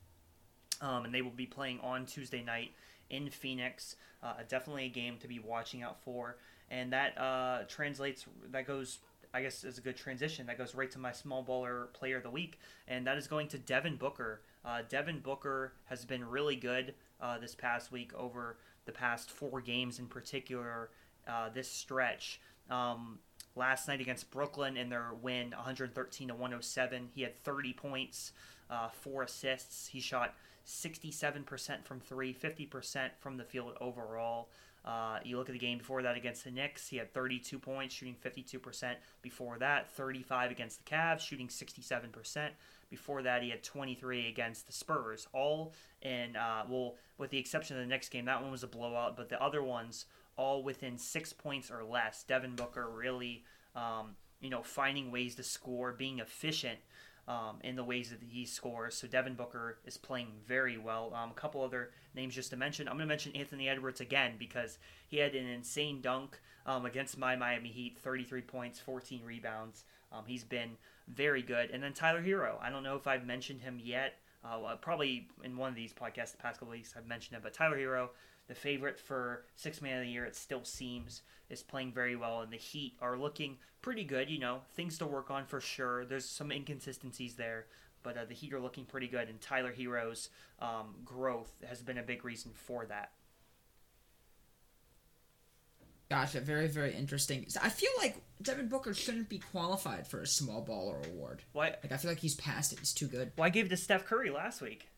Um, 0.80 1.04
and 1.04 1.14
they 1.14 1.22
will 1.22 1.30
be 1.30 1.46
playing 1.46 1.80
on 1.80 2.06
Tuesday 2.06 2.42
night 2.42 2.72
in 3.10 3.28
Phoenix. 3.28 3.96
Uh, 4.22 4.34
definitely 4.48 4.86
a 4.86 4.88
game 4.88 5.18
to 5.18 5.28
be 5.28 5.38
watching 5.38 5.82
out 5.82 6.02
for. 6.02 6.38
And 6.70 6.92
that 6.92 7.18
uh, 7.18 7.64
translates, 7.68 8.26
that 8.50 8.66
goes 8.66 9.00
I 9.32 9.42
guess 9.42 9.64
is 9.64 9.78
a 9.78 9.80
good 9.80 9.96
transition. 9.96 10.46
That 10.46 10.58
goes 10.58 10.74
right 10.74 10.90
to 10.90 10.98
my 10.98 11.12
small 11.12 11.44
baller 11.44 11.92
player 11.92 12.16
of 12.16 12.22
the 12.22 12.30
week, 12.30 12.58
and 12.88 13.06
that 13.06 13.16
is 13.16 13.26
going 13.26 13.48
to 13.48 13.58
Devin 13.58 13.96
Booker. 13.96 14.42
Uh, 14.64 14.82
Devin 14.88 15.20
Booker 15.20 15.74
has 15.84 16.04
been 16.04 16.28
really 16.28 16.56
good 16.56 16.94
uh, 17.20 17.38
this 17.38 17.54
past 17.54 17.92
week 17.92 18.12
over 18.14 18.58
the 18.86 18.92
past 18.92 19.30
four 19.30 19.60
games 19.60 19.98
in 19.98 20.06
particular. 20.06 20.90
Uh, 21.28 21.48
this 21.48 21.70
stretch. 21.70 22.40
Um, 22.70 23.18
last 23.56 23.88
night 23.88 24.00
against 24.00 24.30
Brooklyn 24.30 24.76
in 24.76 24.88
their 24.88 25.10
win 25.20 25.50
113 25.50 26.28
to 26.28 26.34
107, 26.34 27.08
he 27.14 27.22
had 27.22 27.42
30 27.44 27.72
points, 27.72 28.32
uh, 28.68 28.88
four 28.88 29.22
assists. 29.22 29.88
He 29.88 30.00
shot 30.00 30.34
67% 30.66 31.84
from 31.84 32.00
three, 32.00 32.32
50% 32.34 33.10
from 33.18 33.36
the 33.36 33.44
field 33.44 33.76
overall. 33.80 34.48
Uh, 34.84 35.18
you 35.24 35.36
look 35.36 35.48
at 35.48 35.52
the 35.52 35.58
game 35.58 35.78
before 35.78 36.02
that 36.02 36.16
against 36.16 36.44
the 36.44 36.50
Knicks, 36.50 36.88
he 36.88 36.96
had 36.96 37.12
32 37.12 37.58
points, 37.58 37.94
shooting 37.94 38.16
52%. 38.24 38.94
Before 39.20 39.58
that, 39.58 39.90
35 39.90 40.50
against 40.50 40.84
the 40.84 40.90
Cavs, 40.90 41.20
shooting 41.20 41.48
67%. 41.48 42.48
Before 42.88 43.22
that, 43.22 43.42
he 43.42 43.50
had 43.50 43.62
23 43.62 44.28
against 44.28 44.66
the 44.66 44.72
Spurs, 44.72 45.28
all 45.32 45.74
in, 46.02 46.34
uh, 46.34 46.64
well, 46.68 46.96
with 47.18 47.30
the 47.30 47.38
exception 47.38 47.76
of 47.76 47.82
the 47.82 47.88
next 47.88 48.08
game, 48.08 48.24
that 48.24 48.40
one 48.42 48.50
was 48.50 48.64
a 48.64 48.66
blowout, 48.66 49.16
but 49.16 49.28
the 49.28 49.40
other 49.40 49.62
ones, 49.62 50.06
all 50.40 50.62
within 50.62 50.96
six 50.96 51.34
points 51.34 51.70
or 51.70 51.84
less. 51.84 52.24
Devin 52.24 52.56
Booker 52.56 52.88
really, 52.88 53.44
um, 53.76 54.16
you 54.40 54.48
know, 54.48 54.62
finding 54.62 55.12
ways 55.12 55.34
to 55.34 55.42
score, 55.42 55.92
being 55.92 56.18
efficient 56.18 56.78
um, 57.28 57.58
in 57.62 57.76
the 57.76 57.84
ways 57.84 58.08
that 58.08 58.22
he 58.26 58.46
scores. 58.46 58.94
So 58.94 59.06
Devin 59.06 59.34
Booker 59.34 59.76
is 59.84 59.98
playing 59.98 60.28
very 60.48 60.78
well. 60.78 61.12
Um, 61.14 61.30
a 61.30 61.34
couple 61.34 61.62
other 61.62 61.90
names 62.14 62.34
just 62.34 62.48
to 62.50 62.56
mention. 62.56 62.88
I'm 62.88 62.94
going 62.94 63.06
to 63.06 63.12
mention 63.12 63.36
Anthony 63.36 63.68
Edwards 63.68 64.00
again 64.00 64.32
because 64.38 64.78
he 65.08 65.18
had 65.18 65.34
an 65.34 65.46
insane 65.46 66.00
dunk 66.00 66.40
um, 66.64 66.86
against 66.86 67.18
my 67.18 67.36
Miami 67.36 67.68
Heat 67.68 67.98
33 67.98 68.40
points, 68.40 68.80
14 68.80 69.20
rebounds. 69.22 69.84
Um, 70.10 70.24
he's 70.26 70.42
been 70.42 70.70
very 71.06 71.42
good. 71.42 71.70
And 71.70 71.82
then 71.82 71.92
Tyler 71.92 72.22
Herro. 72.22 72.54
I 72.62 72.70
don't 72.70 72.82
know 72.82 72.96
if 72.96 73.06
I've 73.06 73.26
mentioned 73.26 73.60
him 73.60 73.78
yet. 73.78 74.14
Uh, 74.44 74.74
probably 74.76 75.28
in 75.44 75.56
one 75.56 75.68
of 75.68 75.74
these 75.74 75.92
podcasts 75.92 76.32
the 76.32 76.38
past 76.38 76.58
couple 76.58 76.72
weeks 76.72 76.94
I've 76.96 77.06
mentioned 77.06 77.36
him. 77.36 77.42
But 77.42 77.54
Tyler 77.54 77.76
Herro, 77.76 78.08
the 78.48 78.54
favorite 78.54 78.98
for 78.98 79.44
six 79.56 79.82
man 79.82 79.98
of 79.98 80.04
the 80.04 80.10
year, 80.10 80.24
it 80.24 80.34
still 80.34 80.64
seems, 80.64 81.22
is 81.50 81.62
playing 81.62 81.92
very 81.92 82.16
well. 82.16 82.40
And 82.40 82.52
the 82.52 82.56
Heat 82.56 82.94
are 83.00 83.18
looking 83.18 83.58
pretty 83.82 84.04
good. 84.04 84.30
You 84.30 84.38
know, 84.38 84.60
things 84.74 84.98
to 84.98 85.06
work 85.06 85.30
on 85.30 85.44
for 85.44 85.60
sure. 85.60 86.04
There's 86.04 86.24
some 86.24 86.50
inconsistencies 86.50 87.34
there. 87.34 87.66
But 88.02 88.16
uh, 88.16 88.24
the 88.24 88.34
Heat 88.34 88.54
are 88.54 88.60
looking 88.60 88.86
pretty 88.86 89.08
good, 89.08 89.28
and 89.28 89.38
Tyler 89.42 89.74
Herro's 89.76 90.30
um, 90.58 90.94
growth 91.04 91.52
has 91.68 91.82
been 91.82 91.98
a 91.98 92.02
big 92.02 92.24
reason 92.24 92.52
for 92.54 92.86
that. 92.86 93.10
Gotcha. 96.10 96.40
Very, 96.40 96.66
very 96.66 96.92
interesting. 96.92 97.46
I 97.62 97.68
feel 97.68 97.90
like 97.98 98.20
Devin 98.42 98.68
Booker 98.68 98.92
shouldn't 98.92 99.28
be 99.28 99.38
qualified 99.38 100.08
for 100.08 100.20
a 100.20 100.26
small 100.26 100.62
baller 100.62 101.06
award. 101.08 101.42
Why? 101.52 101.76
Like 101.82 101.92
I 101.92 101.96
feel 101.96 102.10
like 102.10 102.18
he's 102.18 102.34
past 102.34 102.72
it. 102.72 102.80
He's 102.80 102.92
too 102.92 103.06
good. 103.06 103.30
Well, 103.38 103.46
I 103.46 103.50
gave 103.50 103.66
it 103.66 103.68
to 103.68 103.76
Steph 103.76 104.04
Curry 104.04 104.30
last 104.30 104.60
week. 104.60 104.88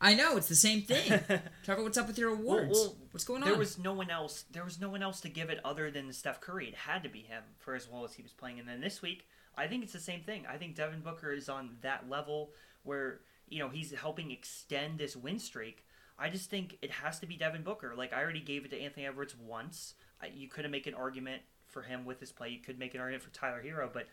I 0.00 0.14
know 0.14 0.36
it's 0.36 0.48
the 0.48 0.56
same 0.56 0.82
thing. 0.82 1.20
Trevor, 1.64 1.82
what's 1.84 1.98
up 1.98 2.08
with 2.08 2.18
your 2.18 2.32
awards? 2.32 2.70
Well, 2.72 2.84
well, 2.84 2.96
what's 3.12 3.24
going 3.24 3.42
on? 3.42 3.50
There 3.50 3.58
was 3.58 3.78
no 3.78 3.92
one 3.92 4.10
else. 4.10 4.44
There 4.50 4.64
was 4.64 4.80
no 4.80 4.88
one 4.88 5.02
else 5.02 5.20
to 5.20 5.28
give 5.28 5.50
it 5.50 5.60
other 5.64 5.90
than 5.90 6.12
Steph 6.12 6.40
Curry. 6.40 6.68
It 6.68 6.74
had 6.74 7.02
to 7.04 7.08
be 7.08 7.20
him 7.20 7.42
for 7.58 7.74
as 7.74 7.88
well 7.88 8.04
as 8.04 8.14
he 8.14 8.22
was 8.22 8.32
playing. 8.32 8.58
And 8.58 8.66
then 8.66 8.80
this 8.80 9.02
week, 9.02 9.26
I 9.56 9.68
think 9.68 9.84
it's 9.84 9.92
the 9.92 10.00
same 10.00 10.22
thing. 10.22 10.44
I 10.50 10.56
think 10.56 10.74
Devin 10.74 11.00
Booker 11.00 11.32
is 11.32 11.48
on 11.48 11.76
that 11.82 12.08
level 12.08 12.50
where 12.82 13.20
you 13.48 13.58
know 13.58 13.68
he's 13.68 13.92
helping 13.92 14.30
extend 14.30 14.98
this 14.98 15.14
win 15.14 15.38
streak. 15.38 15.84
I 16.20 16.28
just 16.28 16.50
think 16.50 16.76
it 16.82 16.90
has 16.90 17.18
to 17.20 17.26
be 17.26 17.36
Devin 17.36 17.62
Booker. 17.62 17.94
Like 17.96 18.12
I 18.12 18.22
already 18.22 18.40
gave 18.40 18.64
it 18.64 18.70
to 18.72 18.80
Anthony 18.80 19.06
Edwards 19.06 19.34
once. 19.36 19.94
I, 20.22 20.26
you 20.26 20.48
couldn't 20.48 20.70
make 20.70 20.86
an 20.86 20.94
argument 20.94 21.42
for 21.66 21.82
him 21.82 22.04
with 22.04 22.20
his 22.20 22.30
play. 22.30 22.50
You 22.50 22.58
could 22.58 22.78
make 22.78 22.94
an 22.94 23.00
argument 23.00 23.22
for 23.22 23.30
Tyler 23.30 23.62
Herro, 23.64 23.88
but 23.92 24.06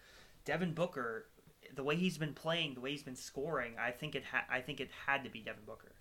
Devin 0.46 0.74
Booker, 0.74 1.26
the 1.76 1.84
way 1.84 1.96
he's 1.96 2.18
been 2.18 2.34
playing, 2.34 2.76
the 2.76 2.80
way 2.80 2.92
he's 2.92 3.04
been 3.04 3.16
scoring, 3.16 3.74
I 3.80 3.92
think 3.92 4.16
it. 4.16 4.24
Ha- 4.32 4.46
I 4.50 4.62
think 4.62 4.80
it 4.80 4.90
had 5.06 5.24
to 5.26 5.30
be 5.30 5.42
Devin 5.42 5.64
Booker. 5.66 5.92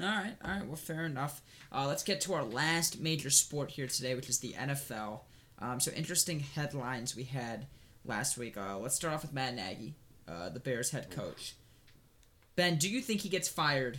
All 0.00 0.06
right, 0.06 0.36
all 0.44 0.50
right. 0.50 0.66
Well, 0.66 0.76
fair 0.76 1.04
enough. 1.04 1.42
Uh, 1.72 1.86
let's 1.86 2.02
get 2.02 2.20
to 2.22 2.34
our 2.34 2.44
last 2.44 3.00
major 3.00 3.30
sport 3.30 3.70
here 3.70 3.86
today, 3.86 4.14
which 4.14 4.28
is 4.28 4.38
the 4.38 4.52
NFL. 4.52 5.20
Um, 5.60 5.78
so 5.78 5.92
interesting 5.92 6.40
headlines 6.40 7.14
we 7.16 7.24
had 7.24 7.66
last 8.04 8.36
week. 8.36 8.56
Uh, 8.56 8.78
let's 8.78 8.96
start 8.96 9.14
off 9.14 9.22
with 9.22 9.32
Matt 9.32 9.54
Nagy, 9.54 9.94
uh, 10.28 10.48
the 10.48 10.58
Bears 10.60 10.90
head 10.90 11.10
coach. 11.10 11.54
Ben, 12.56 12.76
do 12.76 12.88
you 12.88 13.00
think 13.00 13.20
he 13.20 13.28
gets 13.28 13.48
fired 13.48 13.98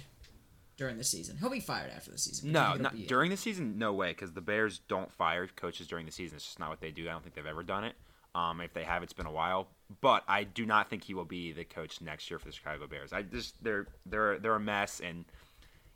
during 0.78 0.98
the 0.98 1.04
season? 1.04 1.38
He'll 1.38 1.50
be 1.50 1.60
fired 1.60 1.92
after 1.96 2.12
the 2.12 2.18
season. 2.18 2.52
but 2.52 2.78
do 2.78 2.78
you 2.78 2.78
No, 2.78 2.84
not 2.84 3.08
during 3.08 3.32
the 3.32 3.38
season. 3.38 3.78
No 3.78 3.94
way, 3.94 4.10
because 4.10 4.34
the 4.34 4.42
Bears 4.42 4.80
don't 4.88 5.12
fire 5.12 5.48
coaches 5.48 5.88
during 5.88 6.06
the 6.06 6.12
season. 6.12 6.36
It's 6.36 6.46
just 6.46 6.60
not 6.60 6.70
what 6.70 6.82
they 6.82 6.92
do. 6.92 7.08
I 7.08 7.12
don't 7.12 7.24
think 7.24 7.36
they've 7.36 7.46
ever 7.46 7.64
done 7.64 7.84
it. 7.84 7.96
Um, 8.34 8.60
if 8.60 8.74
they 8.74 8.84
have, 8.84 9.02
it's 9.02 9.14
been 9.14 9.26
a 9.26 9.32
while. 9.32 9.70
But 10.02 10.24
I 10.28 10.44
do 10.44 10.66
not 10.66 10.90
think 10.90 11.04
he 11.04 11.14
will 11.14 11.26
be 11.26 11.54
the 11.54 11.64
coach 11.64 12.02
next 12.02 12.30
year 12.30 12.38
for 12.38 12.48
the 12.48 12.52
Chicago 12.52 12.86
Bears. 12.88 13.14
I 13.14 13.22
just 13.22 13.64
they're 13.64 13.88
they're 14.06 14.40
they're 14.40 14.56
a 14.56 14.60
mess, 14.60 15.00
and 15.00 15.24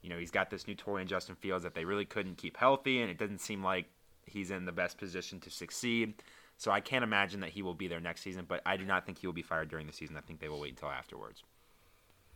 you 0.01 0.09
know 0.09 0.17
he's 0.17 0.31
got 0.31 0.49
this 0.49 0.67
new 0.67 0.75
toy 0.75 0.97
in 0.97 1.07
Justin 1.07 1.35
Fields 1.35 1.63
that 1.63 1.73
they 1.73 1.83
really 1.83 2.05
couldn't 2.05 2.37
keep 2.37 2.55
healthy, 2.55 3.01
and 3.01 3.11
it 3.11 3.17
doesn't 3.17 3.41
seem 3.41 3.63
like 3.63 3.87
he's 4.25 4.51
in 4.51 4.65
the 4.65 4.71
best 4.71 4.97
position 4.97 5.39
to 5.41 5.49
succeed. 5.49 6.13
So 6.57 6.71
I 6.71 6.81
can't 6.81 7.03
imagine 7.03 7.39
that 7.39 7.49
he 7.49 7.61
will 7.61 7.73
be 7.73 7.87
there 7.87 7.99
next 7.99 8.21
season. 8.21 8.45
But 8.47 8.61
I 8.65 8.77
do 8.77 8.85
not 8.85 9.05
think 9.05 9.17
he 9.17 9.27
will 9.27 9.33
be 9.33 9.41
fired 9.41 9.69
during 9.69 9.87
the 9.87 9.93
season. 9.93 10.15
I 10.15 10.21
think 10.21 10.39
they 10.39 10.49
will 10.49 10.59
wait 10.59 10.71
until 10.71 10.89
afterwards. 10.89 11.43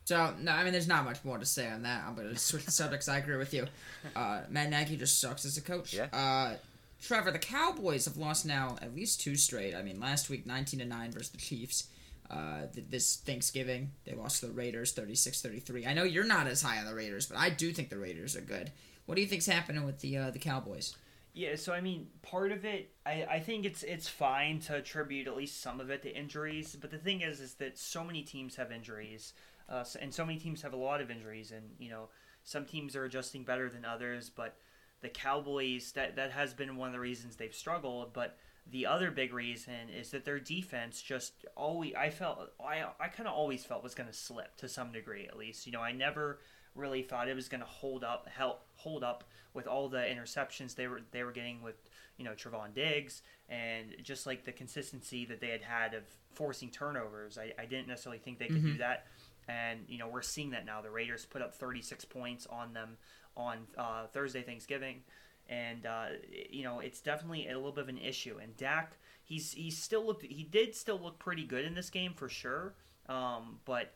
So 0.05 0.33
no, 0.39 0.51
I 0.51 0.63
mean, 0.63 0.73
there's 0.73 0.87
not 0.87 1.05
much 1.05 1.23
more 1.23 1.37
to 1.37 1.45
say 1.45 1.69
on 1.69 1.83
that. 1.83 2.03
I'm 2.05 2.15
gonna 2.15 2.37
switch 2.37 2.65
the 2.65 2.71
subjects. 2.71 3.07
I 3.07 3.17
agree 3.17 3.37
with 3.37 3.53
you. 3.53 3.67
Uh, 4.15 4.41
Matt 4.49 4.69
Nagy 4.69 4.97
just 4.97 5.19
sucks 5.19 5.45
as 5.45 5.57
a 5.57 5.61
coach. 5.61 5.93
Yeah. 5.93 6.07
Uh, 6.11 6.55
Trevor, 7.01 7.31
the 7.31 7.39
Cowboys 7.39 8.05
have 8.05 8.17
lost 8.17 8.45
now 8.45 8.77
at 8.81 8.95
least 8.95 9.21
two 9.21 9.35
straight. 9.35 9.75
I 9.75 9.81
mean, 9.81 9.99
last 9.99 10.29
week 10.29 10.45
19 10.45 10.79
to 10.79 10.85
nine 10.85 11.11
versus 11.11 11.29
the 11.29 11.37
Chiefs. 11.37 11.87
Uh, 12.29 12.61
th- 12.73 12.87
this 12.89 13.17
Thanksgiving 13.17 13.91
they 14.05 14.13
lost 14.13 14.39
to 14.39 14.47
the 14.47 14.53
Raiders 14.53 14.93
36-33. 14.95 15.85
I 15.85 15.93
know 15.93 16.03
you're 16.03 16.23
not 16.23 16.47
as 16.47 16.61
high 16.61 16.79
on 16.79 16.85
the 16.85 16.95
Raiders, 16.95 17.25
but 17.27 17.37
I 17.37 17.49
do 17.49 17.71
think 17.73 17.89
the 17.89 17.97
Raiders 17.97 18.35
are 18.35 18.41
good. 18.41 18.71
What 19.05 19.15
do 19.15 19.21
you 19.21 19.27
think's 19.27 19.45
happening 19.45 19.85
with 19.85 19.99
the 19.99 20.17
uh, 20.17 20.31
the 20.31 20.39
Cowboys? 20.39 20.95
Yeah, 21.33 21.55
so 21.55 21.73
I 21.73 21.81
mean, 21.81 22.07
part 22.21 22.51
of 22.51 22.63
it, 22.63 22.91
I, 23.05 23.25
I 23.29 23.39
think 23.39 23.65
it's 23.65 23.83
it's 23.83 24.07
fine 24.07 24.59
to 24.61 24.75
attribute 24.75 25.27
at 25.27 25.35
least 25.35 25.61
some 25.61 25.79
of 25.79 25.89
it 25.89 26.03
to 26.03 26.15
injuries. 26.15 26.77
But 26.79 26.91
the 26.91 26.97
thing 26.97 27.21
is, 27.21 27.39
is 27.39 27.55
that 27.55 27.77
so 27.77 28.03
many 28.03 28.21
teams 28.21 28.55
have 28.55 28.71
injuries, 28.71 29.33
uh, 29.69 29.83
and 30.01 30.13
so 30.13 30.25
many 30.25 30.39
teams 30.39 30.61
have 30.61 30.73
a 30.73 30.77
lot 30.77 31.01
of 31.01 31.09
injuries, 31.09 31.51
and 31.51 31.71
you 31.79 31.89
know, 31.89 32.09
some 32.43 32.65
teams 32.65 32.95
are 32.95 33.05
adjusting 33.05 33.43
better 33.43 33.69
than 33.69 33.85
others. 33.85 34.29
But 34.29 34.57
the 35.01 35.09
Cowboys, 35.09 35.91
that 35.93 36.15
that 36.15 36.31
has 36.31 36.53
been 36.53 36.77
one 36.77 36.89
of 36.89 36.93
the 36.93 36.99
reasons 36.99 37.35
they've 37.35 37.53
struggled. 37.53 38.13
But 38.13 38.37
the 38.69 38.85
other 38.85 39.11
big 39.11 39.33
reason 39.33 39.89
is 39.95 40.11
that 40.11 40.25
their 40.25 40.39
defense 40.39 41.01
just 41.01 41.45
always, 41.55 41.93
I 41.95 42.09
felt, 42.09 42.51
I 42.63 42.85
I 42.99 43.07
kind 43.07 43.27
of 43.27 43.33
always 43.33 43.65
felt 43.65 43.83
was 43.83 43.95
going 43.95 44.09
to 44.09 44.15
slip 44.15 44.55
to 44.57 44.69
some 44.69 44.91
degree 44.91 45.25
at 45.27 45.37
least. 45.37 45.65
You 45.65 45.73
know, 45.73 45.81
I 45.81 45.91
never 45.91 46.39
really 46.75 47.03
thought 47.03 47.27
it 47.27 47.35
was 47.35 47.49
going 47.49 47.61
to 47.61 47.67
hold 47.67 48.03
up, 48.03 48.27
help 48.33 48.61
hold 48.75 49.03
up 49.03 49.23
with 49.53 49.67
all 49.67 49.89
the 49.89 49.99
interceptions 49.99 50.75
they 50.75 50.87
were 50.87 51.01
they 51.11 51.23
were 51.23 51.31
getting 51.31 51.61
with 51.61 51.75
you 52.17 52.25
know 52.25 52.31
Trevon 52.31 52.73
Diggs 52.73 53.21
and 53.49 53.95
just 54.01 54.25
like 54.25 54.45
the 54.45 54.51
consistency 54.51 55.25
that 55.25 55.39
they 55.39 55.49
had 55.49 55.61
had 55.61 55.93
of 55.93 56.03
forcing 56.33 56.69
turnovers. 56.69 57.37
I, 57.37 57.53
I 57.61 57.65
didn't 57.65 57.87
necessarily 57.87 58.19
think 58.19 58.39
they 58.39 58.47
could 58.47 58.63
do 58.63 58.77
that, 58.77 59.05
and 59.47 59.81
you 59.87 59.97
know 59.97 60.07
we're 60.07 60.21
seeing 60.21 60.51
that 60.51 60.65
now. 60.65 60.81
The 60.81 60.91
Raiders 60.91 61.25
put 61.25 61.41
up 61.41 61.53
36 61.53 62.05
points 62.05 62.47
on 62.47 62.73
them 62.73 62.97
on 63.35 63.59
uh, 63.77 64.07
Thursday 64.07 64.41
Thanksgiving, 64.41 65.01
and 65.49 65.85
uh, 65.85 66.05
you 66.49 66.63
know 66.63 66.79
it's 66.79 67.01
definitely 67.01 67.47
a 67.47 67.55
little 67.55 67.71
bit 67.71 67.83
of 67.83 67.89
an 67.89 67.97
issue. 67.97 68.37
And 68.41 68.55
Dak, 68.57 68.97
he's 69.23 69.53
he's 69.53 69.77
still 69.77 70.05
looked 70.05 70.23
he 70.23 70.43
did 70.43 70.75
still 70.75 70.99
look 70.99 71.19
pretty 71.19 71.43
good 71.43 71.65
in 71.65 71.73
this 71.75 71.89
game 71.89 72.13
for 72.13 72.29
sure, 72.29 72.75
um, 73.07 73.59
but 73.65 73.93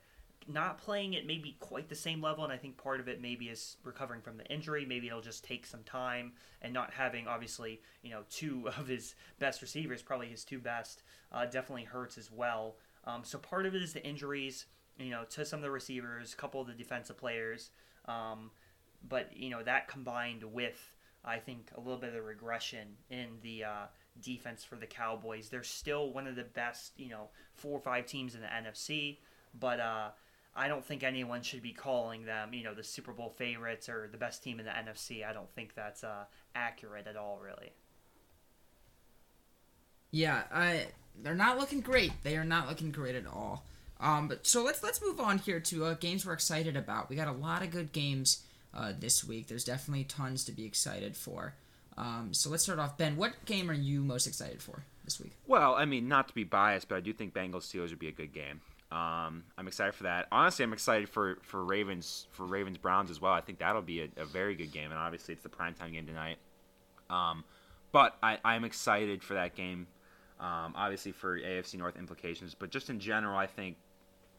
not 0.47 0.77
playing 0.77 1.15
at 1.15 1.25
maybe 1.25 1.57
quite 1.59 1.89
the 1.89 1.95
same 1.95 2.21
level, 2.21 2.43
and 2.43 2.53
I 2.53 2.57
think 2.57 2.77
part 2.77 2.99
of 2.99 3.07
it 3.07 3.21
maybe 3.21 3.45
is 3.45 3.77
recovering 3.83 4.21
from 4.21 4.37
the 4.37 4.45
injury. 4.45 4.85
Maybe 4.85 5.07
it'll 5.07 5.21
just 5.21 5.43
take 5.43 5.65
some 5.65 5.83
time, 5.83 6.33
and 6.61 6.73
not 6.73 6.93
having 6.93 7.27
obviously 7.27 7.81
you 8.01 8.11
know 8.11 8.21
two 8.29 8.69
of 8.77 8.87
his 8.87 9.15
best 9.39 9.61
receivers, 9.61 10.01
probably 10.01 10.27
his 10.27 10.43
two 10.43 10.59
best, 10.59 11.03
uh, 11.31 11.45
definitely 11.45 11.83
hurts 11.83 12.17
as 12.17 12.31
well. 12.31 12.75
Um, 13.05 13.23
so 13.23 13.37
part 13.37 13.65
of 13.65 13.73
it 13.73 13.81
is 13.81 13.93
the 13.93 14.05
injuries, 14.05 14.65
you 14.97 15.11
know, 15.11 15.23
to 15.31 15.45
some 15.45 15.59
of 15.59 15.63
the 15.63 15.71
receivers, 15.71 16.33
a 16.33 16.35
couple 16.35 16.61
of 16.61 16.67
the 16.67 16.73
defensive 16.73 17.17
players, 17.17 17.69
um, 18.05 18.51
but 19.07 19.35
you 19.35 19.49
know 19.49 19.63
that 19.63 19.87
combined 19.87 20.43
with 20.43 20.91
I 21.23 21.39
think 21.39 21.69
a 21.75 21.79
little 21.79 21.97
bit 21.97 22.15
of 22.15 22.23
regression 22.23 22.87
in 23.09 23.27
the 23.41 23.65
uh, 23.65 23.85
defense 24.21 24.63
for 24.63 24.75
the 24.75 24.85
Cowboys. 24.85 25.49
They're 25.49 25.63
still 25.63 26.11
one 26.11 26.25
of 26.25 26.35
the 26.35 26.43
best, 26.43 26.93
you 26.97 27.09
know, 27.09 27.29
four 27.55 27.77
or 27.77 27.81
five 27.81 28.05
teams 28.05 28.33
in 28.33 28.41
the 28.41 28.47
NFC, 28.47 29.17
but 29.59 29.79
uh, 29.79 30.09
I 30.55 30.67
don't 30.67 30.83
think 30.83 31.03
anyone 31.03 31.41
should 31.41 31.61
be 31.61 31.73
calling 31.73 32.25
them, 32.25 32.53
you 32.53 32.63
know, 32.63 32.73
the 32.73 32.83
Super 32.83 33.11
Bowl 33.11 33.29
favorites 33.29 33.89
or 33.89 34.07
the 34.11 34.17
best 34.17 34.43
team 34.43 34.59
in 34.59 34.65
the 34.65 34.71
NFC. 34.71 35.25
I 35.27 35.33
don't 35.33 35.51
think 35.53 35.75
that's 35.75 36.03
uh, 36.03 36.25
accurate 36.55 37.07
at 37.07 37.17
all, 37.17 37.39
really. 37.43 37.73
Yeah, 40.11 40.43
I 40.51 40.87
they're 41.21 41.35
not 41.35 41.57
looking 41.57 41.81
great. 41.81 42.11
They 42.23 42.37
are 42.37 42.45
not 42.45 42.69
looking 42.69 42.91
great 42.91 43.15
at 43.15 43.27
all. 43.27 43.65
Um, 43.99 44.27
but 44.27 44.45
so 44.45 44.63
let's 44.63 44.83
let's 44.83 45.01
move 45.01 45.19
on 45.19 45.39
here 45.39 45.59
to 45.59 45.85
uh, 45.85 45.93
games 45.95 46.25
we're 46.25 46.33
excited 46.33 46.77
about. 46.77 47.09
We 47.09 47.15
got 47.15 47.27
a 47.27 47.31
lot 47.31 47.63
of 47.63 47.71
good 47.71 47.91
games 47.91 48.43
uh, 48.73 48.93
this 48.97 49.23
week. 49.23 49.47
There's 49.47 49.63
definitely 49.63 50.03
tons 50.03 50.43
to 50.45 50.51
be 50.51 50.65
excited 50.65 51.15
for. 51.15 51.55
Um, 51.97 52.29
so 52.31 52.49
let's 52.49 52.63
start 52.63 52.77
off. 52.77 52.97
Ben, 52.97 53.15
what 53.15 53.33
game 53.45 53.71
are 53.71 53.73
you 53.73 54.01
most 54.01 54.27
excited 54.27 54.61
for 54.61 54.83
this 55.03 55.19
week? 55.19 55.31
Well, 55.47 55.73
I 55.73 55.85
mean, 55.85 56.07
not 56.07 56.27
to 56.27 56.33
be 56.33 56.43
biased, 56.43 56.87
but 56.87 56.95
I 56.95 56.99
do 56.99 57.11
think 57.11 57.33
Bengals 57.33 57.63
Steelers 57.63 57.89
would 57.89 57.99
be 57.99 58.07
a 58.07 58.11
good 58.11 58.33
game. 58.33 58.61
Um, 58.91 59.43
I'm 59.57 59.67
excited 59.67 59.95
for 59.95 60.03
that. 60.03 60.27
Honestly, 60.31 60.63
I'm 60.63 60.73
excited 60.73 61.09
for, 61.09 61.39
for 61.41 61.65
Ravens 61.65 62.27
for 62.31 62.45
Ravens 62.45 62.77
Browns 62.77 63.09
as 63.09 63.19
well. 63.19 63.33
I 63.33 63.41
think 63.41 63.59
that'll 63.59 63.81
be 63.81 64.01
a, 64.01 64.09
a 64.17 64.25
very 64.25 64.55
good 64.55 64.71
game, 64.71 64.91
and 64.91 64.99
obviously 64.99 65.33
it's 65.33 65.43
the 65.43 65.49
primetime 65.49 65.91
game 65.91 66.05
tonight. 66.05 66.37
Um, 67.09 67.43
but 67.91 68.15
I, 68.21 68.37
I'm 68.45 68.63
excited 68.63 69.23
for 69.23 69.33
that 69.33 69.55
game. 69.55 69.87
Um, 70.39 70.73
obviously 70.75 71.11
for 71.13 71.39
AFC 71.39 71.79
North 71.79 71.97
implications, 71.97 72.53
but 72.53 72.69
just 72.69 72.91
in 72.91 72.99
general, 72.99 73.35
I 73.35 73.47
think, 73.47 73.75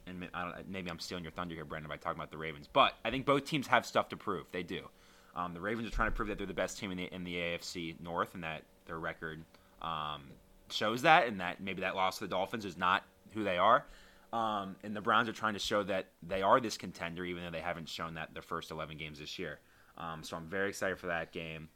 and 0.08 0.68
maybe 0.68 0.90
I'm 0.90 0.98
stealing 0.98 1.24
your 1.24 1.32
thunder 1.32 1.54
here, 1.54 1.64
Brendan, 1.64 1.88
by 1.88 1.96
talking 1.96 2.18
about 2.18 2.30
the 2.30 2.38
Ravens. 2.38 2.68
But 2.72 2.94
I 3.04 3.10
think 3.10 3.26
both 3.26 3.44
teams 3.44 3.66
have 3.66 3.86
stuff 3.86 4.08
to 4.10 4.16
prove. 4.16 4.46
They 4.52 4.62
do. 4.62 4.88
Um, 5.36 5.54
the 5.54 5.60
Ravens 5.60 5.86
are 5.86 5.90
trying 5.90 6.08
to 6.08 6.14
prove 6.14 6.28
that 6.28 6.38
they're 6.38 6.46
the 6.46 6.54
best 6.54 6.78
team 6.78 6.90
in 6.90 6.96
the 6.96 7.14
in 7.14 7.24
the 7.24 7.34
AFC 7.34 8.00
North, 8.00 8.34
and 8.34 8.42
that 8.42 8.62
their 8.86 8.98
record 8.98 9.44
um, 9.82 10.22
shows 10.70 11.02
that, 11.02 11.28
and 11.28 11.40
that 11.40 11.60
maybe 11.60 11.80
that 11.82 11.94
loss 11.94 12.18
to 12.18 12.24
the 12.24 12.28
Dolphins 12.28 12.64
is 12.64 12.76
not 12.76 13.04
who 13.32 13.44
they 13.44 13.58
are. 13.58 13.84
Um, 14.32 14.76
and 14.82 14.94
the 14.94 15.00
Browns 15.00 15.28
are 15.28 15.32
trying 15.32 15.54
to 15.54 15.58
show 15.58 15.82
that 15.84 16.08
they 16.22 16.42
are 16.42 16.60
this 16.60 16.76
contender, 16.76 17.24
even 17.24 17.42
though 17.42 17.50
they 17.50 17.60
haven't 17.60 17.88
shown 17.88 18.14
that 18.14 18.34
the 18.34 18.42
first 18.42 18.70
11 18.70 18.98
games 18.98 19.18
this 19.18 19.38
year. 19.38 19.60
Um, 19.96 20.22
so 20.22 20.36
I'm 20.36 20.46
very 20.46 20.68
excited 20.68 20.98
for 20.98 21.06
that 21.06 21.32
game. 21.32 21.68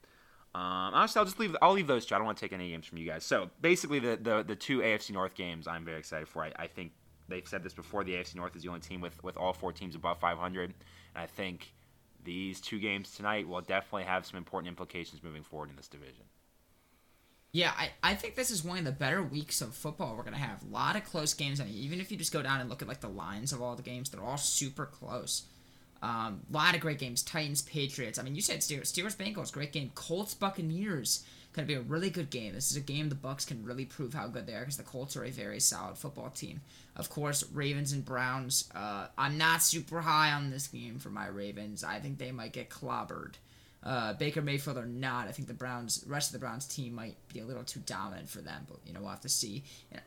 Um, 0.54 0.92
honestly, 0.92 1.18
I'll 1.18 1.24
just 1.24 1.38
leave. 1.38 1.56
I'll 1.62 1.72
leave 1.72 1.86
those 1.86 2.04
two. 2.04 2.14
I 2.14 2.18
don't 2.18 2.26
want 2.26 2.36
to 2.36 2.44
take 2.44 2.52
any 2.52 2.70
games 2.70 2.84
from 2.84 2.98
you 2.98 3.06
guys. 3.06 3.24
So 3.24 3.50
basically, 3.62 4.00
the 4.00 4.18
the, 4.20 4.42
the 4.42 4.56
two 4.56 4.80
AFC 4.80 5.12
North 5.12 5.34
games 5.34 5.66
I'm 5.66 5.84
very 5.84 5.98
excited 5.98 6.28
for. 6.28 6.44
I, 6.44 6.52
I 6.56 6.66
think 6.66 6.92
they've 7.28 7.46
said 7.46 7.62
this 7.62 7.74
before. 7.74 8.04
The 8.04 8.14
AFC 8.14 8.36
North 8.36 8.56
is 8.56 8.62
the 8.62 8.68
only 8.68 8.80
team 8.80 9.00
with 9.00 9.22
with 9.22 9.36
all 9.36 9.52
four 9.52 9.72
teams 9.72 9.94
above 9.94 10.18
500, 10.20 10.64
and 10.64 10.74
I 11.22 11.26
think 11.26 11.72
these 12.24 12.60
two 12.60 12.78
games 12.78 13.14
tonight 13.14 13.48
will 13.48 13.60
definitely 13.60 14.04
have 14.04 14.26
some 14.26 14.38
important 14.38 14.68
implications 14.68 15.22
moving 15.22 15.42
forward 15.42 15.70
in 15.70 15.76
this 15.76 15.88
division. 15.88 16.24
Yeah, 17.52 17.72
I, 17.76 17.90
I 18.02 18.14
think 18.14 18.34
this 18.34 18.50
is 18.50 18.64
one 18.64 18.78
of 18.78 18.84
the 18.84 18.92
better 18.92 19.22
weeks 19.22 19.60
of 19.60 19.74
football 19.74 20.16
we're 20.16 20.22
gonna 20.22 20.38
have. 20.38 20.62
A 20.62 20.72
lot 20.72 20.96
of 20.96 21.04
close 21.04 21.34
games. 21.34 21.60
I 21.60 21.64
mean, 21.64 21.74
even 21.74 22.00
if 22.00 22.10
you 22.10 22.16
just 22.16 22.32
go 22.32 22.42
down 22.42 22.60
and 22.60 22.70
look 22.70 22.80
at 22.80 22.88
like 22.88 23.00
the 23.00 23.08
lines 23.08 23.52
of 23.52 23.60
all 23.60 23.76
the 23.76 23.82
games, 23.82 24.08
they're 24.08 24.24
all 24.24 24.38
super 24.38 24.86
close. 24.86 25.42
A 26.02 26.06
um, 26.06 26.40
lot 26.50 26.74
of 26.74 26.80
great 26.80 26.98
games. 26.98 27.22
Titans, 27.22 27.62
Patriots. 27.62 28.18
I 28.18 28.22
mean, 28.22 28.34
you 28.34 28.40
said 28.40 28.60
Steelers, 28.60 28.92
Steelers, 28.92 29.16
Bengals, 29.16 29.52
great 29.52 29.72
game. 29.72 29.92
Colts, 29.94 30.34
Buccaneers, 30.34 31.24
gonna 31.52 31.66
be 31.66 31.74
a 31.74 31.80
really 31.80 32.10
good 32.10 32.30
game. 32.30 32.54
This 32.54 32.70
is 32.70 32.76
a 32.76 32.80
game 32.80 33.08
the 33.08 33.14
Bucs 33.14 33.46
can 33.46 33.64
really 33.64 33.84
prove 33.84 34.14
how 34.14 34.28
good 34.28 34.46
they 34.46 34.54
are 34.54 34.60
because 34.60 34.76
the 34.76 34.82
Colts 34.82 35.16
are 35.16 35.24
a 35.24 35.30
very 35.30 35.60
solid 35.60 35.98
football 35.98 36.30
team. 36.30 36.60
Of 36.96 37.10
course, 37.10 37.44
Ravens 37.52 37.92
and 37.92 38.04
Browns. 38.04 38.70
Uh, 38.74 39.06
I'm 39.18 39.38
not 39.38 39.62
super 39.62 40.00
high 40.00 40.32
on 40.32 40.50
this 40.50 40.66
game 40.66 40.98
for 40.98 41.10
my 41.10 41.26
Ravens. 41.26 41.84
I 41.84 42.00
think 42.00 42.18
they 42.18 42.32
might 42.32 42.52
get 42.52 42.70
clobbered 42.70 43.34
uh, 43.84 44.12
Baker 44.14 44.42
Mayfield 44.42 44.78
or 44.78 44.86
not, 44.86 45.26
I 45.26 45.32
think 45.32 45.48
the 45.48 45.54
Browns, 45.54 46.04
rest 46.06 46.28
of 46.28 46.32
the 46.34 46.38
Browns 46.38 46.66
team 46.66 46.94
might 46.94 47.16
be 47.32 47.40
a 47.40 47.44
little 47.44 47.64
too 47.64 47.80
dominant 47.80 48.28
for 48.28 48.40
them. 48.40 48.64
But 48.68 48.78
you 48.86 48.92
know, 48.92 49.00
we'll 49.00 49.10
have 49.10 49.20
to 49.22 49.28
see. 49.28 49.64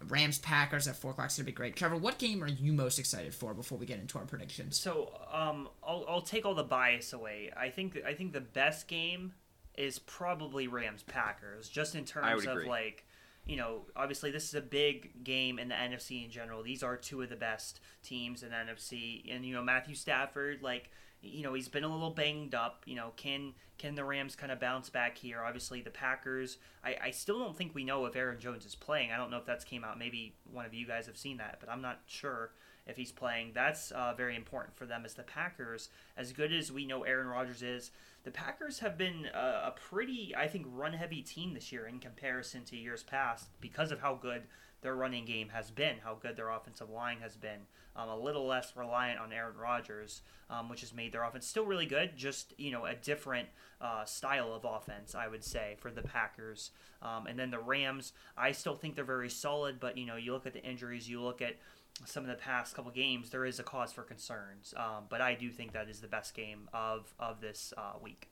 Rams 0.07 0.39
Packers 0.39 0.87
at 0.87 0.95
four 0.95 1.11
o'clock 1.11 1.29
is 1.29 1.35
gonna 1.35 1.45
be 1.45 1.51
great. 1.51 1.75
Trevor, 1.75 1.97
what 1.97 2.17
game 2.17 2.43
are 2.43 2.47
you 2.47 2.71
most 2.71 2.99
excited 2.99 3.33
for 3.33 3.53
before 3.53 3.77
we 3.77 3.85
get 3.85 3.99
into 3.99 4.17
our 4.17 4.25
predictions? 4.25 4.79
So, 4.79 5.11
um, 5.31 5.67
I'll, 5.85 6.05
I'll 6.07 6.21
take 6.21 6.45
all 6.45 6.55
the 6.55 6.63
bias 6.63 7.11
away. 7.11 7.51
I 7.55 7.69
think 7.69 7.99
I 8.07 8.13
think 8.13 8.31
the 8.31 8.41
best 8.41 8.87
game 8.87 9.33
is 9.77 9.99
probably 9.99 10.67
Rams 10.67 11.03
Packers, 11.03 11.69
just 11.69 11.95
in 11.95 12.05
terms 12.05 12.45
of 12.45 12.65
like. 12.65 13.05
You 13.47 13.57
know, 13.57 13.81
obviously, 13.95 14.31
this 14.31 14.45
is 14.45 14.55
a 14.55 14.61
big 14.61 15.23
game 15.23 15.59
in 15.59 15.67
the 15.67 15.75
NFC 15.75 16.25
in 16.25 16.31
general. 16.31 16.63
These 16.63 16.81
are 16.81 16.97
two 16.97 17.21
of 17.21 17.29
the 17.29 17.35
best 17.35 17.79
teams 18.01 18.41
in 18.41 18.49
the 18.49 18.55
NFC, 18.55 19.31
and 19.31 19.45
you 19.45 19.53
know 19.53 19.61
Matthew 19.61 19.93
Stafford, 19.93 20.63
like 20.63 20.89
you 21.21 21.43
know 21.43 21.53
he's 21.53 21.67
been 21.67 21.83
a 21.83 21.87
little 21.87 22.09
banged 22.09 22.55
up. 22.55 22.81
You 22.87 22.95
know, 22.95 23.11
can 23.17 23.53
can 23.77 23.93
the 23.93 24.03
Rams 24.03 24.35
kind 24.35 24.51
of 24.51 24.59
bounce 24.59 24.89
back 24.89 25.15
here? 25.15 25.43
Obviously, 25.43 25.81
the 25.81 25.91
Packers. 25.91 26.57
I, 26.83 26.95
I 27.03 27.11
still 27.11 27.37
don't 27.37 27.55
think 27.55 27.75
we 27.75 27.83
know 27.83 28.05
if 28.05 28.15
Aaron 28.15 28.39
Jones 28.39 28.65
is 28.65 28.73
playing. 28.73 29.11
I 29.11 29.17
don't 29.17 29.29
know 29.29 29.37
if 29.37 29.45
that's 29.45 29.63
came 29.63 29.83
out. 29.83 29.99
Maybe 29.99 30.33
one 30.51 30.65
of 30.65 30.73
you 30.73 30.87
guys 30.87 31.05
have 31.05 31.17
seen 31.17 31.37
that, 31.37 31.57
but 31.59 31.69
I'm 31.69 31.83
not 31.83 31.99
sure 32.07 32.49
if 32.87 32.97
he's 32.97 33.11
playing. 33.11 33.51
That's 33.53 33.91
uh, 33.91 34.13
very 34.15 34.35
important 34.35 34.75
for 34.75 34.85
them 34.85 35.03
as 35.05 35.13
the 35.13 35.23
Packers. 35.23 35.89
As 36.17 36.31
good 36.31 36.53
as 36.53 36.71
we 36.71 36.85
know 36.85 37.03
Aaron 37.03 37.27
Rodgers 37.27 37.61
is, 37.61 37.91
the 38.23 38.31
Packers 38.31 38.79
have 38.79 38.97
been 38.97 39.27
a, 39.33 39.67
a 39.67 39.73
pretty, 39.89 40.33
I 40.35 40.47
think, 40.47 40.65
run-heavy 40.69 41.21
team 41.21 41.53
this 41.53 41.71
year 41.71 41.87
in 41.87 41.99
comparison 41.99 42.63
to 42.65 42.75
years 42.75 43.03
past 43.03 43.49
because 43.61 43.91
of 43.91 43.99
how 43.99 44.15
good 44.15 44.43
their 44.81 44.95
running 44.95 45.25
game 45.25 45.49
has 45.49 45.71
been, 45.71 45.95
how 46.03 46.13
good 46.13 46.35
their 46.35 46.49
offensive 46.49 46.89
line 46.91 47.17
has 47.19 47.35
been. 47.35 47.61
Um, 47.95 48.09
a 48.09 48.17
little 48.17 48.45
less 48.45 48.75
reliant 48.75 49.19
on 49.19 49.31
Aaron 49.31 49.57
Rodgers, 49.57 50.21
um, 50.49 50.69
which 50.69 50.81
has 50.81 50.93
made 50.93 51.11
their 51.11 51.23
offense 51.23 51.47
still 51.47 51.65
really 51.65 51.85
good, 51.85 52.15
just 52.15 52.53
you 52.57 52.69
know 52.71 52.85
a 52.85 52.93
different 52.93 53.47
uh, 53.81 54.05
style 54.05 54.53
of 54.53 54.65
offense, 54.65 55.15
I 55.15 55.27
would 55.27 55.43
say, 55.43 55.75
for 55.79 55.89
the 55.89 56.01
Packers. 56.01 56.71
Um, 57.01 57.25
and 57.25 57.39
then 57.39 57.51
the 57.51 57.59
Rams, 57.59 58.13
I 58.37 58.51
still 58.51 58.75
think 58.75 58.95
they're 58.95 59.05
very 59.05 59.29
solid, 59.29 59.79
but 59.79 59.97
you 59.97 60.05
know 60.05 60.17
you 60.17 60.33
look 60.33 60.45
at 60.45 60.53
the 60.53 60.63
injuries, 60.63 61.09
you 61.09 61.21
look 61.21 61.41
at 61.41 61.55
some 62.03 62.23
of 62.23 62.29
the 62.29 62.35
past 62.35 62.75
couple 62.75 62.91
games, 62.91 63.29
there 63.29 63.45
is 63.45 63.59
a 63.59 63.63
cause 63.63 63.93
for 63.93 64.03
concerns. 64.03 64.73
Um, 64.75 65.05
but 65.09 65.21
I 65.21 65.35
do 65.35 65.49
think 65.49 65.71
that 65.73 65.89
is 65.89 66.01
the 66.01 66.07
best 66.07 66.33
game 66.33 66.69
of 66.73 67.13
of 67.19 67.39
this 67.39 67.73
uh, 67.77 67.93
week. 68.01 68.29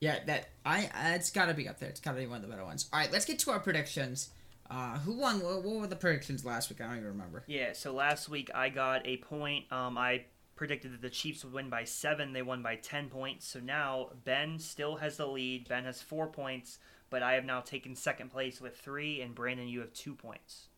Yeah, 0.00 0.18
that 0.26 0.48
I 0.66 0.90
it's 1.14 1.30
got 1.30 1.46
to 1.46 1.54
be 1.54 1.68
up 1.68 1.78
there. 1.78 1.88
It's 1.88 2.00
got 2.00 2.12
to 2.12 2.18
be 2.18 2.26
one 2.26 2.36
of 2.36 2.42
the 2.42 2.48
better 2.48 2.64
ones. 2.64 2.88
All 2.92 2.98
right, 2.98 3.12
let's 3.12 3.24
get 3.24 3.38
to 3.40 3.50
our 3.52 3.60
predictions. 3.60 4.30
Uh, 4.68 4.98
who 4.98 5.12
won? 5.12 5.40
What 5.40 5.62
were 5.62 5.86
the 5.86 5.96
predictions 5.96 6.44
last 6.44 6.70
week? 6.70 6.80
I 6.80 6.86
don't 6.86 6.96
even 6.96 7.08
remember. 7.08 7.44
Yeah, 7.46 7.72
so 7.74 7.92
last 7.92 8.28
week 8.28 8.50
I 8.54 8.68
got 8.70 9.06
a 9.06 9.18
point. 9.18 9.70
Um, 9.70 9.96
I 9.96 10.24
predicted 10.56 10.92
that 10.92 11.02
the 11.02 11.10
Chiefs 11.10 11.44
would 11.44 11.52
win 11.52 11.70
by 11.70 11.84
seven. 11.84 12.32
They 12.32 12.42
won 12.42 12.62
by 12.62 12.76
ten 12.76 13.08
points. 13.08 13.46
So 13.46 13.60
now 13.60 14.10
Ben 14.24 14.58
still 14.58 14.96
has 14.96 15.16
the 15.16 15.26
lead. 15.26 15.68
Ben 15.68 15.84
has 15.84 16.02
four 16.02 16.26
points, 16.26 16.78
but 17.10 17.22
I 17.22 17.34
have 17.34 17.44
now 17.44 17.60
taken 17.60 17.94
second 17.94 18.30
place 18.30 18.60
with 18.60 18.76
three, 18.76 19.20
and 19.20 19.34
Brandon, 19.34 19.68
you 19.68 19.80
have 19.80 19.92
two 19.92 20.14
points. 20.14 20.68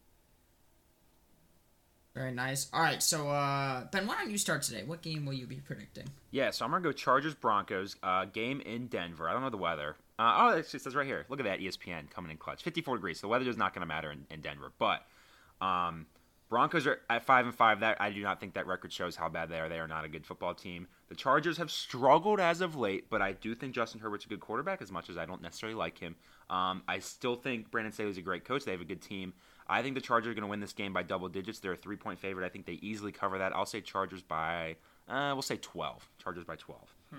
Very 2.16 2.32
nice. 2.32 2.70
All 2.72 2.80
right, 2.80 3.02
so 3.02 3.28
uh, 3.28 3.84
Ben, 3.92 4.06
why 4.06 4.14
don't 4.16 4.30
you 4.30 4.38
start 4.38 4.62
today? 4.62 4.82
What 4.84 5.02
game 5.02 5.26
will 5.26 5.34
you 5.34 5.46
be 5.46 5.56
predicting? 5.56 6.06
Yeah, 6.30 6.50
so 6.50 6.64
I'm 6.64 6.70
gonna 6.70 6.82
go 6.82 6.90
Chargers 6.90 7.34
Broncos. 7.34 7.96
Uh, 8.02 8.24
game 8.24 8.62
in 8.62 8.86
Denver. 8.86 9.28
I 9.28 9.34
don't 9.34 9.42
know 9.42 9.50
the 9.50 9.58
weather. 9.58 9.96
Uh, 10.18 10.34
oh, 10.38 10.48
it 10.56 10.66
says 10.66 10.96
right 10.96 11.06
here. 11.06 11.26
Look 11.28 11.40
at 11.40 11.44
that 11.44 11.60
ESPN 11.60 12.10
coming 12.10 12.30
in 12.30 12.38
clutch. 12.38 12.62
54 12.62 12.96
degrees. 12.96 13.20
So 13.20 13.26
the 13.26 13.30
weather 13.30 13.46
is 13.46 13.58
not 13.58 13.74
gonna 13.74 13.84
matter 13.84 14.10
in, 14.10 14.24
in 14.30 14.40
Denver. 14.40 14.72
But 14.78 15.02
um, 15.60 16.06
Broncos 16.48 16.86
are 16.86 17.00
at 17.10 17.26
five 17.26 17.44
and 17.44 17.54
five. 17.54 17.80
That 17.80 18.00
I 18.00 18.10
do 18.10 18.22
not 18.22 18.40
think 18.40 18.54
that 18.54 18.66
record 18.66 18.94
shows 18.94 19.14
how 19.14 19.28
bad 19.28 19.50
they 19.50 19.60
are. 19.60 19.68
They 19.68 19.78
are 19.78 19.86
not 19.86 20.06
a 20.06 20.08
good 20.08 20.24
football 20.24 20.54
team. 20.54 20.88
The 21.10 21.16
Chargers 21.16 21.58
have 21.58 21.70
struggled 21.70 22.40
as 22.40 22.62
of 22.62 22.76
late, 22.76 23.10
but 23.10 23.20
I 23.20 23.32
do 23.32 23.54
think 23.54 23.74
Justin 23.74 24.00
Herbert's 24.00 24.24
a 24.24 24.28
good 24.28 24.40
quarterback. 24.40 24.80
As 24.80 24.90
much 24.90 25.10
as 25.10 25.18
I 25.18 25.26
don't 25.26 25.42
necessarily 25.42 25.76
like 25.76 25.98
him, 25.98 26.16
um, 26.48 26.82
I 26.88 27.00
still 27.00 27.36
think 27.36 27.70
Brandon 27.70 27.92
Staley's 27.92 28.16
a 28.16 28.22
great 28.22 28.46
coach. 28.46 28.64
They 28.64 28.72
have 28.72 28.80
a 28.80 28.86
good 28.86 29.02
team. 29.02 29.34
I 29.68 29.82
think 29.82 29.94
the 29.94 30.00
Chargers 30.00 30.30
are 30.30 30.34
going 30.34 30.42
to 30.42 30.48
win 30.48 30.60
this 30.60 30.72
game 30.72 30.92
by 30.92 31.02
double 31.02 31.28
digits. 31.28 31.58
They're 31.58 31.72
a 31.72 31.76
three 31.76 31.96
point 31.96 32.18
favorite. 32.18 32.46
I 32.46 32.48
think 32.48 32.66
they 32.66 32.74
easily 32.74 33.12
cover 33.12 33.38
that. 33.38 33.54
I'll 33.54 33.66
say 33.66 33.80
Chargers 33.80 34.22
by, 34.22 34.76
uh, 35.08 35.30
we'll 35.34 35.42
say 35.42 35.56
12. 35.56 36.08
Chargers 36.22 36.44
by 36.44 36.56
12. 36.56 36.94
Hmm. 37.10 37.18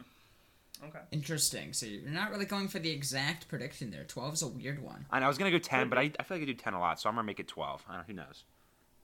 Okay. 0.86 1.00
Interesting. 1.12 1.74
So 1.74 1.86
you're 1.86 2.10
not 2.10 2.32
really 2.32 2.46
going 2.46 2.68
for 2.68 2.80
the 2.80 2.90
exact 2.90 3.48
prediction 3.48 3.92
there. 3.92 4.04
12 4.04 4.34
is 4.36 4.42
a 4.44 4.48
weird 4.48 4.82
one. 4.82 5.06
I 5.12 5.20
know. 5.20 5.26
I 5.26 5.28
was 5.28 5.38
going 5.38 5.52
to 5.52 5.58
go 5.58 5.62
10, 5.62 5.90
but 5.90 5.98
I, 5.98 6.12
I 6.20 6.24
feel 6.24 6.38
like 6.38 6.44
I 6.44 6.46
do 6.46 6.54
10 6.54 6.74
a 6.74 6.80
lot, 6.80 7.00
so 7.00 7.10
I'm 7.10 7.16
going 7.16 7.26
to 7.26 7.28
make 7.28 7.40
it 7.40 7.48
12. 7.48 7.86
I 7.88 7.94
don't 7.94 8.02
know. 8.02 8.06
Who 8.08 8.14
knows? 8.14 8.44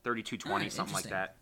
32 0.03 0.37
20, 0.37 0.69
something 0.69 0.93
like 0.93 1.09
that. 1.09 1.35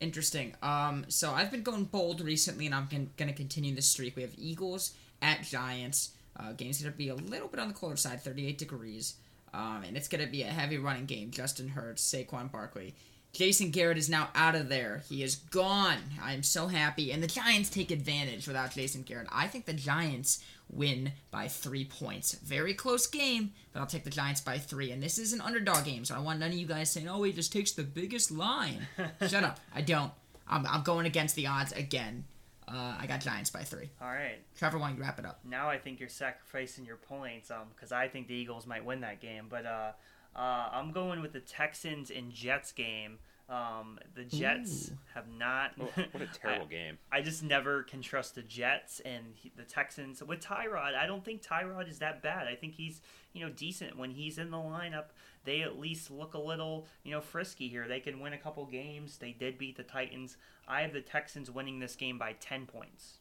Interesting. 0.00 0.54
Um, 0.62 1.06
so 1.08 1.32
I've 1.32 1.50
been 1.50 1.62
going 1.62 1.84
bold 1.84 2.20
recently, 2.20 2.66
and 2.66 2.74
I'm 2.74 2.88
going 2.90 3.28
to 3.28 3.32
continue 3.32 3.74
this 3.74 3.88
streak. 3.88 4.16
We 4.16 4.22
have 4.22 4.34
Eagles 4.36 4.92
at 5.22 5.42
Giants. 5.42 6.10
Uh, 6.38 6.52
game's 6.52 6.82
going 6.82 6.92
to 6.92 6.98
be 6.98 7.08
a 7.08 7.14
little 7.14 7.48
bit 7.48 7.60
on 7.60 7.68
the 7.68 7.74
colder 7.74 7.96
side, 7.96 8.20
38 8.20 8.58
degrees. 8.58 9.14
Um, 9.54 9.84
and 9.86 9.96
it's 9.96 10.08
going 10.08 10.24
to 10.24 10.30
be 10.30 10.42
a 10.42 10.46
heavy 10.46 10.78
running 10.78 11.06
game. 11.06 11.30
Justin 11.30 11.68
Hurts, 11.68 12.02
Saquon 12.02 12.50
Barkley. 12.50 12.94
Jason 13.32 13.70
Garrett 13.70 13.98
is 13.98 14.08
now 14.08 14.28
out 14.34 14.54
of 14.54 14.68
there. 14.68 15.02
He 15.08 15.22
is 15.22 15.36
gone. 15.36 15.98
I'm 16.22 16.42
so 16.42 16.68
happy. 16.68 17.10
And 17.10 17.22
the 17.22 17.26
Giants 17.26 17.68
take 17.68 17.90
advantage 17.90 18.46
without 18.46 18.70
Jason 18.70 19.02
Garrett. 19.02 19.26
I 19.32 19.48
think 19.48 19.66
the 19.66 19.72
Giants 19.72 20.42
win 20.70 21.12
by 21.32 21.48
three 21.48 21.84
points. 21.84 22.34
Very 22.34 22.74
close 22.74 23.08
game, 23.08 23.52
but 23.72 23.80
I'll 23.80 23.86
take 23.86 24.04
the 24.04 24.10
Giants 24.10 24.40
by 24.40 24.58
three. 24.58 24.92
And 24.92 25.02
this 25.02 25.18
is 25.18 25.32
an 25.32 25.40
underdog 25.40 25.84
game, 25.84 26.04
so 26.04 26.14
I 26.14 26.20
want 26.20 26.38
none 26.38 26.50
of 26.50 26.56
you 26.56 26.66
guys 26.66 26.92
saying, 26.92 27.08
oh, 27.08 27.22
he 27.24 27.32
just 27.32 27.52
takes 27.52 27.72
the 27.72 27.82
biggest 27.82 28.30
line. 28.30 28.86
Shut 29.28 29.44
up. 29.44 29.58
I 29.74 29.82
don't. 29.82 30.12
I'm, 30.46 30.64
I'm 30.66 30.82
going 30.82 31.06
against 31.06 31.34
the 31.34 31.48
odds 31.48 31.72
again. 31.72 32.24
Uh, 32.66 32.94
I 32.98 33.06
got 33.06 33.20
Giants 33.20 33.50
by 33.50 33.62
three. 33.62 33.90
All 34.00 34.08
right. 34.08 34.38
Trevor, 34.56 34.78
why 34.78 34.88
don't 34.88 34.96
you 34.96 35.02
wrap 35.02 35.18
it 35.18 35.26
up? 35.26 35.40
Now 35.44 35.68
I 35.68 35.78
think 35.78 36.00
you're 36.00 36.08
sacrificing 36.08 36.84
your 36.84 36.96
points, 36.96 37.50
um, 37.50 37.68
because 37.74 37.92
I 37.92 38.08
think 38.08 38.26
the 38.28 38.34
Eagles 38.34 38.66
might 38.66 38.84
win 38.84 39.00
that 39.00 39.20
game. 39.20 39.46
But 39.48 39.66
uh, 39.66 39.92
uh, 40.36 40.68
I'm 40.72 40.92
going 40.92 41.20
with 41.20 41.32
the 41.32 41.40
Texans 41.40 42.10
and 42.10 42.32
Jets 42.32 42.72
game. 42.72 43.18
Um, 43.46 43.98
the 44.14 44.24
Jets 44.24 44.90
Ooh. 44.90 44.96
have 45.14 45.28
not. 45.28 45.72
Oh, 45.78 45.90
what 46.12 46.22
a 46.22 46.26
terrible 46.40 46.66
I, 46.66 46.70
game! 46.70 46.98
I 47.12 47.20
just 47.20 47.42
never 47.42 47.82
can 47.82 48.00
trust 48.00 48.34
the 48.34 48.42
Jets 48.42 49.00
and 49.00 49.34
he, 49.34 49.52
the 49.54 49.64
Texans 49.64 50.22
with 50.22 50.40
Tyrod. 50.40 50.94
I 50.94 51.06
don't 51.06 51.22
think 51.22 51.42
Tyrod 51.42 51.90
is 51.90 51.98
that 51.98 52.22
bad. 52.22 52.46
I 52.46 52.54
think 52.54 52.74
he's 52.74 53.02
you 53.34 53.44
know 53.44 53.52
decent 53.52 53.98
when 53.98 54.10
he's 54.12 54.38
in 54.38 54.50
the 54.50 54.56
lineup. 54.56 55.06
They 55.44 55.62
at 55.62 55.78
least 55.78 56.10
look 56.10 56.34
a 56.34 56.38
little 56.38 56.86
you 57.02 57.12
know 57.12 57.20
frisky 57.20 57.68
here. 57.68 57.86
They 57.86 58.00
can 58.00 58.20
win 58.20 58.32
a 58.32 58.38
couple 58.38 58.64
games. 58.66 59.18
They 59.18 59.32
did 59.32 59.58
beat 59.58 59.76
the 59.76 59.82
Titans. 59.82 60.36
I 60.66 60.82
have 60.82 60.92
the 60.92 61.00
Texans 61.00 61.50
winning 61.50 61.80
this 61.80 61.96
game 61.96 62.18
by 62.18 62.32
ten 62.34 62.66
points. 62.66 63.18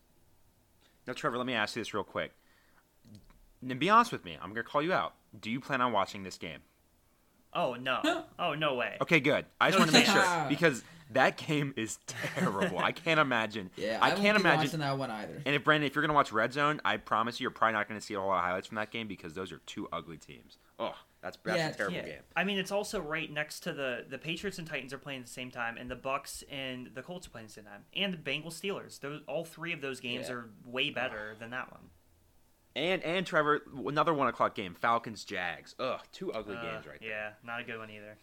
Now, 1.06 1.14
Trevor, 1.14 1.38
let 1.38 1.48
me 1.48 1.54
ask 1.54 1.76
you 1.76 1.82
this 1.82 1.94
real 1.94 2.04
quick. 2.04 2.32
And 3.62 3.80
be 3.80 3.90
honest 3.90 4.12
with 4.12 4.26
me. 4.26 4.38
I'm 4.42 4.50
gonna 4.50 4.64
call 4.64 4.82
you 4.82 4.94
out. 4.94 5.16
Do 5.40 5.50
you 5.50 5.60
plan 5.60 5.82
on 5.82 5.92
watching 5.92 6.24
this 6.24 6.38
game? 6.38 6.60
Oh 7.56 7.76
no! 7.76 8.24
Oh 8.40 8.54
no 8.56 8.76
way! 8.76 8.98
Okay, 9.02 9.20
good. 9.20 9.46
I 9.62 9.70
just 9.70 9.78
No 9.78 9.82
want 9.84 9.92
to 9.92 9.98
make 9.98 10.06
sure 10.08 10.46
because 10.50 10.84
that 11.12 11.38
game 11.38 11.74
is 11.78 11.98
terrible. 12.08 12.80
I 12.80 12.92
can't 12.92 13.20
imagine. 13.20 13.70
Yeah, 13.78 14.00
I, 14.02 14.08
I, 14.08 14.10
won't 14.10 14.22
can't 14.22 14.38
be 14.38 14.42
imagine. 14.42 14.60
watching 14.66 14.80
that 14.80 14.98
one 14.98 15.12
either. 15.12 15.42
And 15.46 15.56
if 15.56 15.64
Brandon, 15.64 15.86
if 15.88 15.96
you're 15.96 16.02
gonna 16.02 16.14
watch 16.16 16.32
Red 16.32 16.54
Zone, 16.54 16.82
I 16.84 16.98
promise 16.98 17.40
you, 17.40 17.44
you're 17.46 17.52
probably 17.52 17.74
not 17.74 17.88
gonna 17.88 18.02
see 18.02 18.14
a 18.16 18.20
whole 18.20 18.30
lot 18.30 18.40
of 18.40 18.44
highlights 18.46 18.68
from 18.68 18.76
that 18.78 18.90
game 18.92 19.08
because 19.08 19.34
those 19.36 19.52
are 19.52 19.60
two 19.66 19.88
ugly 19.94 20.18
teams. 20.18 20.58
Oh, 20.80 20.96
that's 21.22 21.38
that's 21.44 21.58
Yeah, 21.58 21.70
a 21.70 21.74
terrible 21.74 21.98
Yeah. 21.98 22.06
game. 22.06 22.22
I 22.36 22.44
mean, 22.44 22.58
it's 22.58 22.72
also 22.72 23.00
right 23.00 23.32
next 23.32 23.60
to 23.62 23.74
the 23.74 24.06
the 24.10 24.18
Patriots 24.18 24.58
and 24.58 24.68
Titans 24.68 24.92
are 24.94 24.98
playing 24.98 25.20
at 25.20 25.26
the 25.28 25.32
same 25.32 25.52
time, 25.52 25.78
and 25.78 25.92
the 25.92 25.96
Bucs 25.96 26.44
and 26.50 26.90
the 26.96 27.04
Colts 27.04 27.28
are 27.28 27.30
playing 27.30 27.46
at 27.46 27.50
the 27.50 27.54
same 27.56 27.66
time, 27.66 27.84
and 27.96 28.12
the 28.14 28.18
Bengals 28.18 28.60
Steelers. 28.60 29.00
Those 29.00 29.22
all 29.28 29.46
three 29.46 29.74
of 29.74 29.82
those 29.82 30.00
games 30.00 30.28
Yeah. 30.30 30.36
are 30.36 30.50
way 30.66 30.90
better 30.90 31.36
than 31.40 31.52
that 31.52 31.72
one. 31.72 31.82
And 32.76 33.04
and 33.04 33.26
Trevor, 33.26 33.62
another 33.86 34.14
one 34.14 34.28
o'clock 34.28 34.56
game, 34.56 34.74
Falcons 34.74 35.24
Jags. 35.24 35.76
Ugh, 35.80 36.00
two 36.12 36.34
ugly 36.34 36.56
Uh, 36.56 36.62
games 36.62 36.88
right 36.88 37.00
there. 37.00 37.10
Yeah, 37.10 37.30
not 37.46 37.62
a 37.62 37.64
good 37.64 37.78
one 37.78 37.90
either. 37.92 38.18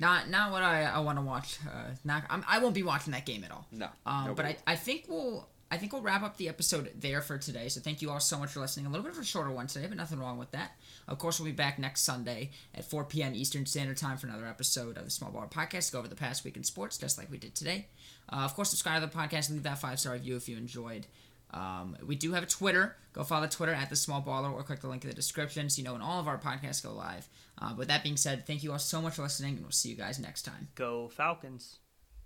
Not 0.00 0.28
not 0.28 0.50
what 0.50 0.62
I, 0.62 0.82
I 0.82 0.98
want 1.00 1.18
to 1.18 1.22
watch. 1.24 1.58
Uh, 1.66 1.90
not 2.04 2.24
I'm, 2.28 2.44
I 2.48 2.58
won't 2.58 2.74
be 2.74 2.82
watching 2.82 3.12
that 3.12 3.24
game 3.26 3.44
at 3.44 3.52
all. 3.52 3.66
No, 3.70 3.88
Um, 4.06 4.34
but 4.34 4.44
I, 4.44 4.56
I 4.66 4.74
think 4.76 5.04
we'll 5.08 5.48
I 5.70 5.76
think 5.76 5.92
we'll 5.92 6.02
wrap 6.02 6.22
up 6.22 6.36
the 6.36 6.48
episode 6.48 6.90
there 6.96 7.20
for 7.22 7.38
today. 7.38 7.68
So 7.68 7.80
thank 7.80 8.02
you 8.02 8.10
all 8.10 8.20
so 8.20 8.38
much 8.38 8.50
for 8.50 8.60
listening. 8.60 8.86
A 8.86 8.88
little 8.90 9.04
bit 9.04 9.12
of 9.12 9.18
a 9.18 9.24
shorter 9.24 9.50
one 9.50 9.66
today, 9.68 9.86
but 9.86 9.96
nothing 9.96 10.18
wrong 10.18 10.36
with 10.38 10.50
that. 10.50 10.72
Of 11.08 11.18
course, 11.18 11.38
we'll 11.38 11.46
be 11.46 11.52
back 11.52 11.78
next 11.78 12.02
Sunday 12.02 12.50
at 12.74 12.84
4 12.84 13.04
p.m. 13.04 13.34
Eastern 13.34 13.66
Standard 13.66 13.96
Time 13.96 14.16
for 14.16 14.26
another 14.26 14.46
episode 14.46 14.98
of 14.98 15.04
the 15.04 15.10
Small 15.10 15.30
Baller 15.32 15.50
Podcast. 15.50 15.92
Go 15.92 16.00
over 16.00 16.08
the 16.08 16.14
past 16.16 16.44
week 16.44 16.56
in 16.56 16.64
sports, 16.64 16.98
just 16.98 17.16
like 17.18 17.30
we 17.30 17.38
did 17.38 17.54
today. 17.54 17.86
Uh, 18.28 18.36
of 18.44 18.54
course, 18.54 18.70
subscribe 18.70 19.00
to 19.00 19.06
the 19.08 19.12
podcast. 19.16 19.50
Leave 19.50 19.62
that 19.64 19.78
five 19.78 19.98
star 19.98 20.12
review 20.12 20.36
if 20.36 20.48
you 20.48 20.56
enjoyed. 20.56 21.06
Um, 21.54 21.96
we 22.04 22.16
do 22.16 22.32
have 22.32 22.42
a 22.42 22.46
Twitter. 22.46 22.96
Go 23.12 23.22
follow 23.22 23.46
the 23.46 23.52
Twitter 23.52 23.72
at 23.72 23.88
the 23.88 23.96
Small 23.96 24.20
Baller 24.20 24.52
or 24.52 24.62
click 24.64 24.80
the 24.80 24.88
link 24.88 25.04
in 25.04 25.08
the 25.08 25.14
description 25.14 25.70
so 25.70 25.78
you 25.78 25.84
know 25.84 25.92
when 25.92 26.02
all 26.02 26.20
of 26.20 26.26
our 26.26 26.36
podcasts 26.36 26.82
go 26.82 26.92
live. 26.92 27.28
Uh, 27.58 27.72
with 27.76 27.88
that 27.88 28.02
being 28.02 28.16
said, 28.16 28.44
thank 28.46 28.64
you 28.64 28.72
all 28.72 28.78
so 28.78 29.00
much 29.00 29.14
for 29.14 29.22
listening, 29.22 29.54
and 29.54 29.62
we'll 29.62 29.70
see 29.70 29.88
you 29.88 29.94
guys 29.94 30.18
next 30.18 30.42
time. 30.42 30.68
Go 30.74 31.08
Falcons. 31.08 31.78